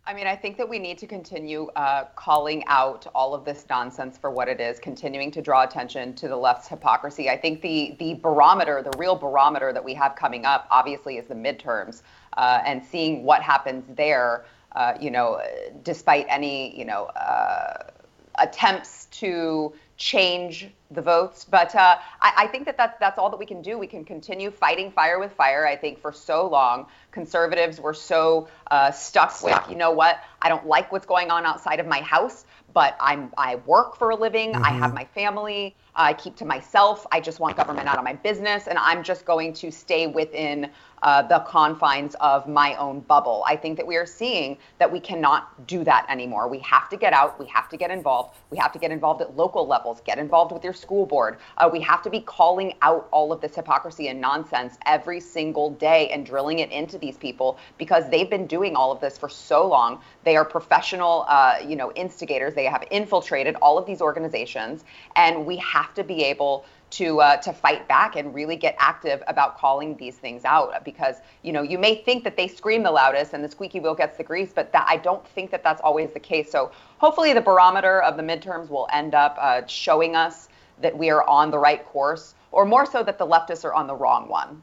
I 0.04 0.14
mean, 0.14 0.26
I 0.26 0.34
think 0.34 0.56
that 0.56 0.68
we 0.68 0.80
need 0.80 0.98
to 0.98 1.06
continue 1.06 1.68
uh, 1.76 2.06
calling 2.16 2.64
out 2.66 3.06
all 3.14 3.34
of 3.34 3.44
this 3.44 3.64
nonsense 3.70 4.18
for 4.18 4.32
what 4.32 4.48
it 4.48 4.60
is, 4.60 4.80
continuing 4.80 5.30
to 5.30 5.40
draw 5.40 5.62
attention 5.62 6.12
to 6.14 6.26
the 6.26 6.36
left's 6.36 6.66
hypocrisy. 6.66 7.30
I 7.30 7.36
think 7.36 7.62
the 7.62 7.94
the 8.00 8.14
barometer, 8.14 8.82
the 8.82 8.98
real 8.98 9.14
barometer 9.14 9.72
that 9.72 9.84
we 9.84 9.94
have 9.94 10.16
coming 10.16 10.44
up, 10.44 10.66
obviously, 10.72 11.18
is 11.18 11.28
the 11.28 11.36
midterms, 11.36 12.02
uh, 12.36 12.62
and 12.66 12.84
seeing 12.84 13.22
what 13.22 13.42
happens 13.42 13.84
there. 13.96 14.44
Uh, 14.74 14.94
you 15.00 15.12
know, 15.12 15.40
despite 15.84 16.26
any 16.28 16.76
you 16.76 16.84
know 16.84 17.04
uh, 17.04 17.84
attempts 18.40 19.06
to 19.12 19.72
change 20.02 20.66
the 20.90 21.00
votes. 21.00 21.46
But 21.48 21.72
uh, 21.76 21.96
I, 22.20 22.32
I, 22.38 22.46
think 22.48 22.64
that 22.64 22.76
that's, 22.76 22.98
that's 22.98 23.20
all 23.20 23.30
that 23.30 23.36
we 23.36 23.46
can 23.46 23.62
do. 23.62 23.78
We 23.78 23.86
can 23.86 24.04
continue 24.04 24.50
fighting 24.50 24.90
fire 24.90 25.20
with 25.20 25.30
fire. 25.30 25.64
I 25.64 25.76
think 25.76 26.00
for 26.00 26.12
so 26.12 26.48
long, 26.48 26.86
conservatives 27.12 27.78
were 27.78 27.94
so 27.94 28.48
uh, 28.72 28.90
stuck 28.90 29.40
with, 29.44 29.56
you 29.70 29.76
know 29.76 29.92
what, 29.92 30.18
I 30.42 30.48
don't 30.48 30.66
like 30.66 30.90
what's 30.90 31.06
going 31.06 31.30
on 31.30 31.46
outside 31.46 31.78
of 31.78 31.86
my 31.86 32.00
house, 32.00 32.46
but 32.74 32.96
I'm 33.00 33.32
I 33.38 33.56
work 33.66 33.96
for 33.96 34.10
a 34.10 34.16
living. 34.16 34.54
Mm-hmm. 34.54 34.64
I 34.64 34.70
have 34.70 34.92
my 34.92 35.04
family. 35.04 35.76
I 35.94 36.14
keep 36.14 36.34
to 36.36 36.44
myself. 36.44 37.06
I 37.12 37.20
just 37.20 37.38
want 37.38 37.56
government 37.56 37.86
out 37.86 37.98
of 37.98 38.02
my 38.02 38.14
business, 38.14 38.66
and 38.66 38.78
I'm 38.78 39.04
just 39.04 39.24
going 39.24 39.52
to 39.54 39.70
stay 39.70 40.08
within 40.08 40.68
uh, 41.02 41.22
the 41.22 41.40
confines 41.40 42.14
of 42.20 42.48
my 42.48 42.74
own 42.76 43.00
bubble. 43.00 43.44
I 43.46 43.56
think 43.56 43.76
that 43.76 43.86
we 43.86 43.96
are 43.96 44.06
seeing 44.06 44.56
that 44.78 44.90
we 44.90 45.00
cannot 45.00 45.66
do 45.66 45.84
that 45.84 46.06
anymore. 46.08 46.48
We 46.48 46.60
have 46.60 46.88
to 46.90 46.96
get 46.96 47.12
out. 47.12 47.38
We 47.38 47.46
have 47.46 47.68
to 47.70 47.76
get 47.76 47.90
involved. 47.90 48.36
We 48.50 48.58
have 48.58 48.72
to 48.72 48.78
get 48.78 48.90
involved 48.90 49.20
at 49.20 49.36
local 49.36 49.66
levels. 49.66 50.00
Get 50.04 50.18
involved 50.18 50.52
with 50.52 50.64
your 50.64 50.72
school 50.72 51.06
board. 51.06 51.38
Uh, 51.58 51.68
we 51.72 51.80
have 51.80 52.02
to 52.02 52.10
be 52.10 52.20
calling 52.20 52.74
out 52.82 53.08
all 53.10 53.32
of 53.32 53.40
this 53.40 53.54
hypocrisy 53.54 54.08
and 54.08 54.20
nonsense 54.20 54.78
every 54.86 55.20
single 55.20 55.70
day 55.70 56.08
and 56.10 56.24
drilling 56.24 56.60
it 56.60 56.70
into 56.70 56.98
these 56.98 57.16
people 57.16 57.58
because 57.78 58.08
they've 58.10 58.30
been 58.30 58.46
doing 58.46 58.76
all 58.76 58.92
of 58.92 59.00
this 59.00 59.18
for 59.18 59.28
so 59.28 59.66
long. 59.66 60.00
They 60.24 60.36
are 60.36 60.44
professional, 60.44 61.24
uh, 61.28 61.56
you 61.66 61.76
know, 61.76 61.92
instigators. 61.92 62.54
They 62.54 62.64
have 62.64 62.84
infiltrated 62.90 63.56
all 63.56 63.78
of 63.78 63.86
these 63.86 64.00
organizations, 64.00 64.84
and 65.16 65.44
we 65.46 65.56
have 65.56 65.94
to 65.94 66.04
be 66.04 66.24
able 66.24 66.64
to 66.92 67.20
uh, 67.20 67.36
to 67.38 67.52
fight 67.52 67.88
back 67.88 68.16
and 68.16 68.34
really 68.34 68.56
get 68.56 68.76
active 68.78 69.22
about 69.26 69.58
calling 69.58 69.96
these 69.96 70.16
things 70.16 70.44
out 70.44 70.84
because 70.84 71.16
you 71.42 71.52
know 71.52 71.62
you 71.62 71.78
may 71.78 71.96
think 71.96 72.22
that 72.22 72.36
they 72.36 72.46
scream 72.46 72.82
the 72.82 72.90
loudest 72.90 73.32
and 73.32 73.42
the 73.42 73.48
squeaky 73.48 73.80
wheel 73.80 73.94
gets 73.94 74.16
the 74.16 74.24
grease 74.24 74.52
but 74.54 74.72
that 74.72 74.86
I 74.88 74.98
don't 74.98 75.26
think 75.26 75.50
that 75.50 75.64
that's 75.64 75.80
always 75.80 76.12
the 76.12 76.20
case 76.20 76.50
so 76.50 76.70
hopefully 76.98 77.32
the 77.32 77.40
barometer 77.40 78.02
of 78.02 78.16
the 78.16 78.22
midterms 78.22 78.68
will 78.68 78.88
end 78.92 79.14
up 79.14 79.36
uh, 79.40 79.66
showing 79.66 80.14
us 80.14 80.48
that 80.80 80.96
we 80.96 81.10
are 81.10 81.26
on 81.28 81.50
the 81.50 81.58
right 81.58 81.84
course 81.86 82.34
or 82.50 82.64
more 82.66 82.84
so 82.84 83.02
that 83.02 83.18
the 83.18 83.26
leftists 83.26 83.64
are 83.64 83.74
on 83.74 83.86
the 83.86 83.94
wrong 83.94 84.28
one 84.28 84.62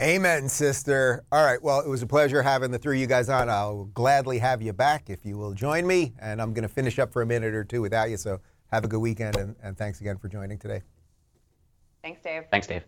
Amen, 0.00 0.48
sister. 0.48 1.24
All 1.30 1.44
right. 1.44 1.62
Well, 1.62 1.80
it 1.80 1.88
was 1.88 2.00
a 2.00 2.06
pleasure 2.06 2.42
having 2.42 2.70
the 2.70 2.78
three 2.78 2.96
of 2.96 3.00
you 3.02 3.06
guys 3.06 3.28
on. 3.28 3.50
I'll 3.50 3.84
gladly 3.86 4.38
have 4.38 4.62
you 4.62 4.72
back 4.72 5.10
if 5.10 5.26
you 5.26 5.36
will 5.36 5.52
join 5.52 5.86
me. 5.86 6.14
And 6.20 6.40
I'm 6.40 6.54
going 6.54 6.62
to 6.62 6.72
finish 6.72 6.98
up 6.98 7.12
for 7.12 7.20
a 7.20 7.26
minute 7.26 7.54
or 7.54 7.64
two 7.64 7.82
without 7.82 8.08
you. 8.08 8.16
So 8.16 8.40
have 8.72 8.84
a 8.84 8.88
good 8.88 9.00
weekend, 9.00 9.36
and, 9.36 9.56
and 9.62 9.76
thanks 9.76 10.00
again 10.00 10.16
for 10.18 10.28
joining 10.28 10.58
today. 10.58 10.82
Thanks, 12.02 12.20
Dave. 12.22 12.44
Thanks, 12.50 12.66
Dave. 12.66 12.84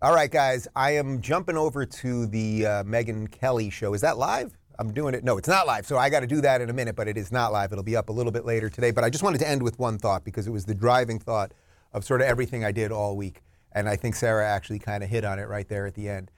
All 0.00 0.14
right, 0.14 0.30
guys, 0.30 0.68
I 0.76 0.92
am 0.92 1.20
jumping 1.20 1.56
over 1.56 1.84
to 1.84 2.26
the 2.26 2.66
uh, 2.66 2.84
Megyn 2.84 3.30
Kelly 3.30 3.70
show. 3.70 3.94
Is 3.94 4.00
that 4.02 4.16
live? 4.16 4.56
I'm 4.78 4.92
doing 4.92 5.12
it. 5.14 5.24
No, 5.24 5.38
it's 5.38 5.48
not 5.48 5.66
live. 5.66 5.86
So 5.86 5.98
I 5.98 6.08
got 6.08 6.20
to 6.20 6.26
do 6.26 6.40
that 6.40 6.60
in 6.60 6.70
a 6.70 6.72
minute, 6.72 6.94
but 6.94 7.08
it 7.08 7.16
is 7.16 7.32
not 7.32 7.52
live. 7.52 7.72
It'll 7.72 7.82
be 7.82 7.96
up 7.96 8.08
a 8.08 8.12
little 8.12 8.30
bit 8.30 8.44
later 8.44 8.68
today. 8.68 8.92
But 8.92 9.02
I 9.02 9.10
just 9.10 9.24
wanted 9.24 9.38
to 9.38 9.48
end 9.48 9.60
with 9.60 9.76
one 9.78 9.98
thought 9.98 10.24
because 10.24 10.46
it 10.46 10.50
was 10.50 10.66
the 10.66 10.74
driving 10.74 11.18
thought 11.18 11.52
of 11.92 12.04
sort 12.04 12.20
of 12.20 12.28
everything 12.28 12.64
I 12.64 12.70
did 12.70 12.92
all 12.92 13.16
week. 13.16 13.42
And 13.72 13.88
I 13.88 13.96
think 13.96 14.14
Sara 14.14 14.46
actually 14.46 14.78
kind 14.78 15.02
of 15.02 15.10
hit 15.10 15.24
on 15.24 15.40
it 15.40 15.48
right 15.48 15.68
there 15.68 15.84
at 15.86 15.94
the 15.94 16.08
end. 16.08 16.30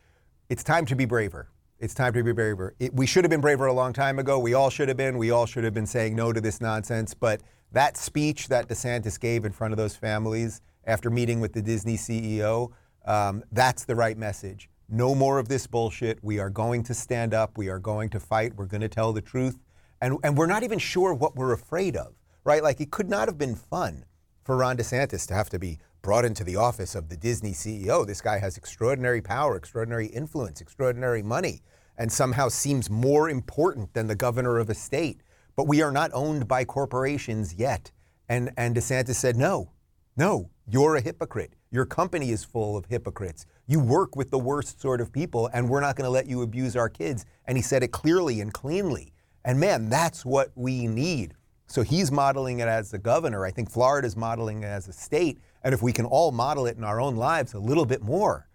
It's 0.49 0.65
time 0.65 0.87
to 0.87 0.97
be 0.97 1.05
braver. 1.05 1.51
It's 1.79 1.93
time 1.93 2.15
to 2.15 2.23
be 2.23 2.33
braver. 2.33 2.75
It, 2.79 2.95
we 2.95 3.07
should 3.07 3.25
have 3.25 3.31
been 3.31 3.43
braver 3.43 3.67
a 3.67 3.75
long 3.75 3.93
time 3.93 4.19
ago. 4.19 4.39
We 4.39 4.55
all 4.55 4.71
should 4.71 4.89
have 4.89 4.97
been. 4.97 5.19
We 5.19 5.31
all 5.31 5.45
should 5.45 5.65
have 5.65 5.75
been 5.75 5.87
saying 5.87 6.17
no 6.17 6.33
to 6.33 6.41
this 6.41 6.63
nonsense. 6.63 7.13
But 7.13 7.43
that 7.73 7.97
speech 7.97 8.49
that 8.49 8.69
DeSantis 8.69 9.19
gave 9.19 9.45
in 9.45 9.53
front 9.53 9.73
of 9.73 9.79
those 9.79 9.97
families 9.97 10.61
after 10.85 11.11
meeting 11.11 11.41
with 11.41 11.53
the 11.53 11.63
Disney 11.63 11.97
CEO, 11.97 12.73
um, 13.05 13.43
that's 13.53 13.85
the 13.85 13.95
right 13.95 14.17
message. 14.17 14.69
No 14.89 15.15
more 15.15 15.39
of 15.39 15.49
this 15.49 15.67
bullshit. 15.67 16.19
We 16.23 16.41
are 16.41 16.51
going 16.51 16.83
to 16.85 16.95
stand 16.95 17.33
up. 17.33 17.57
We 17.57 17.69
are 17.69 17.79
going 17.79 18.09
to 18.11 18.21
fight. 18.21 18.55
We're 18.57 18.67
going 18.67 18.81
to 18.81 18.89
tell 18.89 19.13
the 19.13 19.23
truth. 19.23 19.59
And, 20.01 20.19
and 20.25 20.37
we're 20.37 20.47
not 20.47 20.63
even 20.63 20.79
sure 20.79 21.15
what 21.15 21.37
we're 21.37 21.53
afraid 21.53 21.97
of, 21.97 22.15
right? 22.45 22.63
Like, 22.63 22.81
it 22.81 22.91
could 22.91 23.09
not 23.09 23.29
have 23.29 23.39
been 23.39 23.55
fun 23.55 24.05
for 24.43 24.57
Ron 24.57 24.77
DeSantis 24.77 25.27
to 25.29 25.35
have 25.35 25.51
to 25.51 25.59
be 25.59 25.79
brought 26.03 26.25
into 26.25 26.43
the 26.43 26.57
office 26.57 26.95
of 26.95 27.09
the 27.09 27.17
Disney 27.17 27.53
CEO. 27.53 28.07
This 28.07 28.21
guy 28.21 28.39
has 28.39 28.57
extraordinary 28.57 29.21
power, 29.21 29.57
extraordinary 29.57 30.07
influence, 30.07 30.61
extraordinary 30.61 31.23
money, 31.23 31.61
and 31.99 32.11
somehow 32.11 32.49
seems 32.49 32.89
more 32.91 33.29
important 33.29 33.93
than 33.93 34.07
the 34.07 34.17
governor 34.17 34.59
of 34.59 34.71
a 34.71 34.75
state 34.75 35.21
but 35.61 35.69
we 35.69 35.83
are 35.83 35.93
not 35.93 36.11
owned 36.15 36.49
by 36.49 36.65
corporations 36.65 37.53
yet. 37.53 37.93
And, 38.31 38.51
and 38.57 38.75
DeSantis 38.75 39.17
said, 39.17 39.37
no, 39.37 39.73
no, 40.17 40.49
you're 40.67 40.97
a 40.97 41.03
hypocrite. 41.03 41.53
Your 41.71 41.85
company 41.85 42.31
is 42.31 42.45
full 42.45 42.79
of 42.79 42.87
hypocrites. 42.87 43.45
You 43.67 43.79
work 43.79 44.17
with 44.17 44.31
the 44.31 44.39
worst 44.39 44.81
sort 44.81 45.03
of 45.03 45.13
people, 45.13 45.51
and 45.53 45.69
we're 45.69 45.83
not 45.83 45.97
going 45.97 46.07
to 46.07 46.11
let 46.11 46.27
you 46.27 46.41
abuse 46.41 46.77
our 46.77 46.89
kids. 46.89 47.27
And 47.45 47.59
he 47.59 47.63
said 47.63 47.83
it 47.83 47.89
clearly 47.89 48.41
and 48.41 48.55
cleanly. 48.55 49.13
And 49.45 49.61
man, 49.61 49.91
that's 49.91 50.25
what 50.25 50.51
we 50.55 50.87
need. 50.87 51.35
So 51.67 51.83
he's 51.83 52.11
modeling 52.11 52.61
it 52.61 52.69
as 52.69 52.91
the 52.91 52.99
governor. 52.99 53.45
I 53.45 53.51
think 53.51 53.71
Florida's 53.71 54.17
modeling 54.17 54.63
it 54.63 54.67
as 54.69 54.89
a 54.89 54.95
state. 54.95 55.41
And 55.63 55.75
if 55.75 55.83
we 55.83 55.93
can 55.93 56.07
all 56.07 56.33
model 56.33 56.65
it 56.65 56.79
in 56.79 56.85
our 56.85 57.03
own 57.03 57.17
lives 57.17 57.53
a 57.53 57.59
little 57.59 57.85
bit 57.85 58.01
more, 58.01 58.49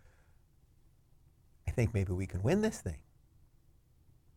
I 1.68 1.72
think 1.72 1.94
maybe 1.94 2.14
we 2.14 2.26
can 2.26 2.42
win 2.42 2.64
this 2.64 2.82
thing. 2.82 2.98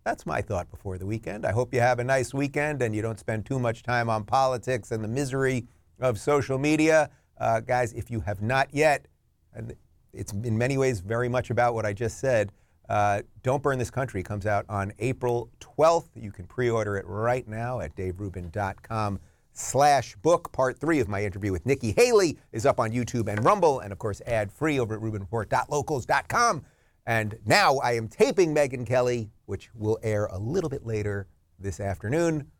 That's 0.09 0.25
my 0.25 0.40
thought 0.40 0.71
before 0.71 0.97
the 0.97 1.05
weekend. 1.05 1.44
I 1.44 1.53
hope 1.53 1.75
you 1.75 1.81
have 1.81 1.99
a 1.99 2.05
nice 2.05 2.33
weekend 2.33 2.81
and 2.81 2.97
you 2.97 3.03
don't 3.03 3.21
spend 3.21 3.44
too 3.44 3.59
much 3.59 3.83
time 3.83 4.09
on 4.09 4.25
politics 4.25 4.90
and 4.90 5.05
the 5.05 5.09
misery 5.09 5.66
of 6.01 6.18
social 6.18 6.57
media. 6.57 7.11
Uh, 7.38 7.61
guys, 7.61 7.92
if 7.92 8.11
you 8.11 8.21
have 8.21 8.40
not 8.40 8.68
yet, 8.73 9.05
and 9.53 9.75
it's 10.14 10.33
in 10.33 10.57
many 10.57 10.79
ways 10.79 11.01
very 11.01 11.29
much 11.29 11.51
about 11.51 11.75
what 11.75 11.85
I 11.85 11.92
just 11.92 12.21
said, 12.21 12.53
uh, 12.88 13.21
Don't 13.43 13.62
Burn 13.62 13.78
This 13.78 13.91
Country 13.91 14.22
comes 14.22 14.47
out 14.47 14.64
on 14.70 14.95
April 14.99 15.51
12th. 15.61 16.09
You 16.14 16.32
can 16.32 16.47
pre-order 16.47 16.97
it 16.97 17.05
right 17.07 17.47
now 17.47 17.80
at 17.80 17.95
daverubin.com 17.95 19.20
slash 19.53 20.16
book. 20.22 20.51
Part 20.53 20.78
three 20.80 21.01
of 21.01 21.09
my 21.09 21.22
interview 21.22 21.53
with 21.53 21.66
Nikki 21.66 21.93
Haley 21.93 22.39
is 22.53 22.64
up 22.64 22.80
on 22.80 22.93
YouTube 22.93 23.28
and 23.28 23.45
Rumble, 23.45 23.80
and 23.80 23.93
of 23.93 23.99
course 23.99 24.22
ad-free 24.26 24.80
over 24.80 24.95
at 24.95 25.03
rubinreport.locals.com. 25.03 26.64
And 27.05 27.39
now 27.45 27.76
I 27.76 27.93
am 27.93 28.09
taping 28.09 28.55
Megyn 28.55 28.87
Kelly, 28.87 29.30
which 29.49 29.70
will 29.74 29.99
air 30.03 30.26
a 30.26 30.38
little 30.38 30.68
bit 30.68 30.84
later 30.84 31.26
this 31.59 31.80
afternoon. 31.80 32.51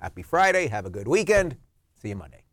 Happy 0.00 0.22
Friday. 0.22 0.68
Have 0.68 0.86
a 0.86 0.90
good 0.90 1.06
weekend. 1.06 1.58
See 2.00 2.08
you 2.08 2.16
Monday. 2.16 2.44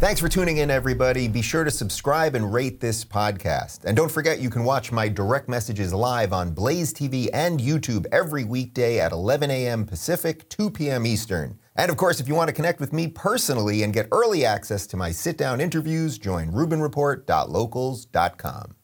Thanks 0.00 0.20
for 0.20 0.28
tuning 0.28 0.58
in, 0.58 0.70
everybody. 0.70 1.28
Be 1.28 1.42
sure 1.42 1.64
to 1.64 1.70
subscribe 1.70 2.34
and 2.34 2.52
rate 2.52 2.80
this 2.80 3.04
podcast. 3.04 3.84
And 3.84 3.96
don't 3.96 4.10
forget, 4.10 4.40
you 4.40 4.50
can 4.50 4.64
watch 4.64 4.92
my 4.92 5.08
direct 5.08 5.48
messages 5.48 5.92
live 5.92 6.32
on 6.32 6.52
Blaze 6.52 6.94
TV 6.94 7.28
and 7.32 7.60
YouTube 7.60 8.06
every 8.10 8.44
weekday 8.44 8.98
at 8.98 9.12
11 9.12 9.50
a.m. 9.50 9.84
Pacific, 9.84 10.48
2 10.48 10.70
p.m. 10.70 11.06
Eastern. 11.06 11.58
And 11.76 11.90
of 11.90 11.96
course, 11.96 12.20
if 12.20 12.28
you 12.28 12.34
want 12.34 12.48
to 12.48 12.54
connect 12.54 12.80
with 12.80 12.92
me 12.92 13.08
personally 13.08 13.82
and 13.82 13.92
get 13.92 14.08
early 14.10 14.44
access 14.44 14.86
to 14.88 14.96
my 14.96 15.12
sit 15.12 15.36
down 15.36 15.60
interviews, 15.60 16.18
join 16.18 16.50
RubinReport.locals.com. 16.50 18.74